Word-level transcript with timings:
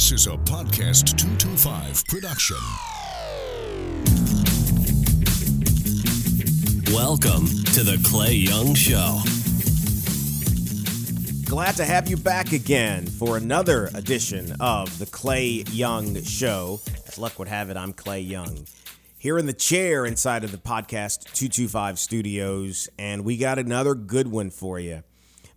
This 0.00 0.12
is 0.12 0.26
a 0.28 0.30
Podcast 0.30 1.18
225 1.18 2.06
production. 2.06 2.56
Welcome 6.94 7.44
to 7.74 7.82
the 7.84 8.00
Clay 8.02 8.32
Young 8.32 8.72
Show. 8.72 9.20
Glad 11.44 11.76
to 11.76 11.84
have 11.84 12.08
you 12.08 12.16
back 12.16 12.52
again 12.52 13.08
for 13.08 13.36
another 13.36 13.90
edition 13.94 14.56
of 14.58 14.98
the 14.98 15.04
Clay 15.04 15.64
Young 15.70 16.22
Show. 16.22 16.80
As 17.06 17.18
luck 17.18 17.38
would 17.38 17.48
have 17.48 17.68
it, 17.68 17.76
I'm 17.76 17.92
Clay 17.92 18.20
Young. 18.20 18.64
Here 19.18 19.36
in 19.36 19.44
the 19.44 19.52
chair 19.52 20.06
inside 20.06 20.44
of 20.44 20.50
the 20.50 20.56
podcast 20.56 21.24
225 21.34 21.98
studios, 21.98 22.88
and 22.98 23.22
we 23.22 23.36
got 23.36 23.58
another 23.58 23.94
good 23.94 24.28
one 24.28 24.48
for 24.48 24.80
you. 24.80 25.02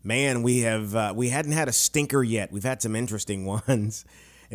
Man, 0.03 0.43
we 0.43 0.59
have 0.59 0.93
uh, 0.93 1.13
we 1.15 1.29
hadn't 1.29 1.53
had 1.53 1.69
a 1.69 1.71
stinker 1.71 2.21
yet. 2.21 2.51
We've 2.51 2.61
had 2.61 2.81
some 2.81 2.93
interesting 2.93 3.45
ones, 3.67 4.03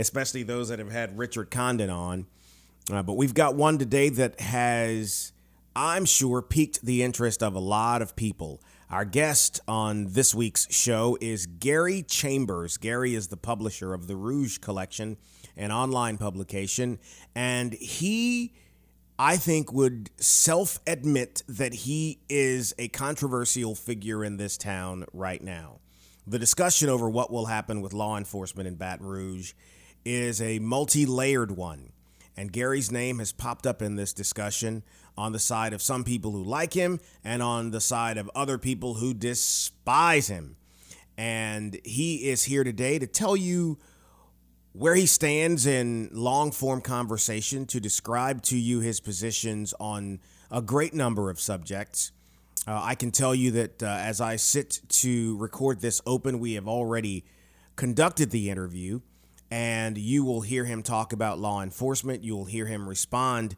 especially 0.01 0.43
those 0.43 0.69
that 0.69 0.79
have 0.79 0.91
had 0.91 1.19
Richard 1.19 1.51
Condon 1.51 1.91
on. 1.91 2.27
Uh, 2.91 3.03
but 3.03 3.15
we've 3.15 3.35
got 3.35 3.55
one 3.55 3.79
today 3.79 4.09
that 4.09 4.41
has 4.41 5.33
I'm 5.81 6.07
sure, 6.07 6.43
piqued 6.43 6.83
the 6.83 7.05
interest 7.05 7.41
of 7.41 7.55
a 7.55 7.61
lot 7.61 8.03
of 8.03 8.17
people. 8.17 8.61
Our 8.91 9.05
guest 9.05 9.61
on 9.69 10.09
this 10.09 10.35
week's 10.35 10.67
show 10.75 11.17
is 11.21 11.47
Gary 11.47 12.03
Chambers. 12.03 12.77
Gary 12.79 13.15
is 13.15 13.29
the 13.29 13.37
publisher 13.37 13.95
of 13.95 14.09
the 14.09 14.17
Rouge 14.17 14.59
Collection, 14.59 15.19
an 15.57 15.71
online 15.71 16.19
publication, 16.19 16.99
and 17.33 17.75
he, 17.75 18.55
I 19.21 19.37
think, 19.37 19.73
would 19.73 20.11
self 20.17 20.81
admit 20.85 21.45
that 21.47 21.73
he 21.75 22.19
is 22.29 22.75
a 22.77 22.89
controversial 22.89 23.77
figure 23.77 24.25
in 24.25 24.37
this 24.37 24.57
town 24.57 25.05
right 25.13 25.41
now. 25.41 25.79
The 26.27 26.41
discussion 26.41 26.89
over 26.89 27.09
what 27.09 27.31
will 27.31 27.47
happen 27.47 27.83
with 27.83 27.93
law 27.93 28.19
enforcement 28.19 28.67
in 28.67 28.75
Baton 28.75 29.07
Rouge 29.07 29.53
is 30.09 30.41
a 30.41 30.59
multi 30.59 31.05
layered 31.05 31.53
one. 31.53 31.93
And 32.37 32.53
Gary's 32.53 32.91
name 32.91 33.19
has 33.19 33.33
popped 33.33 33.67
up 33.67 33.83
in 33.83 33.97
this 33.97 34.13
discussion 34.13 34.85
on 35.17 35.33
the 35.33 35.39
side 35.39 35.73
of 35.73 35.83
some 35.83 36.05
people 36.05 36.31
who 36.31 36.43
like 36.43 36.73
him 36.73 37.01
and 37.25 37.43
on 37.43 37.73
the 37.73 37.81
side 37.81 38.17
of 38.17 38.31
other 38.35 38.57
people 38.59 38.95
who 38.95 39.13
despise 39.13 40.29
him. 40.29 40.57
And 41.17 41.79
he 41.85 42.29
is 42.29 42.45
here 42.45 42.63
today 42.63 42.99
to 43.01 43.07
tell 43.07 43.37
you 43.37 43.79
where 44.73 44.95
he 44.95 45.07
stands 45.07 45.67
in 45.67 46.09
long 46.13 46.53
form 46.53 46.81
conversation, 46.81 47.67
to 47.67 47.81
describe 47.81 48.43
to 48.43 48.57
you 48.57 48.81
his 48.81 49.01
positions 49.01 49.75
on 49.81 50.21
a 50.51 50.63
great 50.63 50.95
number 50.95 51.29
of 51.29 51.41
subjects. 51.41 52.13
Uh, 52.67 52.81
I 52.83 52.95
can 52.95 53.11
tell 53.11 53.35
you 53.35 53.51
that 53.51 53.83
uh, 53.83 53.87
as 53.87 54.21
I 54.21 54.37
sit 54.37 54.81
to 54.89 55.37
record 55.39 55.81
this 55.81 56.01
open, 56.07 56.39
we 56.39 56.53
have 56.55 56.69
already 56.69 57.25
conducted 57.75 58.31
the 58.31 58.51
interview, 58.51 59.01
and 59.51 59.97
you 59.97 60.25
will 60.25 60.43
hear 60.43 60.65
him 60.65 60.83
talk 60.83 61.13
about 61.13 61.39
law 61.39 61.63
enforcement. 61.63 62.25
You 62.25 62.37
will 62.37 62.45
hear 62.45 62.67
him 62.67 62.89
respond 62.89 63.57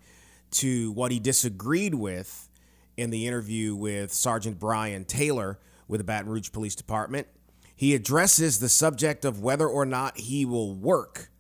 to 0.53 0.93
what 0.93 1.13
he 1.13 1.19
disagreed 1.19 1.95
with 1.95 2.49
in 2.97 3.11
the 3.11 3.27
interview 3.27 3.75
with 3.75 4.13
Sergeant 4.13 4.59
Brian 4.59 5.05
Taylor 5.05 5.59
with 5.89 5.99
the 6.01 6.05
Baton 6.05 6.31
Rouge 6.31 6.53
Police 6.53 6.75
Department. 6.75 7.27
He 7.75 7.95
addresses 7.95 8.59
the 8.59 8.69
subject 8.69 9.25
of 9.25 9.41
whether 9.41 9.67
or 9.67 9.87
not 9.87 10.19
he 10.19 10.45
will 10.45 10.75
work 10.75 11.31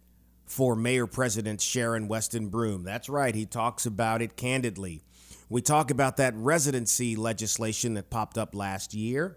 for 0.47 0.75
Mayor 0.75 1.07
President 1.07 1.61
Sharon 1.61 2.09
Weston 2.09 2.49
Broome. 2.49 2.83
That's 2.83 3.09
right, 3.09 3.35
he 3.35 3.47
talks 3.47 3.87
about 3.87 4.23
it 4.23 4.37
candidly. 4.37 5.03
We 5.49 5.63
talk 5.63 5.91
about 5.91 6.17
that 6.17 6.35
residency 6.37 7.15
legislation 7.15 7.95
that 7.95 8.11
popped 8.11 8.39
up 8.39 8.55
last 8.55 8.95
year. 8.95 9.37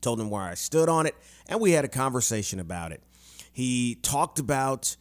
Told 0.00 0.20
him 0.20 0.30
where 0.30 0.42
I 0.42 0.54
stood 0.54 0.88
on 0.88 1.06
it, 1.06 1.14
and 1.46 1.60
we 1.60 1.72
had 1.72 1.84
a 1.84 1.88
conversation 1.88 2.60
about 2.60 2.92
it. 2.92 3.02
He 3.52 3.96
talked 4.02 4.38
about 4.38 4.96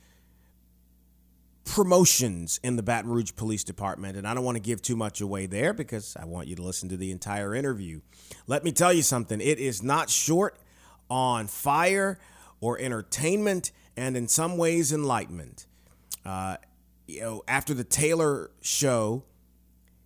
promotions 1.66 2.60
in 2.64 2.76
the 2.76 2.84
Baton 2.84 3.12
Rouge 3.12 3.32
Police 3.36 3.64
Department, 3.64 4.18
and 4.18 4.28
I 4.28 4.34
don't 4.34 4.44
want 4.44 4.56
to 4.56 4.62
give 4.62 4.82
too 4.82 4.96
much 4.96 5.22
away 5.22 5.46
there 5.46 5.74
because 5.74 6.18
I 6.20 6.26
want 6.26 6.48
you 6.48 6.56
to 6.56 6.64
listen 6.64 6.90
to 6.90 6.98
the 6.98 7.12
entire 7.12 7.54
interview. 7.54 8.02
Let 8.48 8.64
me 8.64 8.72
tell 8.72 8.92
you 8.92 9.04
something 9.04 9.40
it 9.40 9.60
is 9.60 9.84
not 9.84 10.10
short 10.10 10.58
on 11.10 11.48
fire 11.48 12.20
or 12.60 12.80
entertainment, 12.80 13.72
and 13.96 14.18
in 14.18 14.28
some 14.28 14.58
ways, 14.58 14.92
enlightenment. 14.92 15.68
Uh, 16.26 16.58
you 17.08 17.22
know, 17.22 17.44
after 17.48 17.74
the 17.74 17.84
Taylor 17.84 18.52
show, 18.62 19.24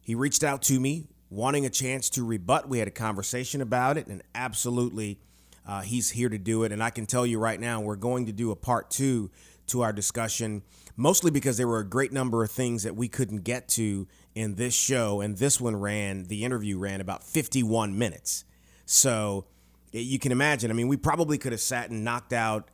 he 0.02 0.16
reached 0.16 0.44
out 0.44 0.62
to 0.64 0.80
me 0.80 1.08
wanting 1.30 1.66
a 1.66 1.70
chance 1.70 2.10
to 2.12 2.24
rebut. 2.24 2.70
We 2.70 2.80
had 2.80 2.88
a 2.88 2.92
conversation 2.92 3.62
about 3.62 3.98
it, 3.98 4.08
and 4.08 4.22
absolutely, 4.36 5.20
uh, 5.66 5.82
he's 5.82 6.12
here 6.12 6.30
to 6.30 6.38
do 6.38 6.64
it. 6.64 6.72
And 6.72 6.84
I 6.84 6.90
can 6.90 7.06
tell 7.06 7.26
you 7.26 7.40
right 7.40 7.60
now, 7.60 7.82
we're 7.82 7.96
going 7.96 8.26
to 8.26 8.32
do 8.32 8.52
a 8.52 8.56
part 8.56 8.90
two 8.90 9.32
to 9.68 9.82
our 9.82 9.94
discussion 9.94 10.64
mostly 10.96 11.32
because 11.32 11.58
there 11.58 11.68
were 11.68 11.80
a 11.80 11.88
great 11.88 12.12
number 12.12 12.44
of 12.44 12.52
things 12.52 12.84
that 12.84 12.96
we 12.96 13.08
couldn't 13.08 13.44
get 13.44 13.68
to 13.68 14.08
in 14.36 14.56
this 14.56 14.74
show. 14.74 15.22
And 15.22 15.38
this 15.38 15.60
one 15.60 15.76
ran, 15.76 16.26
the 16.26 16.44
interview 16.44 16.78
ran 16.78 17.02
about 17.02 17.24
51 17.24 17.98
minutes. 17.98 18.46
So 18.86 19.46
you 19.92 20.20
can 20.20 20.32
imagine, 20.32 20.72
I 20.72 20.74
mean, 20.74 20.88
we 20.88 20.98
probably 20.98 21.38
could 21.38 21.52
have 21.52 21.62
sat 21.62 21.90
and 21.90 22.04
knocked 22.04 22.34
out 22.34 22.70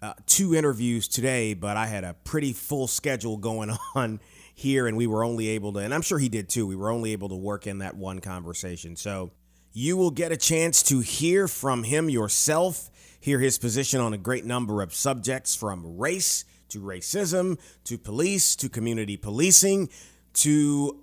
uh, 0.00 0.14
two 0.26 0.54
interviews 0.54 1.08
today, 1.08 1.54
but 1.54 1.76
I 1.76 1.86
had 1.86 2.04
a 2.04 2.14
pretty 2.24 2.52
full 2.52 2.86
schedule 2.86 3.36
going 3.36 3.70
on 3.94 4.20
here, 4.54 4.86
and 4.86 4.96
we 4.96 5.06
were 5.06 5.24
only 5.24 5.48
able 5.48 5.72
to, 5.74 5.80
and 5.80 5.92
I'm 5.92 6.02
sure 6.02 6.18
he 6.18 6.28
did 6.28 6.48
too, 6.48 6.66
we 6.66 6.76
were 6.76 6.90
only 6.90 7.12
able 7.12 7.28
to 7.30 7.36
work 7.36 7.66
in 7.66 7.78
that 7.78 7.96
one 7.96 8.20
conversation. 8.20 8.96
So 8.96 9.32
you 9.72 9.96
will 9.96 10.10
get 10.10 10.32
a 10.32 10.36
chance 10.36 10.82
to 10.84 11.00
hear 11.00 11.48
from 11.48 11.84
him 11.84 12.08
yourself, 12.08 12.90
hear 13.20 13.38
his 13.38 13.58
position 13.58 14.00
on 14.00 14.12
a 14.12 14.18
great 14.18 14.44
number 14.44 14.82
of 14.82 14.94
subjects 14.94 15.54
from 15.54 15.98
race 15.98 16.44
to 16.68 16.80
racism, 16.80 17.58
to 17.84 17.98
police, 17.98 18.54
to 18.56 18.68
community 18.68 19.16
policing, 19.16 19.88
to 20.34 21.00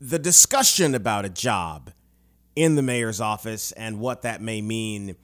the 0.00 0.18
discussion 0.18 0.94
about 0.94 1.24
a 1.24 1.28
job 1.28 1.90
in 2.56 2.74
the 2.74 2.82
mayor's 2.82 3.20
office 3.20 3.72
and 3.72 4.00
what 4.00 4.22
that 4.22 4.40
may 4.40 4.60
mean. 4.60 5.16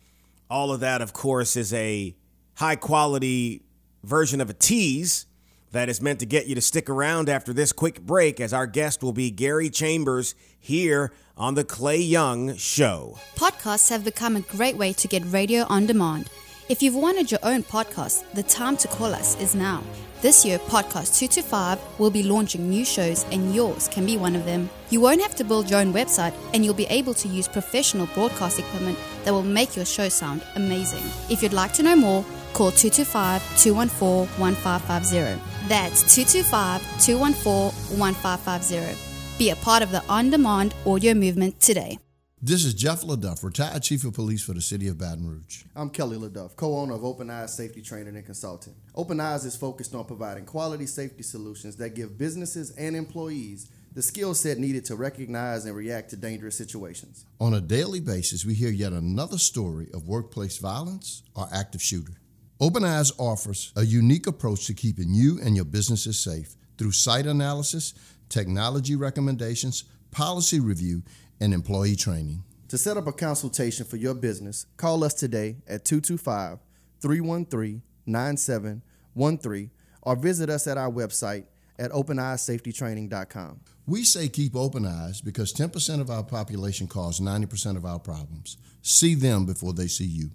All 0.49 0.73
of 0.73 0.81
that, 0.81 1.03
of 1.03 1.13
course, 1.13 1.57
is 1.57 1.73
a 1.73 2.17
high 2.55 2.77
quality 2.77 3.63
version 4.03 4.41
of 4.41 4.49
a 4.49 4.55
tease 4.55 5.26
that 5.73 5.89
is 5.89 6.01
meant 6.01 6.21
to 6.21 6.27
get 6.27 6.47
you 6.47 6.55
to 6.55 6.61
stick 6.61 6.89
around 6.89 7.29
after 7.29 7.53
this 7.53 7.73
quick 7.73 8.01
break, 8.01 8.41
as 8.41 8.53
our 8.53 8.67
guest 8.67 9.03
will 9.03 9.13
be 9.13 9.31
Gary 9.31 9.71
Chambers 9.71 10.35
here 10.59 11.13
on 11.37 11.55
The 11.55 11.65
Clay 11.65 12.01
Young 12.01 12.57
Show. 12.57 13.19
Podcasts 13.35 13.91
have 13.91 14.05
become 14.05 14.37
a 14.37 14.41
great 14.41 14.77
way 14.77 14.93
to 14.95 15.09
get 15.09 15.23
radio 15.27 15.65
on 15.69 15.87
demand. 15.87 16.31
If 16.69 16.83
you've 16.83 16.97
wanted 16.97 17.31
your 17.31 17.41
own 17.43 17.63
podcast, 17.63 18.25
the 18.33 18.43
time 18.43 18.77
to 18.79 18.89
call 18.89 19.15
us 19.15 19.41
is 19.41 19.55
now. 19.55 19.83
This 20.23 20.45
year, 20.45 20.59
Podcast 20.59 21.19
225 21.19 22.01
will 22.01 22.11
be 22.11 22.23
launching 22.23 22.69
new 22.69 22.85
shows, 22.85 23.25
and 23.31 23.55
yours 23.55 23.87
can 23.87 24.07
be 24.07 24.17
one 24.17 24.35
of 24.35 24.47
them. 24.47 24.71
You 24.91 25.01
won't 25.01 25.21
have 25.21 25.37
to 25.37 25.45
build 25.45 25.71
your 25.71 25.79
own 25.79 25.93
website, 25.93 26.35
and 26.55 26.65
you'll 26.65 26.75
be 26.75 26.87
able 26.87 27.15
to 27.15 27.29
use 27.29 27.47
professional 27.47 28.07
broadcast 28.15 28.59
equipment 28.59 28.99
that 29.25 29.33
will 29.33 29.43
make 29.43 29.77
your 29.77 29.85
show 29.85 30.09
sound 30.09 30.43
amazing. 30.57 31.05
If 31.31 31.43
you'd 31.43 31.53
like 31.53 31.73
to 31.75 31.83
know 31.83 31.95
more, 31.95 32.25
call 32.57 32.71
225 32.71 33.59
214 33.59 34.41
1550. 34.41 35.69
That's 35.69 36.01
225 36.15 36.81
214 37.05 37.99
1550. 37.99 39.39
Be 39.39 39.51
a 39.51 39.57
part 39.57 39.83
of 39.83 39.91
the 39.91 40.03
on 40.09 40.31
demand 40.31 40.75
audio 40.87 41.13
movement 41.13 41.61
today. 41.61 41.99
This 42.41 42.65
is 42.65 42.75
Jeff 42.75 43.03
LeDuff, 43.03 43.43
retired 43.43 43.83
chief 43.83 44.05
of 44.05 44.15
police 44.15 44.43
for 44.43 44.55
the 44.55 44.61
city 44.61 44.89
of 44.89 44.99
Baton 44.99 45.27
Rouge. 45.27 45.65
I'm 45.75 45.91
Kelly 45.91 46.17
LeDuff, 46.17 46.55
co-owner 46.57 46.95
of 46.95 47.05
Open 47.05 47.29
Eyes 47.29 47.55
Safety 47.55 47.83
Training 47.83 48.17
and 48.17 48.25
Consulting. 48.25 48.75
Open 48.95 49.21
Eyes 49.21 49.45
is 49.45 49.57
focused 49.57 49.95
on 49.95 50.05
providing 50.05 50.45
quality 50.45 50.87
safety 50.87 51.23
solutions 51.23 51.77
that 51.77 51.95
give 51.95 52.17
businesses 52.17 52.71
and 52.73 52.97
employees 52.97 53.71
the 53.95 54.03
skill 54.03 54.35
set 54.35 54.59
needed 54.59 54.85
to 54.85 54.95
recognize 54.95 55.65
and 55.65 55.75
react 55.75 56.11
to 56.11 56.17
dangerous 56.17 56.57
situations. 56.57 57.25
On 57.41 57.55
a 57.55 57.61
daily 57.61 58.01
basis, 58.01 58.45
we 58.45 58.53
hear 58.53 58.71
yet 58.71 58.93
another 58.93 59.39
story 59.39 59.89
of 59.93 60.07
workplace 60.07 60.59
violence 60.59 61.23
or 61.35 61.49
active 61.53 61.83
shooter. 61.83 62.13
Open 62.59 62.85
Eyes 62.85 63.13
offers 63.19 63.71
a 63.77 63.85
unique 63.85 64.27
approach 64.27 64.67
to 64.67 64.73
keeping 64.73 65.13
you 65.13 65.39
and 65.45 65.55
your 65.55 65.67
businesses 65.67 66.19
safe 66.19 66.57
through 66.79 66.93
site 66.93 67.27
analysis, 67.27 67.93
technology 68.31 68.97
recommendations, 68.97 69.85
policy 70.11 70.59
review, 70.59 71.03
and 71.39 71.53
employee 71.53 71.97
training. 71.97 72.43
To 72.69 72.79
set 72.79 72.97
up 72.97 73.07
a 73.07 73.13
consultation 73.13 73.85
for 73.85 73.99
your 73.99 74.15
business, 74.15 74.65
call 74.79 75.05
us 75.05 75.13
today 75.13 75.57
at 75.69 75.85
225 75.85 76.59
313 77.03 77.83
9713 78.07 79.71
or 80.01 80.17
visit 80.17 80.49
us 80.49 80.67
at 80.67 80.79
our 80.79 80.91
website 80.91 81.45
at 81.79 81.91
openeyesafetytraining.com. 81.91 83.61
We 83.87 84.03
say 84.03 84.31
keep 84.31 84.57
open 84.57 84.87
eyes 84.87 85.21
because 85.21 85.53
10% 85.53 86.01
of 86.01 86.09
our 86.09 86.25
population 86.25 86.87
cause 86.87 87.21
90% 87.21 87.77
of 87.77 87.85
our 87.85 87.99
problems. 87.99 88.57
See 88.81 89.15
them 89.15 89.45
before 89.45 89.75
they 89.75 89.89
see 89.89 90.07
you. 90.07 90.31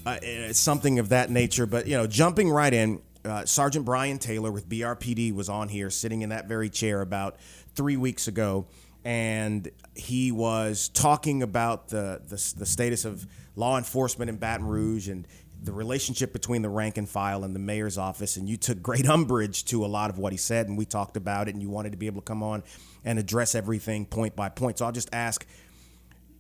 uh, 0.08 0.18
eh, 0.24 0.52
something 0.52 0.98
of 0.98 1.10
that 1.10 1.30
nature. 1.30 1.68
But 1.68 1.86
you 1.86 1.96
know, 1.96 2.08
jumping 2.08 2.50
right 2.50 2.74
in, 2.74 3.04
uh, 3.24 3.46
Sergeant 3.46 3.86
Brian 3.86 4.18
Taylor 4.18 4.52
with 4.52 4.68
BRPD 4.68 5.32
was 5.32 5.48
on 5.48 5.70
here, 5.70 5.92
sitting 5.92 6.24
in 6.24 6.30
that 6.30 6.48
very 6.48 6.72
chair 6.72 7.02
about 7.02 7.38
three 7.76 7.98
weeks 7.98 8.28
ago, 8.28 8.66
and 9.06 9.70
he 9.98 10.32
was 10.32 10.90
talking 10.90 11.44
about 11.44 11.90
the 11.90 12.22
the, 12.28 12.54
the 12.58 12.66
status 12.66 13.06
of 13.06 13.28
law 13.56 13.78
enforcement 13.78 14.30
in 14.30 14.38
Baton 14.38 14.66
Rouge 14.66 15.10
and 15.10 15.28
the 15.62 15.74
relationship 15.74 16.34
between 16.34 16.62
the 16.62 16.70
rank 16.70 16.98
and 16.98 17.10
file 17.10 17.44
and 17.44 17.56
the 17.56 17.60
mayor's 17.60 17.98
office. 17.98 18.38
And 18.38 18.48
you 18.48 18.58
took 18.58 18.82
great 18.82 19.06
umbrage 19.10 19.66
to 19.66 19.86
a 19.86 19.88
lot 19.88 20.10
of 20.10 20.18
what 20.18 20.32
he 20.32 20.38
said, 20.38 20.68
and 20.68 20.78
we 20.78 20.86
talked 20.86 21.18
about 21.18 21.48
it. 21.48 21.56
And 21.56 21.62
you 21.62 21.70
wanted 21.70 21.92
to 21.92 21.98
be 21.98 22.06
able 22.06 22.22
to 22.22 22.26
come 22.26 22.44
on 22.44 22.64
and 23.04 23.18
address 23.18 23.56
everything 23.56 24.06
point 24.06 24.36
by 24.36 24.50
point. 24.50 24.78
So 24.78 24.86
I'll 24.86 24.92
just 24.92 25.10
ask 25.14 25.46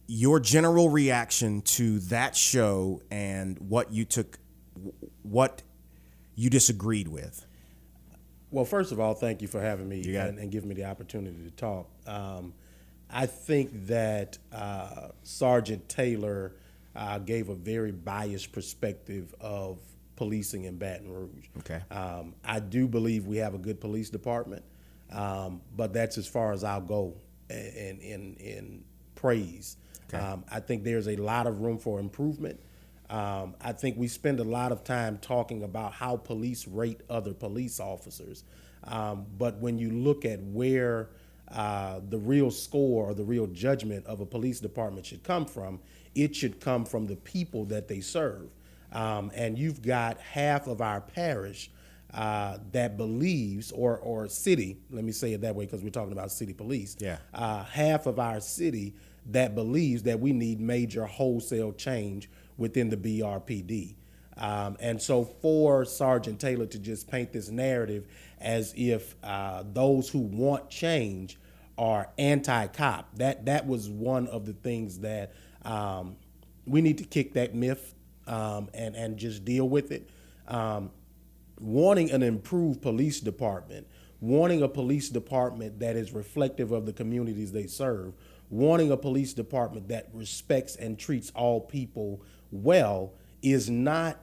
your 0.08 0.40
general 0.40 0.90
reaction 0.90 1.62
to 1.62 2.00
that 2.00 2.36
show 2.36 3.02
and 3.12 3.58
what 3.60 3.92
you 3.92 4.06
took 4.06 4.40
what 5.24 5.64
you 6.36 6.50
disagreed 6.50 7.08
with 7.08 7.46
Well, 8.52 8.64
first 8.64 8.92
of 8.92 9.00
all, 9.00 9.16
thank 9.16 9.42
you 9.42 9.48
for 9.48 9.60
having 9.60 9.90
me 9.90 10.16
and, 10.16 10.40
and 10.40 10.52
giving 10.52 10.70
me 10.70 10.76
the 10.76 10.86
opportunity 10.86 11.44
to 11.44 11.52
talk. 11.52 11.90
Um, 12.06 12.54
I 13.10 13.26
think 13.26 13.88
that 13.88 14.38
uh, 14.52 15.10
Sergeant 15.24 15.88
Taylor 15.88 16.54
uh, 16.96 17.20
gave 17.20 17.50
a 17.50 17.56
very 17.56 17.92
biased 17.92 18.52
perspective 18.52 19.34
of 19.40 19.80
policing 20.16 20.66
in 20.66 20.78
Baton 20.78 21.12
Rouge. 21.12 21.46
Okay. 21.60 21.82
Um, 21.92 22.36
I 22.44 22.60
do 22.60 22.88
believe 22.88 23.28
we 23.28 23.38
have 23.38 23.54
a 23.54 23.60
good 23.60 23.80
police 23.80 24.10
department, 24.10 24.64
um, 25.12 25.62
but 25.76 25.94
that's 25.94 26.18
as 26.18 26.28
far 26.28 26.52
as 26.52 26.64
I'll 26.64 26.82
go 26.82 27.14
in 27.50 28.00
in, 28.02 28.36
in 28.40 28.84
praise. 29.16 29.78
Um, 30.14 30.46
I 30.50 30.60
think 30.60 30.84
there's 30.84 31.08
a 31.08 31.18
lot 31.18 31.48
of 31.48 31.60
room 31.62 31.78
for 31.78 32.00
improvement. 32.00 32.60
Um, 33.10 33.56
I 33.62 33.72
think 33.74 33.98
we 33.98 34.08
spend 34.08 34.40
a 34.40 34.44
lot 34.44 34.72
of 34.72 34.84
time 34.84 35.18
talking 35.18 35.64
about 35.64 35.94
how 35.94 36.18
police 36.18 36.68
rate 36.68 37.02
other 37.10 37.34
police 37.34 37.80
officers, 37.80 38.44
um, 38.84 39.26
but 39.38 39.58
when 39.60 39.78
you 39.78 39.92
look 39.92 40.26
at 40.26 40.42
where 40.42 41.10
uh, 41.52 42.02
the 42.10 42.18
real 42.18 42.52
score 42.52 43.10
or 43.10 43.14
the 43.14 43.24
real 43.24 43.48
judgment 43.48 44.06
of 44.06 44.20
a 44.20 44.26
police 44.26 44.60
department 44.60 45.06
should 45.06 45.24
come 45.24 45.46
from, 45.46 45.80
it 46.16 46.36
should 46.36 46.60
come 46.60 46.86
from 46.86 47.08
the 47.08 47.16
people 47.18 47.66
that 47.66 47.88
they 47.88 48.02
serve. 48.02 48.50
Um, 48.92 49.32
and 49.36 49.58
you've 49.58 49.82
got 49.82 50.20
half 50.20 50.68
of 50.68 50.82
our 50.82 51.02
parish 51.02 51.70
uh, 52.14 52.58
that 52.72 52.98
believes, 52.98 53.72
or 53.72 53.98
or 53.98 54.28
city, 54.30 54.78
let 54.90 55.04
me 55.04 55.12
say 55.12 55.34
it 55.34 55.42
that 55.42 55.56
way 55.56 55.66
because 55.66 55.84
we're 55.84 55.90
talking 55.90 56.14
about 56.14 56.32
city 56.32 56.54
police. 56.54 56.96
Yeah. 57.00 57.18
Uh, 57.34 57.64
half 57.66 58.06
of 58.06 58.18
our 58.18 58.40
city 58.40 58.96
that 59.28 59.56
believes 59.56 60.04
that 60.04 60.20
we 60.20 60.32
need 60.32 60.60
major 60.60 61.06
wholesale 61.06 61.74
change 61.74 62.30
within 62.58 62.90
the 62.90 62.98
BRPD. 62.98 63.96
Um, 64.38 64.78
and 64.80 65.02
so 65.02 65.24
for 65.24 65.86
Sergeant 65.86 66.40
Taylor 66.40 66.66
to 66.68 66.80
just 66.80 67.10
paint 67.10 67.32
this 67.32 67.50
narrative 67.50 68.08
as 68.40 68.74
if 68.78 69.16
uh, 69.24 69.64
those 69.74 70.10
who 70.10 70.20
want 70.20 70.70
change 70.70 71.40
are 71.78 72.10
anti-cop, 72.18 73.16
that 73.18 73.46
that 73.46 73.68
was 73.68 73.90
one 73.90 74.28
of 74.28 74.46
the 74.46 74.54
things 74.54 75.00
that 75.00 75.34
um, 75.64 76.16
we 76.66 76.82
need 76.82 76.98
to 77.00 77.04
kick 77.04 77.34
that 77.34 77.56
myth 77.56 77.96
um, 78.28 78.70
and 78.74 78.96
and 78.96 79.18
just 79.18 79.46
deal 79.46 79.68
with 79.68 79.92
it. 79.92 80.10
Um, 80.48 80.92
wanting 81.60 82.12
an 82.12 82.24
improved 82.24 82.82
police 82.82 83.20
department, 83.20 83.88
wanting 84.22 84.62
a 84.62 84.68
police 84.68 85.10
department 85.10 85.80
that 85.80 85.96
is 85.96 86.14
reflective 86.14 86.72
of 86.72 86.86
the 86.86 86.94
communities 86.94 87.52
they 87.52 87.68
serve, 87.68 88.14
wanting 88.50 88.92
a 88.92 88.98
police 88.98 89.34
department 89.34 89.88
that 89.88 90.10
respects 90.14 90.76
and 90.76 91.00
treats 91.00 91.32
all 91.32 91.60
people 91.60 92.22
well 92.52 93.14
is 93.42 93.70
not 93.70 94.18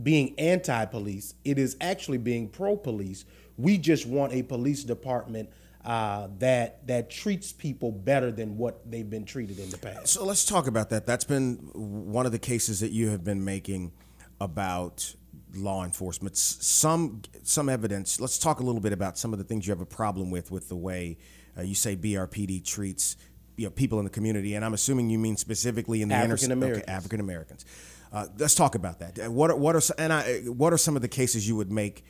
being 0.00 0.38
anti-police. 0.38 1.34
It 1.44 1.58
is 1.58 1.76
actually 1.80 2.18
being 2.18 2.48
pro-police. 2.48 3.24
We 3.56 3.78
just 3.78 4.06
want 4.06 4.32
a 4.32 4.42
police 4.42 4.84
department 4.84 5.50
uh, 5.84 6.28
that 6.38 6.86
that 6.86 7.10
treats 7.10 7.52
people 7.52 7.90
better 7.90 8.30
than 8.30 8.56
what 8.56 8.88
they've 8.88 9.08
been 9.08 9.24
treated 9.24 9.58
in 9.58 9.68
the 9.70 9.78
past. 9.78 10.08
So 10.08 10.24
let's 10.24 10.44
talk 10.44 10.66
about 10.68 10.90
that. 10.90 11.06
That's 11.06 11.24
been 11.24 11.56
one 11.74 12.24
of 12.24 12.32
the 12.32 12.38
cases 12.38 12.80
that 12.80 12.92
you 12.92 13.08
have 13.08 13.24
been 13.24 13.44
making 13.44 13.92
about 14.40 15.14
law 15.54 15.84
enforcement. 15.84 16.36
Some 16.36 17.22
some 17.42 17.68
evidence. 17.68 18.20
Let's 18.20 18.38
talk 18.38 18.60
a 18.60 18.62
little 18.62 18.80
bit 18.80 18.92
about 18.92 19.18
some 19.18 19.32
of 19.32 19.38
the 19.38 19.44
things 19.44 19.66
you 19.66 19.72
have 19.72 19.80
a 19.80 19.86
problem 19.86 20.30
with 20.30 20.52
with 20.52 20.68
the 20.68 20.76
way 20.76 21.18
uh, 21.58 21.62
you 21.62 21.74
say 21.74 21.96
BRPD 21.96 22.64
treats 22.64 23.16
you 23.56 23.66
know, 23.66 23.70
people 23.70 23.98
in 23.98 24.04
the 24.04 24.10
community, 24.10 24.54
and 24.54 24.64
I'm 24.64 24.74
assuming 24.74 25.10
you 25.10 25.18
mean 25.18 25.36
specifically 25.36 26.02
in 26.02 26.08
the 26.08 26.14
inner- 26.14 26.34
African 26.34 26.52
Americans. 26.52 26.84
Okay, 26.84 26.92
African 26.92 27.20
Americans. 27.20 27.64
Uh, 28.12 28.26
let's 28.38 28.54
talk 28.54 28.74
about 28.74 28.98
that. 28.98 29.18
Uh, 29.18 29.30
What 29.30 29.50
are, 29.50 29.56
what 29.56 29.74
are 29.74 29.80
and 29.98 30.12
I, 30.12 30.40
what 30.42 30.72
are 30.72 30.78
some 30.78 30.96
of 30.96 31.02
the 31.02 31.08
cases 31.08 31.48
you 31.48 31.56
would 31.56 31.72
make 31.72 32.04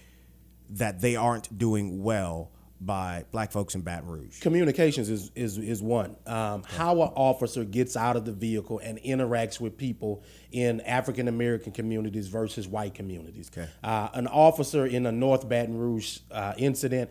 that 0.70 1.00
they 1.00 1.16
aren't 1.16 1.56
doing 1.56 2.02
well 2.02 2.50
by 2.81 3.25
black 3.31 3.52
folks 3.52 3.76
in 3.76 3.82
Baton 3.82 4.08
Rouge? 4.08 4.40
communications 4.40 5.08
is 5.08 5.31
is 5.37 5.56
is 5.58 5.81
one. 5.81 6.16
Um, 6.26 6.64
How 6.64 7.00
an 7.02 7.12
officer 7.14 7.64
gets 7.64 7.96
out 7.96 8.16
of 8.16 8.25
the 8.25 8.32
vehicle 8.32 8.81
and 8.81 8.99
interacts 8.99 9.60
with 9.60 9.76
people 9.76 10.25
in 10.50 10.81
African 10.81 11.28
American 11.28 11.72
communities 11.72 12.26
versus 12.26 12.66
white 12.66 12.94
communities. 12.94 13.50
Okay. 13.56 13.69
Uh, 13.84 14.08
an 14.14 14.26
officer 14.26 14.84
in 14.87 15.06
a 15.06 15.12
North 15.12 15.49
Baton 15.49 15.78
Rouge 15.78 16.19
uh, 16.32 16.54
incident 16.56 17.10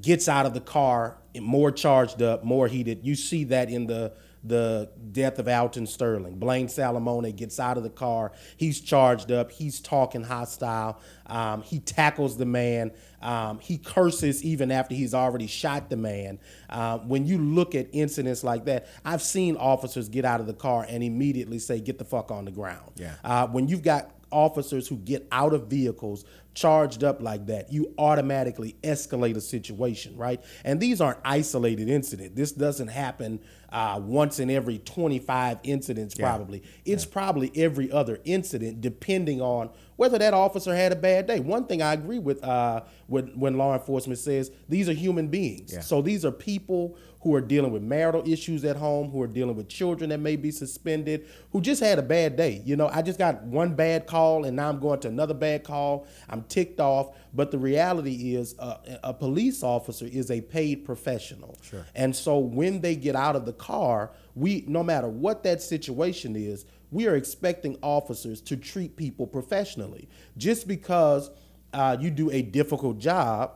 gets 0.00 0.28
out 0.28 0.46
of 0.46 0.54
the 0.54 0.60
car 0.60 1.18
more 1.38 1.70
charged 1.70 2.22
up, 2.22 2.42
more 2.42 2.66
heated. 2.66 3.00
You 3.04 3.14
see 3.14 3.44
that 3.44 3.68
in 3.68 3.86
the 3.86 4.12
the 4.44 4.90
death 5.12 5.38
of 5.38 5.48
Alton 5.48 5.86
Sterling. 5.86 6.38
Blane 6.38 6.66
Salamoni 6.66 7.34
gets 7.34 7.58
out 7.58 7.76
of 7.76 7.82
the 7.82 7.90
car. 7.90 8.32
He's 8.56 8.80
charged 8.80 9.32
up. 9.32 9.50
He's 9.50 9.80
talking 9.80 10.22
hostile. 10.22 11.00
Um, 11.26 11.62
he 11.62 11.80
tackles 11.80 12.36
the 12.36 12.44
man. 12.44 12.92
Um, 13.22 13.58
he 13.58 13.78
curses 13.78 14.44
even 14.44 14.70
after 14.70 14.94
he's 14.94 15.14
already 15.14 15.46
shot 15.46 15.88
the 15.88 15.96
man. 15.96 16.38
Uh, 16.68 16.98
when 16.98 17.26
you 17.26 17.38
look 17.38 17.74
at 17.74 17.88
incidents 17.92 18.44
like 18.44 18.66
that, 18.66 18.86
I've 19.04 19.22
seen 19.22 19.56
officers 19.56 20.10
get 20.10 20.26
out 20.26 20.40
of 20.40 20.46
the 20.46 20.54
car 20.54 20.84
and 20.86 21.02
immediately 21.02 21.58
say, 21.58 21.80
"Get 21.80 21.98
the 21.98 22.04
fuck 22.04 22.30
on 22.30 22.44
the 22.44 22.52
ground." 22.52 22.92
Yeah. 22.96 23.14
Uh, 23.24 23.46
when 23.46 23.68
you've 23.68 23.82
got 23.82 24.10
officers 24.34 24.88
who 24.88 24.96
get 24.96 25.26
out 25.30 25.54
of 25.54 25.68
vehicles 25.68 26.24
charged 26.54 27.02
up 27.02 27.22
like 27.22 27.46
that, 27.46 27.72
you 27.72 27.94
automatically 27.98 28.76
escalate 28.82 29.36
a 29.36 29.40
situation, 29.40 30.16
right? 30.16 30.42
And 30.64 30.80
these 30.80 31.00
aren't 31.00 31.20
isolated 31.24 31.88
incidents. 31.88 32.34
This 32.34 32.52
doesn't 32.52 32.88
happen 32.88 33.40
uh, 33.74 33.98
once 33.98 34.38
in 34.38 34.50
every 34.50 34.78
25 34.78 35.58
incidents, 35.64 36.14
probably. 36.14 36.62
It's 36.84 37.04
probably 37.04 37.50
every 37.56 37.90
other 37.90 38.20
incident, 38.24 38.80
depending 38.80 39.42
on 39.42 39.68
whether 39.96 40.16
that 40.16 40.32
officer 40.32 40.74
had 40.74 40.92
a 40.92 40.96
bad 40.96 41.26
day. 41.26 41.40
One 41.40 41.66
thing 41.66 41.82
I 41.82 41.92
agree 41.92 42.20
with 42.20 42.42
uh, 42.44 42.82
when, 43.08 43.28
when 43.38 43.58
law 43.58 43.74
enforcement 43.74 44.20
says 44.20 44.52
these 44.68 44.88
are 44.88 44.92
human 44.92 45.26
beings. 45.26 45.72
Yeah. 45.72 45.80
So 45.80 46.02
these 46.02 46.24
are 46.24 46.30
people 46.30 46.96
who 47.22 47.34
are 47.34 47.40
dealing 47.40 47.72
with 47.72 47.82
marital 47.82 48.22
issues 48.30 48.64
at 48.64 48.76
home, 48.76 49.10
who 49.10 49.20
are 49.22 49.26
dealing 49.26 49.56
with 49.56 49.68
children 49.68 50.10
that 50.10 50.20
may 50.20 50.36
be 50.36 50.52
suspended, 50.52 51.26
who 51.50 51.60
just 51.60 51.82
had 51.82 51.98
a 51.98 52.02
bad 52.02 52.36
day. 52.36 52.62
You 52.64 52.76
know, 52.76 52.88
I 52.92 53.02
just 53.02 53.18
got 53.18 53.42
one 53.42 53.74
bad 53.74 54.06
call 54.06 54.44
and 54.44 54.54
now 54.54 54.68
I'm 54.68 54.78
going 54.78 55.00
to 55.00 55.08
another 55.08 55.34
bad 55.34 55.64
call. 55.64 56.06
I'm 56.28 56.42
ticked 56.44 56.78
off. 56.78 57.16
But 57.34 57.50
the 57.50 57.58
reality 57.58 58.34
is, 58.36 58.54
uh, 58.58 58.78
a 59.02 59.12
police 59.12 59.62
officer 59.62 60.06
is 60.06 60.30
a 60.30 60.40
paid 60.40 60.84
professional. 60.84 61.58
Sure. 61.62 61.84
And 61.94 62.14
so 62.14 62.38
when 62.38 62.80
they 62.80 62.94
get 62.94 63.16
out 63.16 63.34
of 63.36 63.44
the 63.44 63.52
car, 63.52 64.12
we, 64.34 64.64
no 64.68 64.82
matter 64.84 65.08
what 65.08 65.42
that 65.42 65.60
situation 65.60 66.36
is, 66.36 66.64
we 66.90 67.08
are 67.08 67.16
expecting 67.16 67.76
officers 67.82 68.40
to 68.42 68.56
treat 68.56 68.96
people 68.96 69.26
professionally. 69.26 70.08
Just 70.36 70.68
because 70.68 71.30
uh, 71.72 71.96
you 72.00 72.10
do 72.10 72.30
a 72.30 72.40
difficult 72.42 72.98
job 72.98 73.52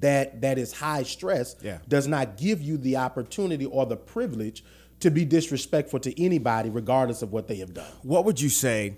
that 0.00 0.40
that 0.40 0.58
is 0.58 0.72
high 0.72 1.02
stress 1.02 1.54
Yeah. 1.62 1.78
does 1.86 2.08
not 2.08 2.36
give 2.38 2.60
you 2.62 2.76
the 2.76 2.96
opportunity 2.96 3.66
or 3.66 3.86
the 3.86 3.96
privilege 3.96 4.64
to 5.00 5.10
be 5.10 5.24
disrespectful 5.24 6.00
to 6.00 6.22
anybody 6.22 6.70
regardless 6.70 7.22
of 7.22 7.30
what 7.30 7.46
they 7.46 7.56
have 7.56 7.74
done. 7.74 7.92
What 8.02 8.24
would 8.24 8.40
you 8.40 8.48
say? 8.48 8.96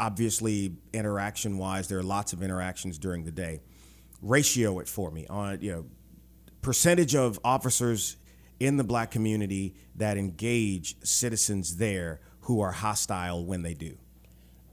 Obviously, 0.00 0.76
interaction 0.92 1.58
wise, 1.58 1.88
there 1.88 1.98
are 1.98 2.02
lots 2.02 2.32
of 2.32 2.42
interactions 2.42 2.98
during 2.98 3.24
the 3.24 3.30
day. 3.30 3.60
Ratio 4.22 4.78
it 4.80 4.88
for 4.88 5.10
me 5.10 5.26
on 5.28 5.60
you 5.60 5.72
know 5.72 5.86
percentage 6.62 7.14
of 7.14 7.38
officers 7.44 8.16
in 8.58 8.76
the 8.76 8.84
black 8.84 9.10
community 9.10 9.74
that 9.96 10.16
engage 10.16 10.96
citizens 11.02 11.76
there 11.76 12.20
who 12.42 12.60
are 12.60 12.72
hostile 12.72 13.44
when 13.44 13.62
they 13.62 13.74
do. 13.74 13.96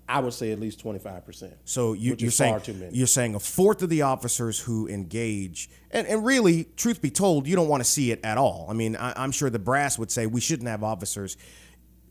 I 0.10 0.20
would 0.20 0.34
say 0.34 0.52
at 0.52 0.60
least 0.60 0.84
25%. 0.84 1.54
So 1.66 1.94
you, 1.94 2.16
is 2.18 2.36
saying 2.36 2.54
far 2.54 2.60
too 2.62 2.74
many. 2.74 2.96
you're 2.96 3.08
saying 3.08 3.36
a 3.36 3.40
fourth 3.40 3.82
of 3.82 3.90
the 3.90 4.04
officers 4.04 4.58
who 4.60 4.88
engage, 4.88 5.70
and, 5.92 6.08
and 6.08 6.26
really, 6.26 6.66
truth 6.78 7.02
be 7.02 7.10
told, 7.10 7.46
you 7.46 7.58
don't 7.58 7.68
want 7.68 7.84
to 7.84 7.90
see 7.90 8.12
it 8.12 8.22
at 8.24 8.38
all. 8.38 8.68
I 8.70 8.74
mean, 8.74 8.96
I, 8.96 9.14
I'm 9.22 9.32
sure 9.32 9.50
the 9.50 9.60
brass 9.60 10.00
would 10.00 10.10
say 10.10 10.26
we 10.26 10.40
shouldn't 10.40 10.70
have 10.70 10.82
officers 10.82 11.36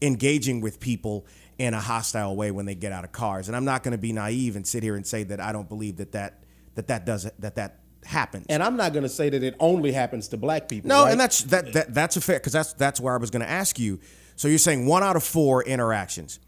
engaging 0.03 0.61
with 0.61 0.81
people 0.81 1.27
in 1.59 1.75
a 1.75 1.81
hostile 1.81 2.37
way 2.37 2.51
when 2.51 2.67
they 2.67 2.75
get 2.75 2.93
out 2.93 3.05
of 3.05 3.13
cars. 3.13 3.49
And 3.49 3.57
I'm 3.57 3.65
not 3.65 3.83
going 3.83 3.93
to 3.93 3.99
be 3.99 4.13
naive 4.13 4.57
and 4.57 4.67
sit 4.67 4.83
here 4.83 4.97
and 4.97 5.07
say 5.07 5.23
that 5.25 5.41
I 5.41 5.53
don't 5.53 5.69
believe 5.69 5.97
that 5.97 6.13
that 6.13 6.43
that 6.75 6.89
that 6.89 7.07
does 7.07 7.31
that 7.39 7.55
that 7.57 7.81
happens. 8.05 8.47
And 8.49 8.63
I'm 8.63 8.77
not 8.77 8.93
going 8.93 9.03
to 9.03 9.09
say 9.09 9.31
that 9.31 9.43
it 9.43 9.57
only 9.59 9.93
happens 9.93 10.29
to 10.29 10.37
black 10.37 10.69
people. 10.69 10.89
no, 10.89 11.05
right? 11.05 11.13
and 11.13 11.21
that's 11.21 11.45
that, 11.45 11.73
that 11.73 11.95
that's 11.95 12.17
a 12.17 12.21
fair 12.21 12.39
because 12.39 12.53
that's 12.53 12.73
that's 12.75 13.01
where 13.01 13.15
I 13.15 13.19
was 13.19 13.31
going 13.31 13.43
to 13.43 13.51
ask 13.51 13.79
you. 13.79 14.01
So 14.37 14.49
you're 14.49 14.59
saying 14.59 14.87
one 14.87 15.03
out 15.03 15.17
of 15.17 15.25
four 15.25 15.63
interactions. 15.65 16.39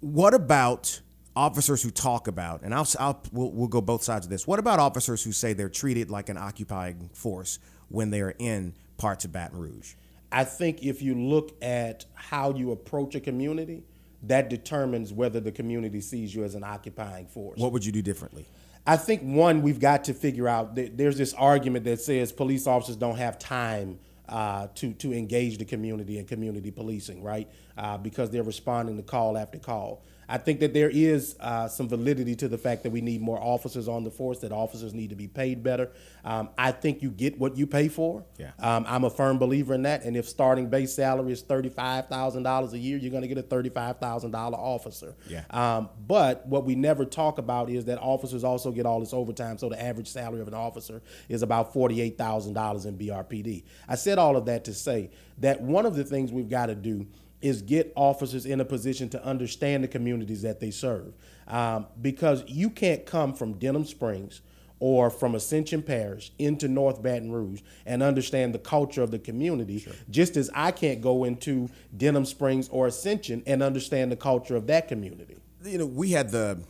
What 0.00 0.34
about 0.34 1.00
officers 1.34 1.82
who 1.82 1.90
talk 1.90 2.28
about, 2.28 2.62
and 2.62 2.74
I'll, 2.74 2.86
I'll 2.98 3.22
we'll, 3.32 3.50
we'll 3.52 3.68
go 3.68 3.80
both 3.80 4.02
sides 4.02 4.26
of 4.26 4.30
this. 4.30 4.46
What 4.46 4.58
about 4.58 4.78
officers 4.78 5.22
who 5.22 5.32
say 5.32 5.52
they're 5.52 5.68
treated 5.68 6.10
like 6.10 6.28
an 6.28 6.36
occupying 6.36 7.10
force 7.14 7.58
when 7.88 8.10
they 8.10 8.20
are 8.20 8.34
in 8.38 8.74
parts 8.96 9.24
of 9.24 9.32
Baton 9.32 9.58
Rouge? 9.58 9.94
I 10.32 10.44
think 10.44 10.82
if 10.82 11.02
you 11.02 11.14
look 11.14 11.56
at 11.62 12.06
how 12.14 12.54
you 12.54 12.72
approach 12.72 13.14
a 13.14 13.20
community, 13.20 13.84
that 14.24 14.48
determines 14.48 15.12
whether 15.12 15.40
the 15.40 15.52
community 15.52 16.00
sees 16.00 16.34
you 16.34 16.44
as 16.44 16.54
an 16.54 16.64
occupying 16.64 17.26
force. 17.26 17.58
What 17.58 17.72
would 17.72 17.84
you 17.84 17.92
do 17.92 18.02
differently? 18.02 18.46
I 18.86 18.96
think 18.96 19.22
one, 19.22 19.62
we've 19.62 19.80
got 19.80 20.04
to 20.04 20.14
figure 20.14 20.48
out. 20.48 20.74
That 20.74 20.96
there's 20.96 21.18
this 21.18 21.34
argument 21.34 21.84
that 21.84 22.00
says 22.00 22.32
police 22.32 22.66
officers 22.66 22.96
don't 22.96 23.16
have 23.16 23.38
time 23.38 23.98
uh, 24.28 24.68
to 24.76 24.92
to 24.94 25.12
engage 25.12 25.58
the 25.58 25.64
community 25.64 26.18
in 26.18 26.26
community 26.26 26.70
policing, 26.70 27.22
right? 27.22 27.48
Uh, 27.76 27.98
because 27.98 28.30
they're 28.30 28.42
responding 28.42 28.96
to 28.96 29.02
call 29.02 29.36
after 29.36 29.58
call. 29.58 30.02
I 30.32 30.38
think 30.38 30.60
that 30.60 30.72
there 30.72 30.88
is 30.88 31.36
uh, 31.40 31.68
some 31.68 31.90
validity 31.90 32.34
to 32.36 32.48
the 32.48 32.56
fact 32.56 32.84
that 32.84 32.90
we 32.90 33.02
need 33.02 33.20
more 33.20 33.38
officers 33.38 33.86
on 33.86 34.02
the 34.02 34.10
force, 34.10 34.38
that 34.38 34.50
officers 34.50 34.94
need 34.94 35.10
to 35.10 35.14
be 35.14 35.28
paid 35.28 35.62
better. 35.62 35.90
Um, 36.24 36.48
I 36.56 36.72
think 36.72 37.02
you 37.02 37.10
get 37.10 37.38
what 37.38 37.58
you 37.58 37.66
pay 37.66 37.88
for. 37.88 38.24
Yeah. 38.38 38.52
Um, 38.58 38.86
I'm 38.88 39.04
a 39.04 39.10
firm 39.10 39.36
believer 39.36 39.74
in 39.74 39.82
that. 39.82 40.04
And 40.04 40.16
if 40.16 40.26
starting 40.26 40.70
base 40.70 40.94
salary 40.94 41.32
is 41.32 41.42
$35,000 41.42 42.72
a 42.72 42.78
year, 42.78 42.96
you're 42.96 43.10
going 43.10 43.20
to 43.20 43.28
get 43.28 43.36
a 43.36 43.42
$35,000 43.42 44.34
officer. 44.54 45.14
Yeah. 45.28 45.44
Um, 45.50 45.90
but 46.08 46.46
what 46.46 46.64
we 46.64 46.76
never 46.76 47.04
talk 47.04 47.36
about 47.36 47.68
is 47.68 47.84
that 47.84 47.98
officers 47.98 48.42
also 48.42 48.72
get 48.72 48.86
all 48.86 49.00
this 49.00 49.12
overtime. 49.12 49.58
So 49.58 49.68
the 49.68 49.82
average 49.82 50.08
salary 50.08 50.40
of 50.40 50.48
an 50.48 50.54
officer 50.54 51.02
is 51.28 51.42
about 51.42 51.74
$48,000 51.74 52.86
in 52.86 52.96
BRPD. 52.96 53.64
I 53.86 53.96
said 53.96 54.16
all 54.16 54.38
of 54.38 54.46
that 54.46 54.64
to 54.64 54.72
say 54.72 55.10
that 55.40 55.60
one 55.60 55.84
of 55.84 55.94
the 55.94 56.04
things 56.04 56.32
we've 56.32 56.48
got 56.48 56.66
to 56.66 56.74
do 56.74 57.06
is 57.42 57.62
get 57.62 57.92
officers 57.96 58.46
in 58.46 58.60
a 58.60 58.64
position 58.64 59.08
to 59.10 59.24
understand 59.24 59.84
the 59.84 59.88
communities 59.88 60.42
that 60.42 60.60
they 60.60 60.70
serve. 60.70 61.12
Um, 61.48 61.86
because 62.00 62.44
you 62.46 62.70
can't 62.70 63.04
come 63.04 63.34
from 63.34 63.54
Denham 63.54 63.84
Springs 63.84 64.40
or 64.78 65.10
from 65.10 65.34
Ascension 65.34 65.82
Parish 65.82 66.32
into 66.38 66.66
North 66.66 67.02
Baton 67.02 67.30
Rouge 67.30 67.60
and 67.86 68.02
understand 68.02 68.54
the 68.54 68.58
culture 68.58 69.02
of 69.02 69.10
the 69.10 69.18
community, 69.18 69.86
just 70.10 70.36
as 70.36 70.50
I 70.54 70.72
can't 70.72 71.00
go 71.00 71.24
into 71.24 71.68
Denham 71.96 72.24
Springs 72.24 72.68
or 72.68 72.86
Ascension 72.86 73.42
and 73.46 73.62
understand 73.62 74.10
the 74.10 74.16
culture 74.16 74.56
of 74.56 74.66
that 74.68 74.88
community. 74.88 75.36
You 75.64 75.78
know, 75.78 75.86
we 75.86 76.10
had 76.10 76.30
the 76.30 76.60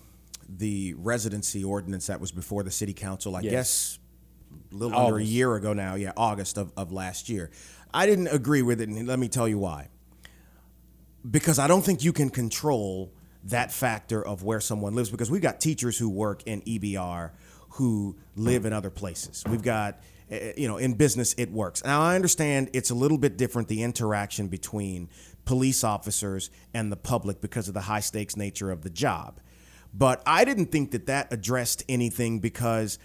the 0.59 0.93
residency 0.99 1.65
ordinance 1.65 2.09
that 2.09 2.21
was 2.21 2.31
before 2.31 2.63
the 2.63 2.71
city 2.71 2.93
council. 2.93 3.35
I 3.35 3.41
Yes. 3.41 3.53
guess 3.53 3.99
a 4.73 4.77
little 4.77 4.99
under 4.99 5.17
a 5.17 5.23
year 5.25 5.55
ago 5.55 5.73
now. 5.73 5.95
Yeah, 5.95 6.13
August 6.15 6.59
of, 6.59 6.73
of 6.77 6.93
last 6.93 7.29
year. 7.31 7.51
I 7.95 8.05
didn't 8.05 8.29
agree 8.29 8.61
with 8.63 8.81
it, 8.81 8.89
and 8.91 9.07
let 9.07 9.19
me 9.19 9.29
tell 9.29 9.49
you 9.49 9.59
why. 9.59 9.89
Because 11.29 11.59
I 11.59 11.67
don't 11.67 11.83
think 11.83 12.03
you 12.03 12.13
can 12.13 12.31
control 12.31 13.13
that 13.45 13.73
factor 13.73 14.25
of 14.25 14.43
where 14.43 14.61
someone 14.61 14.95
lives. 14.95 15.11
Because 15.11 15.31
we've 15.31 15.43
got 15.43 15.61
teachers 15.61 15.99
who 15.99 16.09
work 16.09 16.43
in 16.47 16.63
EBR 16.63 17.31
who 17.73 18.17
live 18.37 18.67
in 18.67 18.73
other 18.73 18.91
places. 18.91 19.43
We've 19.49 19.63
got, 19.63 20.01
eh, 20.31 20.53
you 20.57 20.69
know, 20.69 20.77
in 20.77 20.95
business 20.95 21.35
it 21.39 21.51
works. 21.51 21.83
Now 21.85 22.03
I 22.03 22.15
understand 22.15 22.71
it's 22.73 22.91
a 22.91 22.95
little 22.95 23.19
bit 23.19 23.39
different 23.39 23.69
the 23.69 23.83
interaction 23.83 24.49
between 24.49 25.09
police 25.45 25.83
officers 25.83 26.51
and 26.75 26.93
the 26.93 26.97
public 26.97 27.41
because 27.41 27.69
of 27.69 27.75
the 27.75 27.81
high 27.83 28.01
stakes 28.01 28.37
nature 28.37 28.71
of 28.71 28.83
the 28.83 28.91
job. 28.91 29.41
But 29.95 30.23
I 30.27 30.45
didn't 30.45 30.67
think 30.67 30.91
that 30.93 31.07
that 31.07 31.33
addressed 31.33 31.83
anything 31.89 32.41
because 32.41 32.99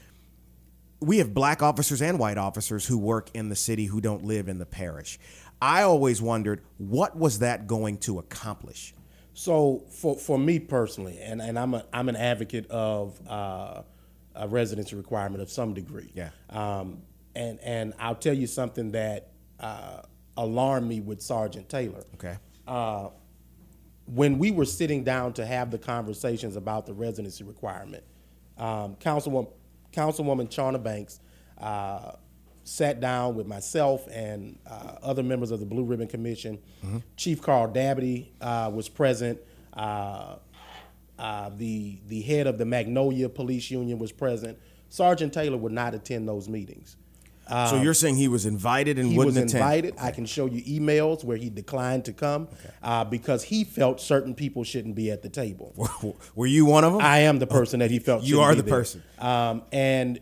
we 1.00 1.20
have 1.20 1.34
black 1.34 1.62
officers 1.62 2.02
and 2.02 2.20
white 2.20 2.38
officers 2.38 2.88
who 2.88 2.98
work 2.98 3.30
in 3.34 3.50
the 3.50 3.56
city 3.56 3.86
who 3.86 4.02
don't 4.02 4.24
live 4.24 4.50
in 4.50 4.58
the 4.58 4.66
parish. 4.66 5.20
I 5.62 5.84
always 5.84 6.22
wondered 6.22 6.62
what 6.78 7.18
was 7.18 7.40
that 7.40 7.68
going 7.68 7.98
to 8.00 8.20
accomplish? 8.20 8.94
So 9.34 9.84
for, 9.90 10.16
for 10.16 10.38
me 10.38 10.60
personally, 10.60 11.20
and, 11.20 11.42
and 11.42 11.58
I'm 11.58 11.74
a, 11.74 11.86
I'm 11.94 12.10
an 12.10 12.16
advocate 12.16 12.70
of 12.70 13.20
uh, 13.28 13.82
a 14.36 14.48
residency 14.48 14.96
requirement 14.96 15.42
of 15.42 15.50
some 15.50 15.74
degree. 15.74 16.12
Yeah. 16.14 16.30
Um, 16.50 17.02
and 17.36 17.60
and 17.60 17.94
I'll 18.00 18.16
tell 18.16 18.34
you 18.34 18.48
something 18.48 18.92
that 18.92 19.30
uh, 19.60 20.02
alarmed 20.36 20.88
me 20.88 21.02
with 21.02 21.22
Sergeant 21.22 21.70
Taylor. 21.70 22.04
Okay. 22.16 22.38
Uh, 22.68 23.10
When 24.08 24.40
we 24.40 24.52
were 24.52 24.66
sitting 24.66 25.04
down 25.04 25.34
to 25.34 25.46
have 25.46 25.70
the 25.70 25.78
conversations 25.78 26.56
about 26.56 26.86
the 26.86 26.94
residency 26.94 27.44
requirement, 27.44 28.04
um, 28.58 28.96
Councilwoman 28.96 29.52
Councilwoman 29.92 30.48
Chauna 30.50 30.82
Banks 30.82 31.20
uh, 31.60 32.14
sat 32.68 33.00
down 33.00 33.36
with 33.36 33.48
myself 33.48 34.08
and 34.12 34.58
uh, 34.70 34.96
other 35.02 35.24
members 35.24 35.52
of 35.52 35.60
the 35.60 35.66
Blue 35.66 35.84
Ribbon 35.84 36.08
Commission. 36.08 36.60
Chief 37.16 37.42
Carl 37.42 37.68
Dabadie 37.72 38.28
uh, 38.42 38.70
was 38.74 38.90
present. 38.90 39.40
Uh, 39.74 40.36
uh, 41.20 41.50
the 41.58 41.98
the 42.08 42.22
head 42.22 42.46
of 42.48 42.58
the 42.58 42.66
Magnolia 42.66 43.30
Police 43.30 43.72
Union 43.72 43.98
was 44.00 44.12
present. 44.12 44.58
Sergeant 44.90 45.34
Taylor 45.34 45.58
would 45.58 45.72
not 45.72 45.94
attend 45.96 46.28
those 46.28 46.48
meetings. 46.48 46.96
so 47.70 47.82
you're 47.82 47.94
saying 47.94 48.16
he 48.18 48.28
was 48.28 48.46
invited 48.46 49.00
and 49.00 49.10
He 49.10 49.18
wouldn't 49.18 49.36
was 49.36 49.44
attend? 49.54 49.64
invited. 49.64 49.94
I 50.00 50.12
can 50.12 50.26
show 50.26 50.46
you 50.48 50.62
emails 50.64 51.24
where 51.24 51.38
he 51.38 51.50
declined 51.50 52.04
to 52.06 52.14
come 52.14 52.50
uh, 52.84 53.04
because 53.06 53.44
he 53.44 53.64
felt 53.64 54.00
certain 54.02 54.36
people 54.36 54.64
shouldn't 54.66 54.96
be 54.96 55.10
at 55.12 55.22
the 55.24 55.30
table. 55.30 55.74
Were 56.36 56.46
you 56.48 56.66
one 56.66 56.84
of 56.84 56.92
them? 56.94 57.02
I 57.02 57.20
am 57.20 57.40
the 57.40 57.48
person 57.48 57.80
that 57.80 57.90
he 57.90 58.00
felt. 58.00 58.24
You 58.24 58.42
are 58.42 58.54
the 58.54 58.62
there. 58.64 58.74
person. 58.76 59.02
um, 59.20 59.64
and 59.72 60.20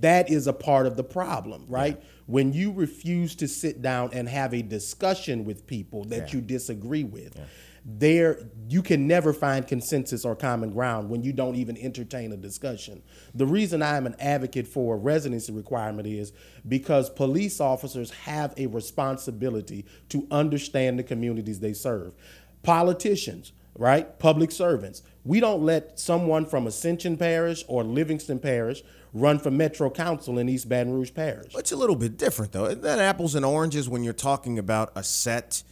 that 0.00 0.30
is 0.30 0.46
a 0.46 0.52
part 0.52 0.86
of 0.86 0.96
the 0.96 1.04
problem, 1.04 1.64
right? 1.68 2.02
When 2.26 2.52
you 2.52 2.72
refuse 2.72 3.34
to 3.36 3.48
sit 3.48 3.82
down 3.82 4.10
and 4.12 4.28
have 4.28 4.54
a 4.54 4.62
discussion 4.62 5.44
with 5.44 5.66
people 5.66 6.04
that 6.04 6.28
Yeah. 6.32 6.36
you 6.38 6.40
disagree 6.40 7.04
with, 7.04 7.38
there 7.86 8.38
you 8.68 8.80
can 8.82 9.06
never 9.06 9.34
find 9.34 9.66
consensus 9.66 10.24
or 10.24 10.34
common 10.34 10.70
ground 10.70 11.10
when 11.10 11.22
you 11.22 11.34
don't 11.34 11.54
even 11.56 11.76
entertain 11.76 12.32
a 12.32 12.36
discussion. 12.36 13.02
The 13.34 13.46
reason 13.46 13.82
I 13.82 13.98
am 13.98 14.06
an 14.06 14.16
advocate 14.18 14.66
for 14.66 14.94
a 14.94 14.98
residency 14.98 15.52
requirement 15.52 16.08
is 16.08 16.32
because 16.66 17.10
police 17.10 17.60
officers 17.60 18.10
have 18.10 18.54
a 18.56 18.66
responsibility 18.68 19.84
to 20.08 20.26
understand 20.30 20.98
the 20.98 21.02
communities 21.02 21.60
they 21.60 21.74
serve. 21.74 22.14
Politicians, 22.62 23.52
right? 23.76 24.18
Public 24.18 24.50
servants. 24.50 25.02
We 25.24 25.40
don't 25.40 25.62
let 25.62 25.98
someone 25.98 26.46
from 26.46 26.66
Ascension 26.66 27.16
Parish 27.16 27.64
or 27.66 27.82
Livingston 27.82 28.38
Parish 28.38 28.82
run 29.12 29.38
for 29.38 29.50
Metro 29.50 29.90
Council 29.90 30.38
in 30.38 30.48
East 30.48 30.68
Baton 30.68 30.92
Rouge 30.92 31.14
Parish. 31.14 31.54
It's 31.54 31.72
a 31.72 31.76
little 31.76 31.96
bit 31.96 32.16
different, 32.16 32.52
though. 32.52 32.66
Isn't 32.66 32.82
that 32.82 32.98
apples 32.98 33.34
and 33.34 33.44
oranges 33.44 33.88
when 33.88 34.02
you're 34.02 34.12
talking 34.12 34.58
about 34.58 34.92
a 34.94 35.02
set 35.02 35.62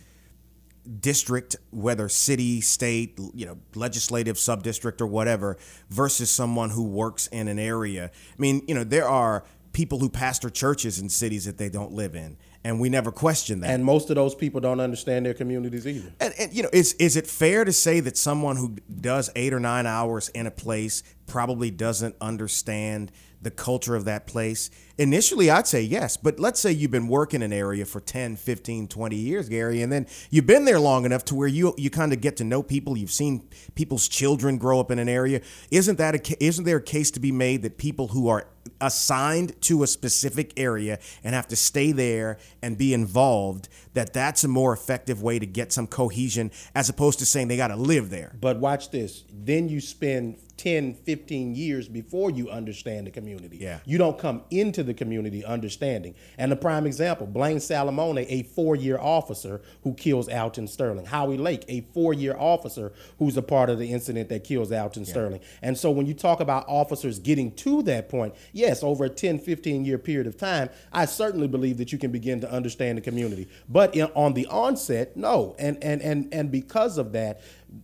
district, 1.00 1.56
whether 1.70 2.08
city, 2.08 2.60
state, 2.60 3.18
you 3.34 3.46
know, 3.46 3.58
legislative 3.74 4.36
subdistrict 4.36 5.00
or 5.00 5.06
whatever, 5.06 5.58
versus 5.90 6.30
someone 6.30 6.70
who 6.70 6.84
works 6.84 7.26
in 7.28 7.48
an 7.48 7.58
area? 7.58 8.10
I 8.12 8.40
mean, 8.40 8.62
you 8.66 8.74
know, 8.74 8.84
there 8.84 9.08
are 9.08 9.44
people 9.72 9.98
who 9.98 10.08
pastor 10.08 10.50
churches 10.50 10.98
in 10.98 11.08
cities 11.08 11.44
that 11.44 11.58
they 11.58 11.68
don't 11.68 11.92
live 11.92 12.14
in, 12.14 12.36
and 12.64 12.80
we 12.80 12.88
never 12.88 13.10
question 13.10 13.60
that. 13.60 13.70
And 13.70 13.84
most 13.84 14.10
of 14.10 14.16
those 14.16 14.34
people 14.34 14.60
don't 14.60 14.80
understand 14.80 15.26
their 15.26 15.34
communities 15.34 15.86
either. 15.86 16.12
And, 16.20 16.34
and 16.38 16.52
you 16.52 16.62
know, 16.62 16.70
is 16.72 16.94
is 16.94 17.16
it 17.16 17.26
fair 17.26 17.64
to 17.64 17.72
say 17.72 18.00
that 18.00 18.16
someone 18.16 18.56
who 18.56 18.76
does 19.00 19.30
eight 19.34 19.52
or 19.52 19.60
nine 19.60 19.86
hours 19.86 20.28
in 20.30 20.46
a 20.46 20.50
place 20.50 21.02
probably 21.26 21.70
doesn't 21.70 22.14
understand 22.20 23.10
the 23.40 23.50
culture 23.50 23.96
of 23.96 24.04
that 24.04 24.26
place? 24.26 24.70
Initially, 24.98 25.50
I'd 25.50 25.66
say 25.66 25.82
yes, 25.82 26.16
but 26.16 26.38
let's 26.38 26.60
say 26.60 26.70
you've 26.70 26.90
been 26.90 27.08
working 27.08 27.42
an 27.42 27.52
area 27.52 27.84
for 27.84 28.00
10, 28.00 28.36
15, 28.36 28.86
20 28.86 29.16
years, 29.16 29.48
Gary, 29.48 29.82
and 29.82 29.92
then 29.92 30.06
you've 30.30 30.46
been 30.46 30.64
there 30.64 30.78
long 30.78 31.04
enough 31.04 31.24
to 31.26 31.34
where 31.34 31.48
you 31.48 31.74
you 31.76 31.90
kind 31.90 32.12
of 32.12 32.20
get 32.20 32.36
to 32.36 32.44
know 32.44 32.62
people. 32.62 32.96
You've 32.96 33.10
seen 33.10 33.48
people's 33.74 34.06
children 34.06 34.58
grow 34.58 34.78
up 34.78 34.90
in 34.90 34.98
an 34.98 35.08
area. 35.08 35.40
Isn't 35.70 35.98
that 35.98 36.14
a, 36.14 36.44
isn't 36.44 36.64
there 36.64 36.76
a 36.76 36.82
case 36.82 37.10
to 37.12 37.20
be 37.20 37.32
made 37.32 37.62
that 37.62 37.78
people 37.78 38.08
who 38.08 38.28
are 38.28 38.46
assigned 38.82 39.58
to 39.62 39.82
a 39.82 39.86
specific 39.86 40.52
area 40.58 40.98
and 41.24 41.34
have 41.34 41.48
to 41.48 41.56
stay 41.56 41.92
there 41.92 42.38
and 42.60 42.76
be 42.76 42.92
involved 42.92 43.68
that 43.94 44.12
that's 44.12 44.44
a 44.44 44.48
more 44.48 44.72
effective 44.72 45.22
way 45.22 45.38
to 45.38 45.46
get 45.46 45.72
some 45.72 45.86
cohesion 45.86 46.50
as 46.74 46.88
opposed 46.88 47.18
to 47.18 47.26
saying 47.26 47.48
they 47.48 47.56
got 47.56 47.68
to 47.68 47.76
live 47.76 48.10
there 48.10 48.32
But 48.40 48.58
watch 48.58 48.90
this. 48.90 49.24
Then 49.32 49.68
you 49.68 49.80
spend 49.80 50.38
10, 50.62 50.94
15 50.94 51.56
years 51.56 51.88
before 51.88 52.30
you 52.30 52.48
understand 52.48 53.04
the 53.06 53.10
community. 53.10 53.56
Yeah. 53.56 53.80
You 53.84 53.98
don't 53.98 54.16
come 54.16 54.42
into 54.50 54.84
the 54.84 54.94
community 54.94 55.44
understanding. 55.44 56.14
And 56.38 56.52
the 56.52 56.56
prime 56.56 56.86
example, 56.86 57.26
Blane 57.26 57.56
Salamoni, 57.56 58.26
a 58.28 58.44
four-year 58.44 58.96
officer 58.96 59.60
who 59.82 59.94
kills 59.94 60.28
Alton 60.28 60.68
Sterling. 60.68 61.06
Howie 61.06 61.36
Lake, 61.36 61.64
a 61.66 61.80
four-year 61.92 62.36
officer 62.38 62.92
who's 63.18 63.36
a 63.36 63.42
part 63.42 63.70
of 63.70 63.80
the 63.80 63.92
incident 63.92 64.28
that 64.28 64.44
kills 64.44 64.70
Alton 64.70 65.04
Sterling. 65.04 65.40
And 65.62 65.76
so 65.76 65.90
when 65.90 66.06
you 66.06 66.14
talk 66.14 66.38
about 66.38 66.64
officers 66.68 67.18
getting 67.18 67.52
to 67.56 67.82
that 67.82 68.08
point, 68.08 68.32
yes, 68.52 68.84
over 68.84 69.06
a 69.06 69.10
10, 69.10 69.40
15 69.40 69.84
year 69.84 69.98
period 69.98 70.28
of 70.28 70.36
time, 70.36 70.70
I 70.92 71.06
certainly 71.06 71.48
believe 71.48 71.78
that 71.78 71.90
you 71.90 71.98
can 71.98 72.12
begin 72.12 72.40
to 72.40 72.48
understand 72.48 72.98
the 72.98 73.02
community. 73.02 73.48
But 73.68 73.81
in, 73.90 74.08
on 74.14 74.34
the 74.34 74.46
onset, 74.46 75.16
no. 75.16 75.54
And 75.58 75.82
and 75.82 76.00
and 76.02 76.32
and 76.32 76.50
because 76.50 76.98
of 76.98 77.12
that, 77.12 77.40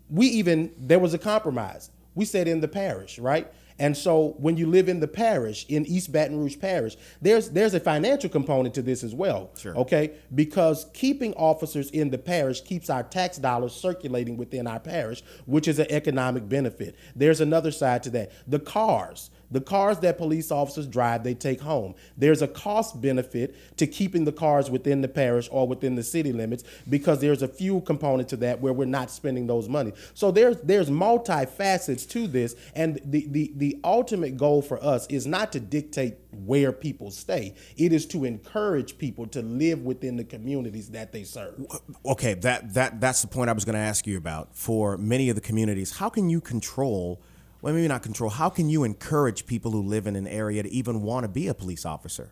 we 0.09 0.27
even 0.27 0.73
there 0.79 0.99
was 0.99 1.15
a 1.15 1.19
compromise. 1.19 1.91
We 2.15 2.25
said 2.25 2.49
in 2.49 2.61
the 2.61 2.69
parish, 2.69 3.19
right? 3.19 3.53
And 3.79 3.97
so 3.97 4.35
when 4.39 4.57
you 4.57 4.67
live 4.67 4.89
in 4.89 4.99
the 5.01 5.07
parish, 5.09 5.65
in 5.69 5.87
East 5.87 6.11
Baton 6.11 6.37
Rouge 6.37 6.59
Parish, 6.59 6.97
there's 7.23 7.51
there's 7.51 7.75
a 7.75 7.81
financial 7.81 8.29
component 8.29 8.75
to 8.75 8.83
this 8.83 9.05
as 9.05 9.15
well. 9.15 9.51
Sure. 9.59 9.77
Okay? 9.77 10.13
Because 10.35 10.87
keeping 10.95 11.33
officers 11.35 11.91
in 11.91 12.11
the 12.11 12.19
parish 12.19 12.61
keeps 12.61 12.91
our 12.91 13.05
tax 13.05 13.39
dollars 13.39 13.73
circulating 13.73 14.37
within 14.37 14.67
our 14.67 14.81
parish, 14.81 15.23
which 15.47 15.69
is 15.69 15.79
an 15.79 15.87
economic 15.91 16.49
benefit. 16.49 16.97
There's 17.15 17.41
another 17.41 17.71
side 17.71 18.03
to 18.05 18.11
that. 18.11 18.33
The 18.49 18.59
cars. 18.59 19.31
The 19.51 19.61
cars 19.61 19.99
that 20.01 20.19
police 20.19 20.51
officers 20.51 20.87
drive, 20.87 21.25
they 21.25 21.35
take 21.35 21.61
home. 21.61 21.95
There's 22.17 22.43
a 22.43 22.49
cost 22.49 23.01
benefit 23.01 23.55
to 23.79 23.87
keeping 23.87 24.25
the 24.25 24.33
cars 24.33 24.71
within 24.71 25.01
the 25.01 25.09
parish 25.09 25.49
or 25.51 25.67
within 25.67 25.95
the 25.95 26.03
city 26.03 26.33
limits 26.33 26.65
because 26.89 27.21
there's 27.21 27.43
a 27.43 27.49
fuel 27.49 27.81
component 27.81 28.29
to 28.31 28.37
that 28.39 28.61
where 28.61 28.73
we're 28.73 28.85
not 28.85 29.11
spending 29.11 29.47
those 29.47 29.69
money. 29.69 29.93
So 30.15 30.31
there's 30.31 30.61
there's 30.63 30.91
multi-facets 30.91 32.05
to 32.07 32.27
this, 32.27 32.57
and 32.75 33.01
the 33.05 33.27
the 33.29 33.53
the 33.57 33.81
ultimate 33.85 34.37
goal 34.37 34.63
for 34.63 34.83
us 34.85 35.07
is 35.09 35.27
not 35.27 35.53
to 35.53 35.61
dictate 35.61 36.19
where 36.45 36.73
people 36.73 37.11
stay. 37.11 37.55
It 37.77 37.93
is 37.93 38.07
to 38.07 38.25
encourage 38.25 38.99
people 38.99 39.27
to 39.29 39.43
live 39.43 39.83
within 39.83 40.17
the 40.17 40.25
communities 40.25 40.91
that 40.91 41.13
they 41.13 41.25
serve. 41.25 41.65
Okay, 42.05 42.35
that 42.35 42.75
that 42.75 43.01
that's 43.01 43.23
the 43.23 43.29
point 43.29 43.51
I 43.51 43.53
was 43.53 43.65
going 43.65 43.75
to 43.75 43.81
ask 43.81 44.07
you 44.07 44.17
about. 44.17 44.55
For 44.55 44.99
many 44.99 45.29
of 45.31 45.37
the 45.37 45.41
communities, 45.41 45.97
how 45.97 46.09
can 46.09 46.29
you 46.29 46.41
control? 46.41 47.21
Well, 47.61 47.75
maybe 47.75 47.89
not 47.89 48.03
control. 48.03 48.31
How 48.31 48.51
can 48.51 48.71
you 48.71 48.85
encourage 48.85 49.47
people 49.47 49.73
who 49.73 49.83
live 49.83 50.07
in 50.07 50.15
an 50.15 50.29
area 50.29 50.63
to 50.63 50.71
even 50.71 51.03
want 51.03 51.25
to 51.25 51.29
be 51.29 51.49
a 51.49 51.55
police 51.55 51.85
officer? 51.85 52.31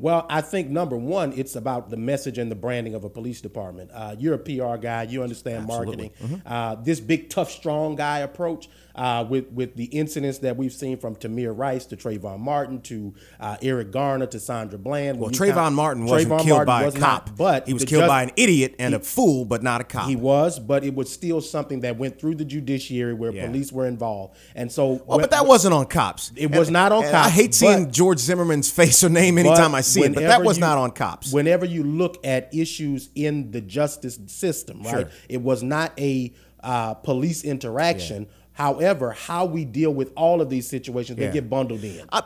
Well, 0.00 0.24
I 0.30 0.40
think 0.40 0.70
number 0.70 0.96
one, 0.96 1.32
it's 1.36 1.56
about 1.56 1.90
the 1.90 1.96
message 1.96 2.38
and 2.38 2.50
the 2.50 2.54
branding 2.54 2.94
of 2.94 3.04
a 3.04 3.10
police 3.10 3.40
department. 3.40 3.90
Uh, 3.92 4.16
you're 4.18 4.34
a 4.34 4.38
PR 4.38 4.76
guy, 4.76 5.02
you 5.04 5.22
understand 5.22 5.64
Absolutely. 5.70 6.12
marketing. 6.20 6.42
Uh, 6.46 6.74
this 6.76 7.00
big, 7.00 7.28
tough, 7.28 7.50
strong 7.50 7.96
guy 7.96 8.20
approach 8.20 8.68
uh, 8.96 9.24
with 9.28 9.50
with 9.52 9.76
the 9.76 9.84
incidents 9.84 10.38
that 10.38 10.56
we've 10.56 10.72
seen 10.72 10.96
from 10.98 11.14
Tamir 11.14 11.56
Rice 11.56 11.86
to 11.86 11.96
Trayvon 11.96 12.40
Martin 12.40 12.80
to 12.82 13.14
uh, 13.38 13.56
Eric 13.62 13.92
Garner 13.92 14.26
to 14.26 14.40
Sandra 14.40 14.78
Bland. 14.78 15.18
Well, 15.20 15.30
When 15.30 15.34
Trayvon 15.34 15.54
count- 15.54 15.74
Martin 15.76 16.06
wasn't 16.06 16.32
Trayvon 16.32 16.40
killed 16.44 16.66
Martin 16.66 16.90
by 16.92 16.98
a 16.98 17.00
cop, 17.00 17.26
not, 17.28 17.36
but 17.36 17.66
he 17.68 17.72
was 17.74 17.84
killed 17.84 18.00
judge- 18.02 18.08
by 18.08 18.22
an 18.24 18.30
idiot 18.36 18.74
and 18.78 18.92
he- 18.94 18.96
a 18.96 19.00
fool, 19.00 19.44
but 19.44 19.62
not 19.62 19.80
a 19.80 19.84
cop. 19.84 20.08
He 20.08 20.16
was, 20.16 20.58
but 20.58 20.82
it 20.84 20.94
was 20.94 21.10
still 21.12 21.40
something 21.40 21.80
that 21.80 21.98
went 21.98 22.18
through 22.18 22.34
the 22.36 22.44
judiciary 22.44 23.14
where 23.14 23.32
Yeah. 23.32 23.46
police 23.46 23.70
were 23.70 23.86
involved, 23.86 24.34
and 24.56 24.70
so. 24.72 25.00
Well, 25.06 25.18
but 25.18 25.30
that 25.30 25.46
wasn't 25.46 25.74
on 25.74 25.86
cops. 25.86 26.32
It 26.36 26.50
was 26.54 26.68
not 26.70 26.90
on 26.90 27.02
cops, 27.04 27.14
I 27.14 27.30
hate 27.30 27.54
seeing 27.54 27.90
George 27.92 28.18
Zimmerman's 28.18 28.70
face 28.70 29.04
or 29.04 29.08
name 29.08 29.38
anytime 29.38 29.70
But 29.72 29.78
I 29.78 29.80
see 29.90 30.02
it, 30.02 30.14
but 30.14 30.22
that 30.22 30.42
was 30.42 30.56
you- 30.56 30.60
not 30.62 30.78
on 30.78 30.90
cops. 30.92 31.32
Whenever 31.32 31.64
you 31.66 31.82
look 31.84 32.18
at 32.24 32.52
issues 32.54 33.10
in 33.14 33.50
the 33.50 33.60
justice 33.60 34.18
system, 34.26 34.82
right? 34.82 34.90
Sure. 35.06 35.10
It 35.28 35.42
was 35.42 35.62
not 35.62 35.92
a 35.98 36.32
uh, 36.62 36.94
police 36.94 37.44
interaction. 37.44 38.26
However, 38.52 39.12
how 39.12 39.46
we 39.46 39.64
deal 39.64 39.92
with 39.94 40.12
all 40.16 40.40
of 40.40 40.50
these 40.50 40.68
situations, 40.68 41.18
Yeah. 41.18 41.28
they 41.28 41.32
get 41.32 41.48
bundled 41.48 41.82
in. 41.82 42.04
I, 42.12 42.22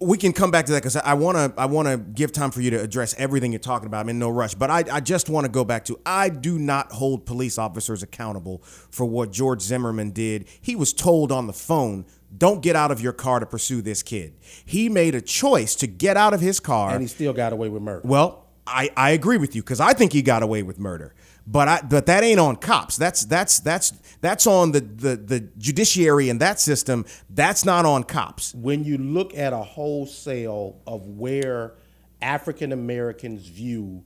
we 0.00 0.16
can 0.16 0.32
come 0.32 0.50
back 0.50 0.64
to 0.66 0.72
that 0.72 0.78
because 0.78 0.96
I 0.96 1.12
want 1.12 1.36
to. 1.36 1.60
I 1.60 1.66
want 1.66 1.86
to 1.86 1.98
give 1.98 2.32
time 2.32 2.50
for 2.50 2.62
you 2.62 2.70
to 2.70 2.80
address 2.80 3.14
everything 3.18 3.52
you're 3.52 3.58
talking 3.58 3.86
about. 3.86 4.00
I'm 4.00 4.08
in 4.08 4.18
no 4.18 4.30
rush, 4.30 4.54
but 4.54 4.70
I, 4.70 4.82
I 4.90 5.00
just 5.00 5.28
want 5.28 5.44
to 5.44 5.50
go 5.52 5.62
back 5.62 5.84
to. 5.84 6.00
I 6.06 6.30
do 6.30 6.58
not 6.58 6.90
hold 6.90 7.26
police 7.26 7.58
officers 7.58 8.02
accountable 8.02 8.62
for 8.90 9.04
what 9.04 9.30
George 9.30 9.60
Zimmerman 9.60 10.10
did. 10.12 10.48
He 10.62 10.74
was 10.74 10.94
told 10.94 11.30
on 11.30 11.46
the 11.46 11.52
phone, 11.52 12.06
"Don't 12.36 12.62
get 12.62 12.76
out 12.76 12.90
of 12.90 13.00
your 13.00 13.12
car 13.12 13.40
to 13.40 13.46
pursue 13.46 13.82
this 13.82 14.02
kid." 14.02 14.34
He 14.64 14.88
made 14.88 15.14
a 15.14 15.20
choice 15.20 15.74
to 15.76 15.86
get 15.86 16.16
out 16.16 16.34
of 16.34 16.40
his 16.40 16.60
car, 16.60 16.92
and 16.92 17.02
he 17.02 17.08
still 17.08 17.32
got 17.32 17.52
away 17.52 17.68
with 17.68 17.82
murder. 17.82 18.02
Well, 18.04 18.46
I, 18.66 18.90
I 18.96 19.10
agree 19.10 19.36
with 19.38 19.54
you 19.56 19.62
because 19.62 19.80
I 19.80 19.92
think 19.94 20.12
he 20.12 20.22
got 20.22 20.42
away 20.42 20.62
with 20.62 20.78
murder. 20.78 21.14
But 21.46 21.68
I 21.68 21.80
but 21.82 22.06
that 22.06 22.22
ain't 22.22 22.38
on 22.38 22.56
cops. 22.56 22.96
That's 22.96 23.24
that's 23.24 23.58
that's 23.60 23.92
that's 24.20 24.46
on 24.46 24.70
the, 24.72 24.80
the, 24.80 25.16
the 25.16 25.40
judiciary 25.58 26.28
and 26.28 26.38
that 26.40 26.60
system. 26.60 27.04
That's 27.30 27.64
not 27.64 27.84
on 27.86 28.04
cops. 28.04 28.54
when 28.54 28.84
you 28.84 28.98
look 28.98 29.36
at 29.36 29.52
a 29.52 29.58
wholesale 29.62 30.80
of 30.86 31.06
where 31.08 31.74
African 32.22 32.70
Americans 32.72 33.48
view 33.48 34.04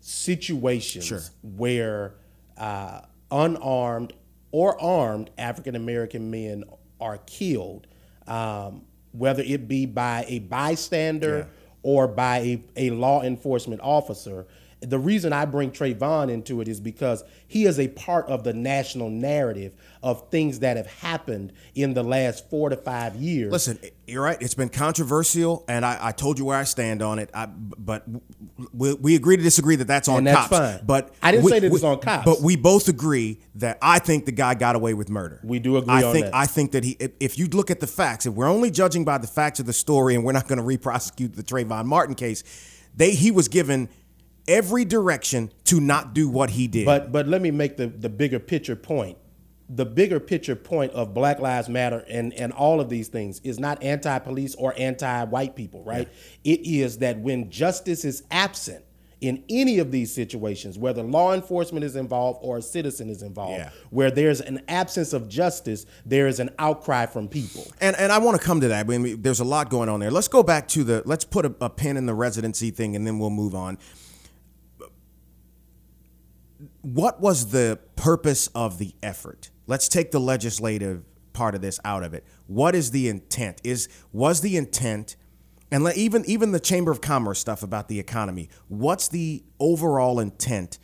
situations 0.00 1.04
Sure. 1.06 1.20
where 1.42 2.14
uh, 2.58 3.00
unarmed 3.30 4.12
or 4.50 4.80
armed 4.80 5.30
African 5.38 5.74
American 5.76 6.30
men 6.30 6.64
are 7.04 7.18
killed, 7.26 7.86
um, 8.26 8.82
whether 9.12 9.42
it 9.42 9.68
be 9.68 9.84
by 9.86 10.24
a 10.26 10.38
bystander 10.40 11.38
Yeah. 11.38 11.44
or 11.82 12.08
by 12.08 12.38
a, 12.38 12.62
a 12.76 12.90
law 12.90 13.22
enforcement 13.22 13.80
officer. 13.82 14.46
The 14.80 14.98
reason 14.98 15.32
I 15.32 15.44
bring 15.44 15.70
Trayvon 15.70 16.30
into 16.30 16.60
it 16.60 16.68
is 16.68 16.80
because 16.80 17.24
he 17.46 17.64
is 17.64 17.78
a 17.78 17.88
part 17.88 18.26
of 18.26 18.42
the 18.44 18.52
national 18.52 19.08
narrative 19.10 19.72
of 20.02 20.28
things 20.30 20.58
that 20.60 20.76
have 20.76 20.86
happened 20.86 21.52
in 21.74 21.94
the 21.94 22.02
last 22.02 22.48
four 22.50 22.68
to 22.70 22.76
five 22.76 23.14
years. 23.16 23.52
Listen, 23.52 23.78
you're 24.06 24.22
right. 24.22 24.36
It's 24.40 24.54
been 24.54 24.68
controversial, 24.68 25.64
and 25.68 25.84
I, 25.84 25.98
I 26.00 26.12
told 26.12 26.38
you 26.38 26.44
where 26.44 26.56
I 26.58 26.64
stand 26.64 27.02
on 27.02 27.18
it. 27.18 27.30
I, 27.32 27.46
but 27.46 28.04
we, 28.72 28.94
we 28.94 29.14
agree 29.14 29.36
to 29.36 29.42
disagree 29.42 29.76
that 29.76 29.86
that's 29.86 30.08
on 30.08 30.18
And 30.18 30.26
that's 30.26 30.48
cops. 30.48 30.76
fine. 30.76 30.80
But 30.86 31.14
I 31.22 31.30
didn't 31.30 31.44
we- 31.44 31.50
say 31.50 31.58
that 31.60 31.70
we- 31.70 31.76
it's 31.76 31.84
on 31.84 31.98
cops. 32.00 32.24
But 32.24 32.40
we 32.42 32.56
both 32.56 32.88
agree 32.88 33.40
that 33.56 33.78
I 33.80 33.98
think 33.98 34.26
the 34.26 34.32
guy 34.32 34.54
got 34.54 34.76
away 34.76 34.94
with 34.94 35.08
murder. 35.10 35.40
We 35.42 35.58
do 35.58 35.76
agree 35.76 35.94
I 35.94 36.02
on 36.02 36.12
think 36.12 36.26
that. 36.26 36.34
I 36.34 36.46
think 36.46 36.72
that 36.72 36.84
he. 36.84 36.96
If, 37.00 37.12
if 37.20 37.38
you 37.38 37.46
look 37.46 37.70
at 37.70 37.80
the 37.80 37.86
facts, 37.86 38.26
if 38.26 38.34
we're 38.34 38.48
only 38.48 38.70
judging 38.70 39.04
by 39.04 39.18
the 39.18 39.26
facts 39.26 39.60
of 39.60 39.66
the 39.66 39.72
story, 39.72 40.14
and 40.14 40.24
we're 40.24 40.32
not 40.32 40.48
going 40.48 40.58
to 40.58 40.64
re-prosecute 40.64 41.34
the 41.34 41.42
Trayvon 41.42 41.86
Martin 41.86 42.14
case, 42.14 42.44
they 42.94 43.12
he 43.12 43.30
was 43.30 43.48
given 43.48 43.88
every 44.46 44.84
direction 44.84 45.50
to 45.64 45.80
not 45.80 46.12
do 46.14 46.28
what 46.28 46.50
he 46.50 46.68
did. 46.68 46.84
But 46.84 47.10
but 47.12 47.26
let 47.26 47.40
me 47.40 47.50
make 47.50 47.76
the, 47.78 47.86
the 47.86 48.08
bigger 48.10 48.38
picture 48.38 48.76
point. 48.76 49.16
The 49.68 49.86
bigger 49.86 50.20
picture 50.20 50.54
point 50.56 50.92
of 50.92 51.14
Black 51.14 51.38
Lives 51.40 51.68
Matter 51.70 52.04
and, 52.10 52.34
and 52.34 52.52
all 52.52 52.80
of 52.80 52.90
these 52.90 53.08
things 53.08 53.40
is 53.44 53.58
not 53.58 53.82
anti 53.82 54.18
police 54.18 54.54
or 54.56 54.74
anti 54.76 55.24
white 55.24 55.56
people, 55.56 55.82
right? 55.84 56.08
It 56.44 56.60
is 56.66 56.98
that 56.98 57.18
when 57.18 57.50
justice 57.50 58.04
is 58.04 58.24
absent 58.30 58.84
in 59.22 59.42
any 59.48 59.78
of 59.78 59.90
these 59.90 60.12
situations, 60.14 60.76
whether 60.76 61.02
law 61.02 61.32
enforcement 61.32 61.82
is 61.82 61.96
involved 61.96 62.40
or 62.42 62.58
a 62.58 62.62
citizen 62.62 63.08
is 63.08 63.22
involved, 63.22 63.56
Yeah. 63.56 63.70
where 63.88 64.10
there's 64.10 64.42
an 64.42 64.60
absence 64.68 65.14
of 65.14 65.30
justice, 65.30 65.86
there 66.04 66.26
is 66.26 66.40
an 66.40 66.50
outcry 66.58 67.06
from 67.06 67.26
people. 67.28 67.66
And 67.80 67.96
and 67.96 68.12
I 68.12 68.18
want 68.18 68.38
to 68.38 68.46
come 68.46 68.60
to 68.60 68.68
that. 68.68 68.84
I 68.84 68.86
mean, 68.88 69.00
we- 69.02 69.14
there's 69.14 69.40
a 69.40 69.44
lot 69.44 69.70
going 69.70 69.88
on 69.88 69.98
there. 70.00 70.10
Let's 70.10 70.28
go 70.28 70.42
back 70.42 70.68
to 70.68 70.84
the. 70.84 71.02
Let's 71.06 71.24
put 71.24 71.46
a, 71.46 71.54
a 71.62 71.70
pin 71.70 71.96
in 71.96 72.04
the 72.04 72.12
residency 72.14 72.70
thing, 72.70 72.94
and 72.96 73.06
then 73.06 73.18
we'll 73.18 73.30
move 73.30 73.54
on. 73.54 73.78
What 76.82 77.20
was 77.20 77.46
the 77.50 77.78
purpose 77.96 78.48
of 78.48 78.76
the 78.78 78.94
effort? 79.02 79.48
Let's 79.66 79.88
take 79.88 80.10
the 80.10 80.20
legislative 80.20 81.04
part 81.32 81.54
of 81.54 81.60
this 81.60 81.80
out 81.84 82.02
of 82.02 82.14
it. 82.14 82.24
What 82.46 82.74
is 82.74 82.90
the 82.90 83.08
intent? 83.08 83.60
Is 83.64 83.88
was 84.12 84.40
the 84.40 84.56
intent, 84.56 85.16
and 85.70 85.82
let, 85.82 85.96
even 85.96 86.24
even 86.26 86.52
the 86.52 86.60
Chamber 86.60 86.90
of 86.90 87.00
Commerce 87.00 87.38
stuff 87.38 87.62
about 87.62 87.88
the 87.88 87.98
economy. 87.98 88.50
What's 88.68 89.08
the 89.08 89.42
overall 89.58 90.20
intent 90.20 90.78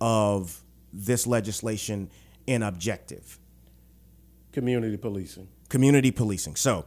of 0.00 0.62
this 0.92 1.26
legislation 1.26 2.10
in 2.46 2.62
objective? 2.62 3.38
Community 4.52 4.96
policing. 4.96 5.48
community 5.68 6.10
policing. 6.10 6.56
So, 6.56 6.86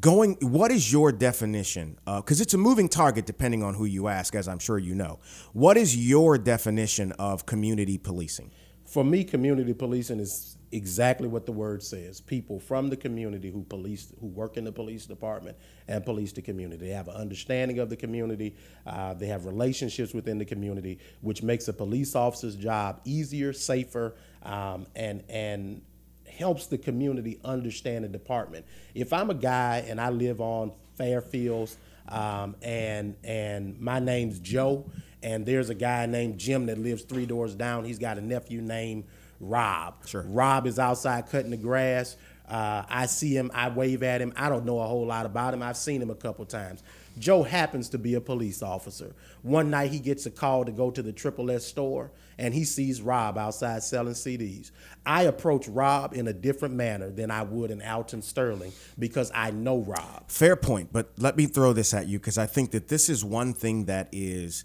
going, 0.00 0.36
what 0.40 0.70
is 0.70 0.92
your 0.92 1.12
definition? 1.12 1.98
Because 2.04 2.40
it's 2.40 2.54
a 2.54 2.58
moving 2.58 2.88
target 2.88 3.26
depending 3.26 3.62
on 3.62 3.74
who 3.74 3.84
you 3.84 4.08
ask, 4.08 4.34
as 4.34 4.48
I'm 4.48 4.58
sure 4.58 4.78
you 4.78 4.94
know. 4.94 5.18
What 5.52 5.76
is 5.76 5.96
your 5.96 6.38
definition 6.38 7.12
of 7.12 7.46
community 7.46 7.98
policing? 7.98 8.50
For 8.84 9.04
me, 9.04 9.24
community 9.24 9.74
policing 9.74 10.20
is 10.20 10.55
exactly 10.72 11.28
what 11.28 11.46
the 11.46 11.52
word 11.52 11.82
says. 11.82 12.20
People 12.20 12.58
from 12.58 12.88
the 12.88 12.96
community 12.96 13.50
who 13.50 13.62
police, 13.64 14.12
who 14.20 14.26
work 14.26 14.56
in 14.56 14.64
the 14.64 14.72
police 14.72 15.06
department 15.06 15.56
and 15.88 16.04
police 16.04 16.32
the 16.32 16.42
community. 16.42 16.86
They 16.86 16.92
have 16.92 17.08
an 17.08 17.14
understanding 17.14 17.78
of 17.78 17.88
the 17.90 17.96
community. 17.96 18.54
Uh, 18.86 19.14
they 19.14 19.26
have 19.26 19.46
relationships 19.46 20.12
within 20.12 20.38
the 20.38 20.44
community, 20.44 20.98
which 21.20 21.42
makes 21.42 21.68
a 21.68 21.72
police 21.72 22.14
officer's 22.14 22.56
job 22.56 23.00
easier, 23.04 23.52
safer, 23.52 24.14
um, 24.42 24.86
and 24.94 25.22
and 25.28 25.82
helps 26.28 26.66
the 26.66 26.78
community 26.78 27.38
understand 27.44 28.04
the 28.04 28.08
department. 28.08 28.66
If 28.94 29.12
I'm 29.12 29.30
a 29.30 29.34
guy 29.34 29.84
and 29.88 30.00
I 30.00 30.10
live 30.10 30.40
on 30.40 30.72
Fairfields, 30.98 31.76
um, 32.08 32.56
and 32.62 33.16
and 33.24 33.80
my 33.80 33.98
name's 33.98 34.38
Joe, 34.38 34.84
and 35.22 35.46
there's 35.46 35.70
a 35.70 35.74
guy 35.74 36.06
named 36.06 36.38
Jim 36.38 36.66
that 36.66 36.78
lives 36.78 37.02
three 37.02 37.26
doors 37.26 37.54
down. 37.54 37.84
He's 37.84 37.98
got 37.98 38.18
a 38.18 38.20
nephew 38.20 38.60
named 38.60 39.04
Rob. 39.40 40.06
Sure. 40.06 40.22
Rob 40.22 40.66
is 40.66 40.78
outside 40.78 41.28
cutting 41.30 41.50
the 41.50 41.56
grass. 41.56 42.16
Uh, 42.48 42.84
I 42.88 43.06
see 43.06 43.36
him. 43.36 43.50
I 43.54 43.68
wave 43.68 44.02
at 44.02 44.20
him. 44.20 44.32
I 44.36 44.48
don't 44.48 44.64
know 44.64 44.78
a 44.78 44.86
whole 44.86 45.06
lot 45.06 45.26
about 45.26 45.52
him. 45.52 45.62
I've 45.62 45.76
seen 45.76 46.00
him 46.00 46.10
a 46.10 46.14
couple 46.14 46.44
times. 46.44 46.82
Joe 47.18 47.42
happens 47.42 47.88
to 47.90 47.98
be 47.98 48.14
a 48.14 48.20
police 48.20 48.62
officer. 48.62 49.14
One 49.42 49.70
night 49.70 49.90
he 49.90 49.98
gets 49.98 50.26
a 50.26 50.30
call 50.30 50.64
to 50.64 50.72
go 50.72 50.90
to 50.90 51.02
the 51.02 51.12
Triple 51.12 51.50
S 51.50 51.64
store 51.64 52.12
and 52.38 52.52
he 52.52 52.64
sees 52.64 53.00
Rob 53.00 53.38
outside 53.38 53.82
selling 53.82 54.12
CDs. 54.12 54.70
I 55.04 55.22
approach 55.22 55.66
Rob 55.66 56.12
in 56.12 56.28
a 56.28 56.32
different 56.32 56.74
manner 56.74 57.10
than 57.10 57.30
I 57.30 57.42
would 57.42 57.70
in 57.70 57.80
Alton 57.80 58.20
Sterling 58.20 58.72
because 58.98 59.32
I 59.34 59.50
know 59.50 59.78
Rob. 59.78 60.28
Fair 60.28 60.56
point, 60.56 60.90
but 60.92 61.12
let 61.18 61.36
me 61.36 61.46
throw 61.46 61.72
this 61.72 61.94
at 61.94 62.06
you 62.06 62.18
because 62.18 62.38
I 62.38 62.46
think 62.46 62.72
that 62.72 62.88
this 62.88 63.08
is 63.08 63.24
one 63.24 63.54
thing 63.54 63.86
that 63.86 64.08
is 64.12 64.64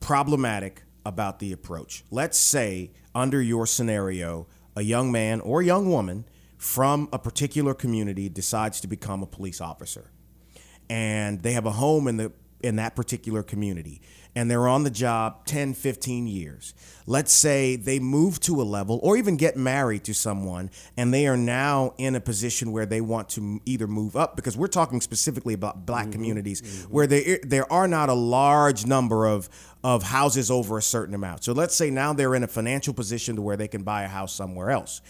problematic 0.00 0.82
about 1.04 1.38
the 1.38 1.52
approach. 1.52 2.04
Let's 2.10 2.38
say, 2.38 2.92
under 3.14 3.40
your 3.40 3.66
scenario, 3.66 4.46
a 4.76 4.82
young 4.82 5.10
man 5.10 5.40
or 5.40 5.62
young 5.62 5.90
woman 5.90 6.24
from 6.56 7.08
a 7.12 7.18
particular 7.18 7.74
community 7.74 8.28
decides 8.28 8.80
to 8.80 8.86
become 8.86 9.22
a 9.22 9.26
police 9.26 9.60
officer 9.60 10.10
and 10.90 11.40
they 11.42 11.52
have 11.52 11.64
a 11.66 11.70
home 11.70 12.08
in 12.08 12.16
the 12.16 12.32
in 12.62 12.76
that 12.76 12.96
particular 12.96 13.42
community 13.42 14.00
and 14.34 14.50
they're 14.50 14.68
on 14.68 14.84
the 14.84 14.90
job 14.90 15.44
10 15.46 15.74
15 15.74 16.26
years. 16.26 16.74
Let's 17.06 17.32
say 17.32 17.76
they 17.76 17.98
move 17.98 18.38
to 18.40 18.60
a 18.60 18.64
level 18.64 19.00
or 19.02 19.16
even 19.16 19.36
get 19.36 19.56
married 19.56 20.04
to 20.04 20.14
someone 20.14 20.70
and 20.96 21.12
they 21.12 21.26
are 21.26 21.36
now 21.36 21.94
in 21.98 22.14
a 22.14 22.20
position 22.20 22.72
where 22.72 22.86
they 22.86 23.00
want 23.00 23.28
to 23.30 23.60
either 23.66 23.86
move 23.86 24.16
up 24.16 24.36
because 24.36 24.56
we're 24.56 24.68
talking 24.68 25.00
specifically 25.00 25.54
about 25.54 25.86
black 25.86 26.04
mm-hmm. 26.04 26.12
communities 26.12 26.62
mm-hmm. 26.62 26.92
where 26.92 27.06
there 27.06 27.40
there 27.42 27.72
are 27.72 27.88
not 27.88 28.08
a 28.08 28.14
large 28.14 28.86
number 28.86 29.26
of 29.26 29.48
of 29.82 30.02
houses 30.02 30.50
over 30.50 30.78
a 30.78 30.82
certain 30.82 31.14
amount. 31.14 31.42
So 31.42 31.52
let's 31.52 31.74
say 31.74 31.90
now 31.90 32.12
they're 32.12 32.34
in 32.34 32.44
a 32.44 32.48
financial 32.48 32.94
position 32.94 33.36
to 33.36 33.42
where 33.42 33.56
they 33.56 33.68
can 33.68 33.82
buy 33.82 34.02
a 34.02 34.08
house 34.08 34.34
somewhere 34.34 34.70
else. 34.70 35.00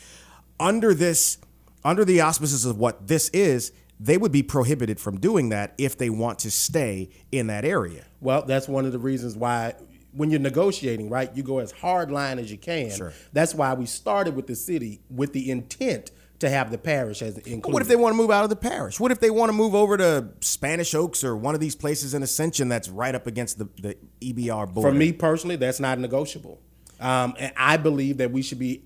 Under 0.59 0.95
this 0.95 1.39
under 1.85 2.05
the 2.05 2.21
auspices 2.21 2.65
of 2.65 2.79
what 2.79 3.07
this 3.07 3.29
is 3.31 3.73
they 4.03 4.17
would 4.17 4.33
be 4.33 4.43
prohibited 4.43 4.99
from 4.99 5.21
doing 5.21 5.51
that 5.51 5.75
if 5.77 5.97
they 5.99 6.09
want 6.09 6.39
to 6.41 6.51
stay 6.51 7.11
in 7.31 7.47
that 7.49 7.65
area 7.65 8.05
Well, 8.21 8.43
that's 8.43 8.67
one 8.67 8.87
of 8.87 8.93
the 8.93 8.99
reasons 8.99 9.37
why 9.37 9.75
when 10.13 10.31
you're 10.31 10.41
negotiating, 10.41 11.09
right, 11.09 11.31
you 11.37 11.43
go 11.43 11.59
as 11.59 11.71
hard 11.71 12.11
line 12.11 12.39
as 12.39 12.51
you 12.51 12.59
can. 12.59 12.91
Sure. 12.91 13.13
That's 13.33 13.55
why 13.55 13.75
we 13.75 13.87
started 13.87 14.35
with 14.35 14.47
the 14.47 14.57
city 14.57 15.01
with 15.09 15.33
the 15.33 15.51
intent 15.51 16.11
to 16.41 16.49
have 16.49 16.71
the 16.71 16.79
parish 16.79 17.23
as 17.23 17.37
included. 17.39 17.73
What 17.73 17.83
if 17.83 17.89
they 17.89 17.97
want 17.97 18.15
to 18.15 18.17
move 18.17 18.31
out 18.31 18.45
of 18.45 18.51
the 18.51 18.57
parish? 18.57 18.99
What 18.99 19.13
if 19.13 19.21
they 19.21 19.31
want 19.31 19.51
to 19.51 19.53
move 19.53 19.75
over 19.75 19.97
to 19.99 20.31
Spanish 20.41 20.95
Oaks 20.95 21.23
or 21.23 21.37
one 21.37 21.55
of 21.55 21.61
these 21.61 21.77
places 21.77 22.15
in 22.15 22.23
Ascension 22.23 22.69
that's 22.69 22.89
right 22.89 23.15
up 23.15 23.27
against 23.27 23.59
the, 23.59 23.69
the 23.81 23.97
EBR 24.21 24.73
border? 24.73 24.91
For 24.91 24.95
me 24.95 25.13
personally, 25.13 25.57
that's 25.57 25.81
not 25.81 25.99
negotiable. 25.99 26.61
Um, 26.99 27.35
and 27.39 27.53
I 27.57 27.77
believe 27.77 28.19
that 28.19 28.31
we 28.31 28.43
should 28.43 28.59
be 28.59 28.85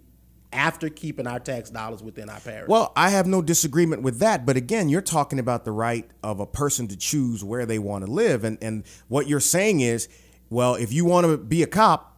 after 0.55 0.89
keeping 0.89 1.27
our 1.27 1.41
tax 1.41 1.69
dollars 1.71 2.03
within 2.03 2.31
our 2.31 2.41
parish. 2.41 2.69
Well, 2.69 2.93
I 2.97 3.11
have 3.11 3.27
no 3.27 3.43
disagreement 3.43 4.03
with 4.03 4.21
that, 4.21 4.47
but 4.47 4.57
again, 4.57 4.89
you're 4.89 5.03
talking 5.03 5.39
about 5.39 5.65
the 5.65 5.73
right 5.73 6.09
of 6.23 6.41
a 6.41 6.47
person 6.47 6.89
to 6.89 6.97
choose 6.97 7.43
where 7.45 7.67
they 7.67 7.79
want 7.79 8.05
to 8.07 8.11
live, 8.11 8.45
and 8.45 8.57
and 8.63 8.85
what 9.09 9.27
you're 9.29 9.41
saying 9.41 9.81
is, 9.81 10.09
well, 10.49 10.75
if 10.77 10.93
you 10.93 11.05
want 11.05 11.27
to 11.27 11.37
be 11.37 11.63
a 11.63 11.67
cop, 11.67 12.13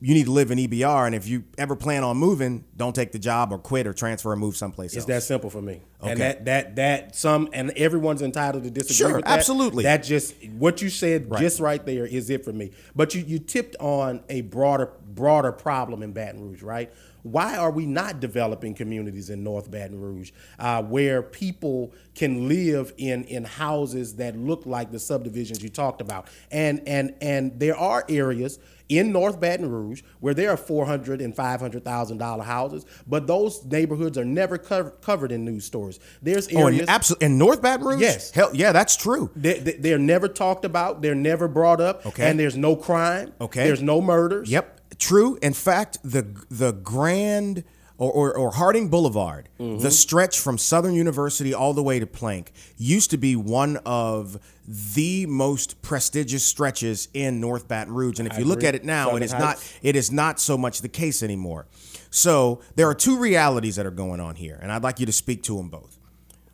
you 0.00 0.14
need 0.14 0.24
to 0.24 0.32
live 0.32 0.50
in 0.50 0.58
EBR, 0.58 1.06
and 1.06 1.14
if 1.14 1.28
you 1.28 1.44
ever 1.58 1.76
plan 1.76 2.02
on 2.02 2.16
moving, 2.16 2.64
don't 2.76 2.92
take 2.92 3.12
the 3.12 3.20
job 3.20 3.52
or 3.52 3.58
quit 3.58 3.86
or 3.86 3.92
transfer 3.92 4.32
or 4.32 4.36
move 4.36 4.56
someplace 4.56 4.90
It's 4.94 4.96
else. 5.02 5.06
that 5.06 5.22
simple 5.22 5.48
for 5.48 5.62
me. 5.62 5.80
Okay. 6.02 6.10
And 6.10 6.20
that 6.20 6.44
that 6.46 6.76
that 6.76 7.14
some 7.14 7.48
and 7.52 7.70
everyone's 7.76 8.20
entitled 8.22 8.64
to 8.64 8.70
disagree 8.70 8.96
Sure, 8.96 9.16
with 9.18 9.24
that. 9.26 9.38
absolutely. 9.38 9.84
That 9.84 9.98
just 10.02 10.34
what 10.58 10.82
you 10.82 10.88
said 10.88 11.30
just 11.38 11.60
right 11.60 11.84
there 11.86 12.04
is 12.04 12.30
it 12.30 12.44
for 12.44 12.52
me. 12.52 12.72
But 12.96 13.14
you 13.14 13.22
you 13.24 13.38
tipped 13.38 13.76
on 13.78 14.24
a 14.28 14.40
broader 14.40 14.90
broader 15.06 15.52
problem 15.52 16.02
in 16.02 16.12
Baton 16.12 16.40
Rouge, 16.40 16.62
right? 16.64 16.92
Why 17.22 17.56
are 17.56 17.70
we 17.70 17.86
not 17.86 18.18
developing 18.20 18.74
communities 18.74 19.30
in 19.30 19.44
North 19.44 19.70
Baton 19.70 20.00
Rouge 20.00 20.32
uh, 20.58 20.82
where 20.82 21.22
people 21.22 21.92
can 22.14 22.48
live 22.48 22.92
in 22.98 23.24
in 23.24 23.44
houses 23.44 24.16
that 24.16 24.36
look 24.36 24.66
like 24.66 24.90
the 24.90 24.98
subdivisions 24.98 25.62
you 25.62 25.68
talked 25.68 26.00
about? 26.00 26.26
And 26.50 26.82
and 26.86 27.14
and 27.20 27.58
there 27.60 27.76
are 27.76 28.04
areas 28.08 28.58
in 28.88 29.10
North 29.12 29.40
Baton 29.40 29.70
Rouge 29.70 30.02
where 30.20 30.34
there 30.34 30.50
are 30.50 30.56
four 30.56 30.84
hundred 30.84 31.20
and 31.22 31.34
five 31.34 31.60
hundred 31.60 31.84
thousand 31.84 32.18
dollar 32.18 32.42
houses, 32.44 32.84
but 33.06 33.26
those 33.26 33.64
neighborhoods 33.64 34.18
are 34.18 34.24
never 34.24 34.58
cover, 34.58 34.90
covered 34.90 35.32
in 35.32 35.44
news 35.44 35.64
stories. 35.64 36.00
There's 36.20 36.48
Oh, 36.54 36.66
areas 36.66 36.80
and 36.82 36.90
absolutely. 36.90 37.26
In 37.26 37.38
North 37.38 37.62
Baton 37.62 37.86
Rouge? 37.86 38.00
Yes. 38.02 38.32
Hell, 38.32 38.50
yeah, 38.52 38.72
that's 38.72 38.96
true. 38.96 39.30
they, 39.36 39.58
they- 39.60 39.76
they're 39.76 39.98
never 39.98 40.28
talked 40.28 40.64
about, 40.64 41.00
they're 41.02 41.14
never 41.14 41.48
brought 41.48 41.80
up, 41.80 42.04
Okay. 42.04 42.28
and 42.28 42.38
there's 42.38 42.56
no 42.56 42.76
crime. 42.76 43.32
Okay. 43.40 43.64
there's 43.64 43.80
no 43.82 44.00
murders. 44.02 44.50
Yep, 44.50 44.80
true. 45.02 45.38
In 45.42 45.52
fact, 45.52 45.98
the 46.04 46.22
the 46.50 46.72
Grand 46.72 47.64
or, 47.98 48.10
or, 48.10 48.36
or 48.36 48.50
Harding 48.52 48.88
Boulevard, 48.88 49.48
Mm-hmm. 49.60 49.82
the 49.82 49.90
stretch 49.90 50.40
from 50.40 50.58
Southern 50.58 50.94
University 50.94 51.54
all 51.54 51.72
the 51.74 51.82
way 51.82 52.00
to 52.00 52.06
Plank, 52.06 52.50
used 52.76 53.10
to 53.10 53.16
be 53.16 53.36
one 53.36 53.76
of 53.84 54.38
the 54.66 55.26
most 55.26 55.82
prestigious 55.82 56.44
stretches 56.44 57.08
in 57.14 57.40
North 57.40 57.68
Baton 57.68 57.94
Rouge. 57.94 58.18
And 58.18 58.26
if 58.26 58.34
I 58.34 58.38
you 58.40 58.44
look 58.44 58.64
at 58.64 58.74
it 58.74 58.84
now, 58.84 59.06
Southern 59.06 59.22
it 59.22 59.26
is 59.26 59.32
Heights. 59.32 59.44
not 59.44 59.78
it 59.82 59.94
is 59.96 60.10
not 60.10 60.40
so 60.40 60.56
much 60.58 60.80
the 60.80 60.88
case 60.88 61.22
anymore. 61.22 61.66
So 62.10 62.60
there 62.76 62.88
are 62.88 62.94
two 62.94 63.18
realities 63.18 63.76
that 63.76 63.86
are 63.86 63.90
going 63.92 64.20
on 64.20 64.34
here, 64.36 64.58
and 64.60 64.72
I'd 64.72 64.82
like 64.82 64.98
you 65.00 65.06
to 65.06 65.12
speak 65.12 65.42
to 65.44 65.56
them 65.56 65.68
both. 65.68 65.98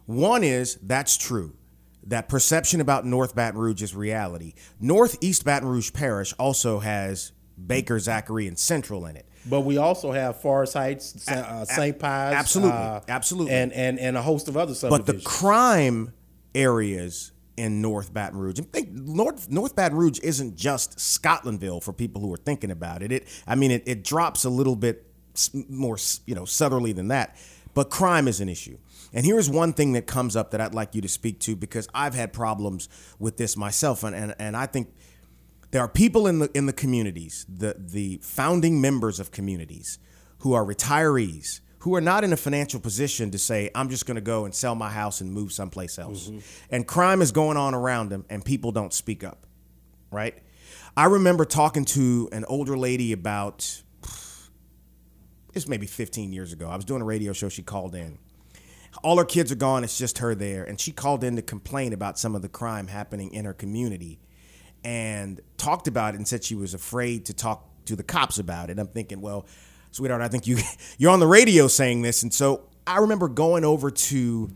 One 0.07 0.43
is 0.45 0.77
that's 0.83 1.17
true. 1.17 1.55
That 2.07 2.29
perception 2.29 2.81
about 2.81 3.05
North 3.05 3.35
Baton 3.35 3.59
Rouge 3.61 3.83
is 3.83 3.95
reality. 3.95 4.55
Northeast 4.81 5.45
Baton 5.45 5.69
Rouge 5.69 5.93
Parish 5.93 6.33
also 6.39 6.79
has 6.79 7.33
Baker, 7.66 7.99
Zachary, 7.99 8.47
and 8.47 8.59
Central 8.59 9.07
in 9.07 9.16
it. 9.16 9.27
But 9.47 9.61
we 9.61 9.79
also 9.79 10.12
have 10.12 10.40
Forest 10.40 10.75
Heights, 10.75 11.29
uh, 11.29 11.64
St. 11.64 11.99
Pius, 11.99 12.35
absolutely, 12.35 12.73
uh, 12.73 13.01
absolutely. 13.09 13.53
and, 13.53 13.73
and 13.73 13.99
and 13.99 14.16
a 14.16 14.23
host 14.23 14.49
of 14.49 14.57
other 14.57 14.75
But 14.88 15.07
the 15.07 15.21
crime 15.25 16.12
areas 16.55 17.33
in 17.57 17.83
North 17.83 18.14
Baton 18.14 18.38
Rouge, 18.38 18.59
and 18.59 18.73
think 18.73 18.90
North 18.90 19.51
North 19.51 19.75
Baton 19.75 19.97
Rouge 19.97 20.21
isn't 20.21 20.57
just 20.57 20.99
Scotlandville 20.99 21.83
for 21.83 21.92
people 21.92 22.21
who 22.21 22.33
are 22.33 22.38
thinking 22.38 22.71
about 22.71 23.03
it. 23.03 23.12
It, 23.12 23.42
I 23.47 23.55
mean, 23.55 23.71
it, 23.71 23.83
it 23.87 24.05
drops 24.05 24.44
a 24.44 24.51
little 24.51 24.77
bit 24.77 25.07
more, 25.68 25.99
you 26.27 26.35
know, 26.35 26.44
southerly 26.44 26.92
than 26.92 27.09
that. 27.09 27.37
But 27.75 27.90
crime 27.90 28.29
is 28.29 28.40
an 28.40 28.49
issue. 28.49 28.79
And 29.12 29.25
here's 29.25 29.49
one 29.49 29.73
thing 29.73 29.92
that 29.92 30.07
comes 30.07 30.37
up 30.37 30.51
that 30.51 30.61
I'd 30.61 30.75
like 30.75 30.94
you 30.94 31.01
to 31.03 31.09
speak 31.09 31.40
to 31.40 31.57
because 31.57 31.88
I've 31.94 32.14
had 32.14 32.33
problems 32.33 32.88
with 33.18 33.37
this 33.37 33.57
myself, 33.57 34.05
and 34.05 34.14
and, 34.14 34.35
and 34.38 34.57
I 34.57 34.66
think 34.66 34.94
there 35.71 35.83
are 35.83 35.89
people 35.89 36.27
in 36.27 36.39
the 36.39 36.51
in 36.55 36.67
the 36.67 36.73
communities, 36.73 37.45
the 37.49 37.77
the 37.79 38.21
founding 38.23 38.81
members 38.81 39.21
of 39.21 39.31
communities, 39.31 39.99
who 40.39 40.55
are 40.55 40.65
retirees, 40.65 41.61
who 41.81 41.95
are 41.95 42.01
not 42.01 42.25
in 42.25 42.33
a 42.33 42.37
financial 42.37 42.81
position 42.81 43.31
to 43.31 43.39
say, 43.39 43.71
I'm 43.75 43.89
just 43.91 44.07
going 44.07 44.17
to 44.17 44.21
go 44.21 44.45
and 44.45 44.55
sell 44.55 44.75
my 44.75 44.91
house 44.91 45.21
and 45.21 45.33
move 45.33 45.53
someplace 45.53 45.99
else. 45.99 46.29
Mm-hmm. 46.29 46.39
And 46.71 46.87
crime 46.87 47.23
is 47.23 47.33
going 47.33 47.57
on 47.57 47.75
around 47.75 48.09
them, 48.09 48.25
and 48.31 48.45
people 48.45 48.73
don't 48.73 48.93
speak 48.93 49.23
up, 49.23 49.47
right? 50.11 50.39
I 50.97 51.05
remember 51.05 51.45
talking 51.45 51.85
to 51.87 52.29
an 52.33 52.45
older 52.47 52.77
lady 52.77 53.13
about 53.13 53.83
it's 55.55 55.69
maybe 55.69 55.87
15 55.87 56.33
years 56.33 56.53
ago. 56.53 56.69
I 56.69 56.77
was 56.77 56.85
doing 56.85 57.03
a 57.03 57.05
radio 57.05 57.33
show. 57.33 57.49
She 57.49 57.63
called 57.63 57.95
in. 57.95 58.19
All 59.03 59.19
her 59.19 59.25
kids 59.25 59.53
are 59.53 59.57
gone. 59.57 59.85
It's 59.85 59.99
just 59.99 60.19
her 60.19 60.35
there. 60.35 60.65
And 60.65 60.81
she 60.81 60.93
called 60.93 61.23
in 61.23 61.37
to 61.37 61.43
complain 61.43 61.93
about 61.93 62.19
some 62.19 62.35
of 62.35 62.43
the 62.43 62.49
crime 62.49 62.89
happening 62.89 63.33
in 63.33 63.45
her 63.45 63.55
community 63.55 64.19
and 64.88 65.42
talked 65.59 65.87
about 65.87 66.14
it 66.14 66.16
and 66.16 66.27
said 66.27 66.42
she 66.42 66.55
was 66.55 66.72
afraid 66.72 67.27
to 67.27 67.35
talk 67.35 67.68
to 67.85 67.94
the 67.94 68.03
cops 68.03 68.38
about 68.38 68.70
it. 68.70 68.79
I'm 68.79 68.87
thinking, 68.87 69.20
well, 69.20 69.44
sweetheart, 69.90 70.22
I 70.22 70.29
think 70.29 70.46
you 70.46 70.57
you're 70.98 71.11
on 71.11 71.20
the 71.20 71.27
radio 71.27 71.68
saying 71.68 72.01
this. 72.01 72.22
And 72.22 72.33
so 72.33 72.70
I 72.87 73.01
remember 73.01 73.29
going 73.29 73.66
over 73.66 73.90
to 73.90 74.51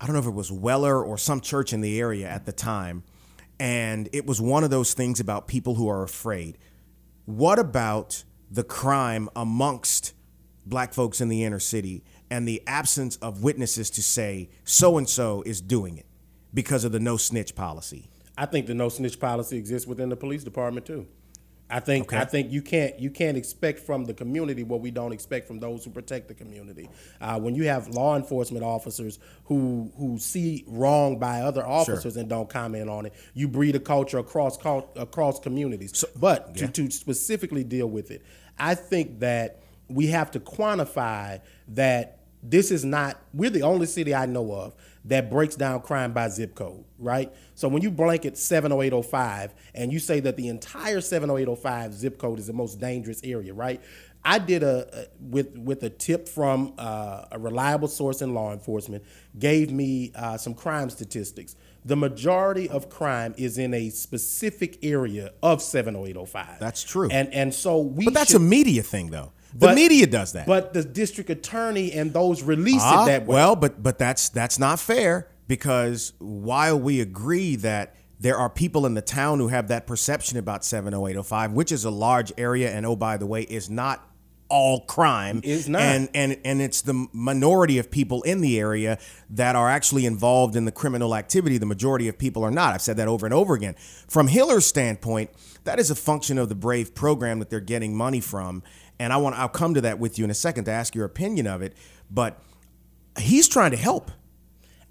I 0.00 0.06
don't 0.06 0.14
know 0.14 0.20
if 0.20 0.26
it 0.26 0.30
was 0.30 0.50
Weller 0.50 1.04
or 1.04 1.18
some 1.18 1.42
church 1.42 1.74
in 1.74 1.82
the 1.82 2.00
area 2.00 2.26
at 2.26 2.46
the 2.46 2.52
time. 2.52 3.02
And 3.60 4.08
it 4.14 4.24
was 4.24 4.40
one 4.40 4.64
of 4.64 4.70
those 4.70 4.94
things 4.94 5.20
about 5.20 5.46
people 5.46 5.74
who 5.74 5.90
are 5.90 6.02
afraid. 6.02 6.56
What 7.26 7.58
about 7.58 8.24
the 8.50 8.64
crime 8.64 9.28
amongst 9.36 10.14
black 10.64 10.94
folks 10.94 11.20
in 11.20 11.28
the 11.28 11.44
inner 11.44 11.60
city 11.60 12.02
and 12.30 12.48
the 12.48 12.62
absence 12.66 13.16
of 13.16 13.42
witnesses 13.42 13.90
to 13.90 14.02
say 14.02 14.48
so 14.64 14.96
and 14.96 15.06
so 15.06 15.42
is 15.44 15.60
doing 15.60 15.98
it 15.98 16.06
because 16.54 16.84
of 16.84 16.92
the 16.92 17.00
no 17.00 17.18
snitch 17.18 17.54
policy? 17.54 18.08
I 18.38 18.46
think 18.46 18.66
the 18.66 18.74
no 18.74 18.88
snitch 18.88 19.18
policy 19.18 19.56
exists 19.56 19.86
within 19.88 20.08
the 20.08 20.16
police 20.16 20.44
department 20.44 20.86
too. 20.86 21.06
I 21.68 21.80
think 21.80 22.12
Okay. 22.12 22.18
I 22.18 22.24
think 22.24 22.52
you 22.52 22.62
can't 22.62 22.98
you 23.00 23.10
can't 23.10 23.36
expect 23.36 23.80
from 23.80 24.04
the 24.04 24.14
community 24.14 24.62
what 24.62 24.80
we 24.80 24.92
don't 24.92 25.12
expect 25.12 25.48
from 25.48 25.58
those 25.58 25.84
who 25.84 25.90
protect 25.90 26.28
the 26.28 26.34
community. 26.34 26.88
Uh, 27.20 27.40
when 27.40 27.56
you 27.56 27.64
have 27.64 27.88
law 27.88 28.16
enforcement 28.16 28.64
officers 28.64 29.18
who 29.44 29.90
who 29.96 30.18
see 30.18 30.64
wrong 30.68 31.18
by 31.18 31.40
other 31.40 31.66
officers 31.66 32.16
and 32.16 32.28
don't 32.28 32.48
comment 32.48 32.88
on 32.88 33.06
it, 33.06 33.14
you 33.34 33.48
breed 33.48 33.74
a 33.74 33.80
culture 33.80 34.18
across 34.18 34.58
across 34.94 35.40
communities. 35.40 36.04
but 36.14 36.52
yeah. 36.54 36.66
to, 36.66 36.72
to 36.84 36.90
specifically 36.90 37.64
deal 37.64 37.88
with 37.88 38.12
it, 38.12 38.24
I 38.58 38.76
think 38.76 39.18
that 39.20 39.62
we 39.88 40.06
have 40.08 40.30
to 40.32 40.40
quantify 40.40 41.40
that 41.68 42.20
this 42.42 42.70
is 42.70 42.84
not 42.84 43.20
we're 43.34 43.50
the 43.50 43.62
only 43.62 43.86
city 43.86 44.14
I 44.14 44.26
know 44.26 44.52
of 44.52 44.74
that 45.06 45.30
breaks 45.30 45.56
down 45.56 45.80
crime 45.80 46.12
by 46.12 46.28
zip 46.28 46.54
code, 46.54 46.84
right? 46.98 47.32
So 47.54 47.68
when 47.68 47.82
you 47.82 47.90
blanket 47.90 48.36
70805 48.36 49.54
and 49.74 49.92
you 49.92 49.98
say 49.98 50.20
that 50.20 50.36
the 50.36 50.48
entire 50.48 51.00
70805 51.00 51.94
zip 51.94 52.18
code 52.18 52.38
is 52.38 52.46
the 52.46 52.52
most 52.52 52.80
dangerous 52.80 53.20
area, 53.24 53.54
right? 53.54 53.80
I 54.24 54.40
did 54.40 54.64
a, 54.64 55.06
with 55.20 55.56
with 55.56 55.84
a 55.84 55.90
tip 55.90 56.28
from 56.28 56.74
uh, 56.78 57.26
a 57.30 57.38
reliable 57.38 57.86
source 57.86 58.22
in 58.22 58.34
law 58.34 58.52
enforcement 58.52 59.04
gave 59.38 59.70
me 59.70 60.10
uh, 60.16 60.36
some 60.36 60.52
crime 60.54 60.90
statistics. 60.90 61.54
The 61.84 61.94
majority 61.94 62.68
of 62.68 62.90
crime 62.90 63.34
is 63.36 63.58
in 63.58 63.72
a 63.72 63.90
specific 63.90 64.84
area 64.84 65.30
of 65.44 65.62
70805. 65.62 66.58
That's 66.58 66.82
true. 66.82 67.08
And 67.12 67.32
and 67.32 67.54
so 67.54 67.78
we 67.78 68.06
But 68.06 68.14
that's 68.14 68.32
should- 68.32 68.40
a 68.40 68.44
media 68.44 68.82
thing, 68.82 69.10
though. 69.10 69.30
The 69.58 69.74
media 69.74 70.06
does 70.06 70.32
that. 70.32 70.46
But 70.46 70.72
the 70.72 70.84
district 70.84 71.30
attorney 71.30 71.92
and 71.92 72.12
those 72.12 72.42
release 72.42 72.82
Ah, 72.82 73.04
it 73.04 73.06
that 73.06 73.26
way. 73.26 73.34
Well, 73.34 73.56
but 73.56 73.82
but 73.82 73.98
that's 73.98 74.28
that's 74.28 74.58
not 74.58 74.78
fair 74.80 75.28
because 75.48 76.12
while 76.18 76.78
we 76.78 77.00
agree 77.00 77.56
that 77.56 77.94
there 78.18 78.36
are 78.36 78.48
people 78.48 78.86
in 78.86 78.94
the 78.94 79.02
town 79.02 79.38
who 79.38 79.48
have 79.48 79.68
that 79.68 79.86
perception 79.86 80.38
about 80.38 80.64
70805, 80.64 81.52
which 81.52 81.70
is 81.70 81.84
a 81.84 81.90
large 81.90 82.32
area 82.38 82.70
and 82.70 82.86
oh 82.86 82.96
by 82.96 83.16
the 83.16 83.26
way 83.26 83.42
is 83.42 83.68
not 83.68 84.02
all 84.48 84.80
crime. 84.86 85.40
It's 85.42 85.68
not. 85.68 85.82
And 85.82 86.08
and 86.14 86.38
and 86.44 86.62
it's 86.62 86.82
the 86.82 87.08
minority 87.12 87.78
of 87.78 87.90
people 87.90 88.22
in 88.22 88.40
the 88.40 88.58
area 88.58 88.98
that 89.30 89.56
are 89.56 89.68
actually 89.68 90.06
involved 90.06 90.56
in 90.56 90.64
the 90.64 90.72
criminal 90.72 91.14
activity. 91.14 91.58
The 91.58 91.66
majority 91.66 92.08
of 92.08 92.16
people 92.16 92.44
are 92.44 92.50
not. 92.50 92.72
I've 92.72 92.82
said 92.82 92.96
that 92.98 93.08
over 93.08 93.26
and 93.26 93.34
over 93.34 93.54
again. 93.54 93.74
From 94.08 94.28
Hillar's 94.28 94.64
standpoint, 94.64 95.30
that 95.64 95.78
is 95.80 95.90
a 95.90 95.94
function 95.96 96.38
of 96.38 96.48
the 96.48 96.54
Brave 96.54 96.94
program 96.94 97.40
that 97.40 97.50
they're 97.50 97.60
getting 97.60 97.96
money 97.96 98.20
from. 98.20 98.62
And 98.98 99.12
I 99.12 99.16
want 99.18 99.36
I'll 99.36 99.48
come 99.48 99.74
to 99.74 99.80
that 99.82 99.98
with 99.98 100.18
you 100.18 100.24
in 100.24 100.30
a 100.30 100.34
second 100.34 100.64
to 100.64 100.70
ask 100.70 100.94
your 100.94 101.04
opinion 101.04 101.46
of 101.46 101.62
it. 101.62 101.76
But 102.10 102.40
he's 103.18 103.48
trying 103.48 103.72
to 103.72 103.76
help. 103.76 104.10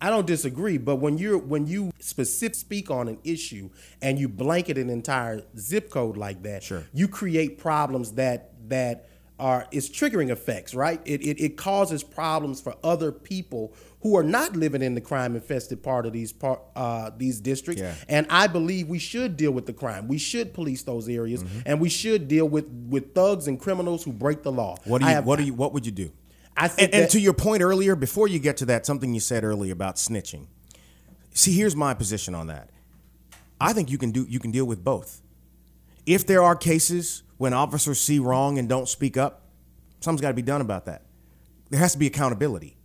I 0.02 0.10
don't 0.10 0.28
disagree, 0.28 0.78
but 0.78 0.98
when 0.98 1.18
you're 1.18 1.38
when 1.38 1.68
you 1.68 1.92
specific 2.00 2.56
speak 2.56 2.92
on 2.92 3.08
an 3.08 3.18
issue 3.24 3.70
and 4.02 4.20
you 4.20 4.28
blanket 4.28 4.78
an 4.78 4.90
entire 4.90 5.42
zip 5.58 5.90
code 5.90 6.18
like 6.18 6.44
that, 6.44 6.64
Sure. 6.64 6.84
you 6.94 7.08
create 7.08 7.58
problems 7.58 8.12
that 8.14 8.52
that 8.70 9.08
are 9.40 9.68
is 9.72 9.90
triggering 9.90 10.30
effects, 10.30 10.76
right? 10.76 11.02
It, 11.06 11.22
it 11.22 11.42
it 11.42 11.58
causes 11.58 12.04
problems 12.04 12.62
for 12.62 12.76
other 12.84 13.12
people 13.12 13.74
who 14.06 14.16
are 14.16 14.24
not 14.24 14.56
living 14.56 14.84
in 14.84 14.94
the 14.94 15.02
crime 15.02 15.34
infested 15.36 15.82
part 15.82 16.06
of 16.06 16.14
these 16.14 16.32
part 16.32 16.62
uh, 16.76 17.10
these 17.18 17.40
districts. 17.42 17.82
Yeah. 17.82 17.96
And 18.08 18.28
I 18.30 18.46
believe 18.46 18.88
we 18.88 19.00
should 19.00 19.36
deal 19.36 19.50
with 19.50 19.66
the 19.66 19.74
crime. 19.74 20.08
We 20.08 20.20
should 20.20 20.54
police 20.54 20.84
those 20.84 21.10
areas, 21.10 21.44
Mm-hmm. 21.44 21.60
and 21.66 21.82
we 21.82 21.90
should 21.90 22.28
deal 22.28 22.48
with 22.48 22.68
with 22.88 23.16
thugs 23.16 23.48
and 23.48 23.60
criminals 23.60 24.04
who 24.04 24.14
break 24.14 24.44
the 24.44 24.52
law. 24.52 24.78
What 24.84 25.02
do 25.02 25.08
you 25.08 25.14
have- 25.16 25.26
what 25.26 25.40
do 25.40 25.44
you 25.46 25.56
what 25.56 25.74
would 25.74 25.88
you 25.88 25.92
do? 25.92 26.12
I 26.56 26.68
think 26.68 26.94
And, 26.94 27.02
and 27.02 27.12
to 27.14 27.20
your 27.20 27.34
point 27.34 27.64
earlier, 27.64 27.96
before 27.96 28.28
you 28.28 28.38
get 28.38 28.58
to 28.58 28.66
that, 28.68 28.86
something 28.86 29.12
you 29.16 29.20
said 29.20 29.44
earlier 29.44 29.74
about 29.74 29.96
snitching. 29.96 30.46
See, 31.34 31.54
here's 31.54 31.76
my 31.76 31.96
position 31.96 32.36
on 32.36 32.46
that. 32.48 32.70
I 33.60 33.74
think 33.74 33.90
you 33.90 33.98
can 33.98 34.12
do 34.12 34.28
you 34.30 34.40
can 34.40 34.52
deal 34.52 34.66
with 34.66 34.84
both. 34.84 35.24
If 36.06 36.28
there 36.28 36.44
are 36.44 36.56
cases 36.56 37.24
when 37.38 37.54
officers 37.54 38.00
see 38.00 38.20
wrong 38.20 38.60
and 38.60 38.70
don't 38.70 38.88
speak 38.88 39.18
up, 39.18 39.42
something's 40.00 40.22
got 40.22 40.28
to 40.28 40.36
be 40.36 40.44
done 40.44 40.62
about 40.62 40.86
that. 40.86 41.02
There 41.72 41.80
has 41.80 41.94
to 41.94 41.98
be 41.98 42.06
accountability. 42.06 42.78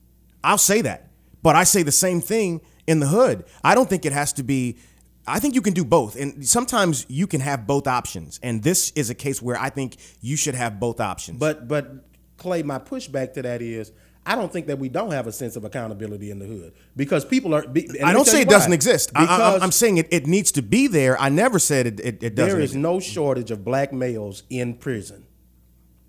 I'll 0.43 0.57
say 0.57 0.81
that, 0.81 1.10
but 1.43 1.57
I 1.57 1.65
say 1.65 1.83
the 1.83 1.93
same 1.93 2.21
thing 2.21 2.61
in 2.87 3.01
the 3.01 3.07
hood. 3.07 3.45
I 3.63 3.75
don't 3.75 3.89
think 3.89 4.05
it 4.05 4.13
has 4.13 4.33
to 4.35 4.43
be. 4.43 4.79
I 5.27 5.39
think 5.39 5.55
you 5.55 5.63
can 5.63 5.75
do 5.75 5.85
both, 5.85 6.17
and 6.17 6.47
sometimes 6.47 7.07
you 7.09 7.27
can 7.27 7.41
have 7.41 7.67
both 7.67 7.87
options. 7.87 8.41
And 8.43 8.63
this 8.63 8.91
is 8.97 9.11
a 9.11 9.15
case 9.15 9.41
where 9.41 9.57
I 9.57 9.71
think 9.71 9.97
you 10.21 10.37
should 10.37 10.55
have 10.55 10.81
both 10.81 11.01
options. 11.01 11.39
But 11.39 11.69
but 11.69 12.05
Clay, 12.37 12.63
my 12.63 12.79
pushback 12.79 13.35
to 13.35 13.43
that 13.43 13.63
is 13.63 13.93
I 14.27 14.35
don't 14.35 14.53
think 14.53 14.67
that 14.67 14.79
we 14.79 14.89
don't 14.89 15.13
have 15.13 15.27
a 15.27 15.33
sense 15.33 15.57
of 15.57 15.65
accountability 15.65 16.31
in 16.31 16.39
the 16.39 16.47
hood 16.47 16.75
because 16.95 17.25
people 17.25 17.55
are. 17.55 17.63
and 17.63 18.03
I 18.05 18.13
don't 18.13 18.27
say 18.27 18.43
it 18.43 18.49
doesn't 18.49 18.73
exist. 18.73 19.11
I, 19.15 19.59
I'm 19.61 19.73
saying 19.73 19.99
it, 19.99 20.09
it 20.11 20.27
needs 20.27 20.53
to 20.53 20.63
be 20.63 20.87
there. 20.87 21.21
I 21.21 21.31
never 21.31 21.59
said 21.59 21.87
it, 21.87 22.01
it, 22.01 22.23
it 22.23 22.35
doesn't. 22.35 22.37
there 22.37 22.61
is 22.61 22.71
exist. 22.71 22.83
no 22.83 23.01
shortage 23.01 23.51
of 23.51 23.65
black 23.65 23.93
males 23.93 24.43
in 24.51 24.75
prison. 24.75 25.27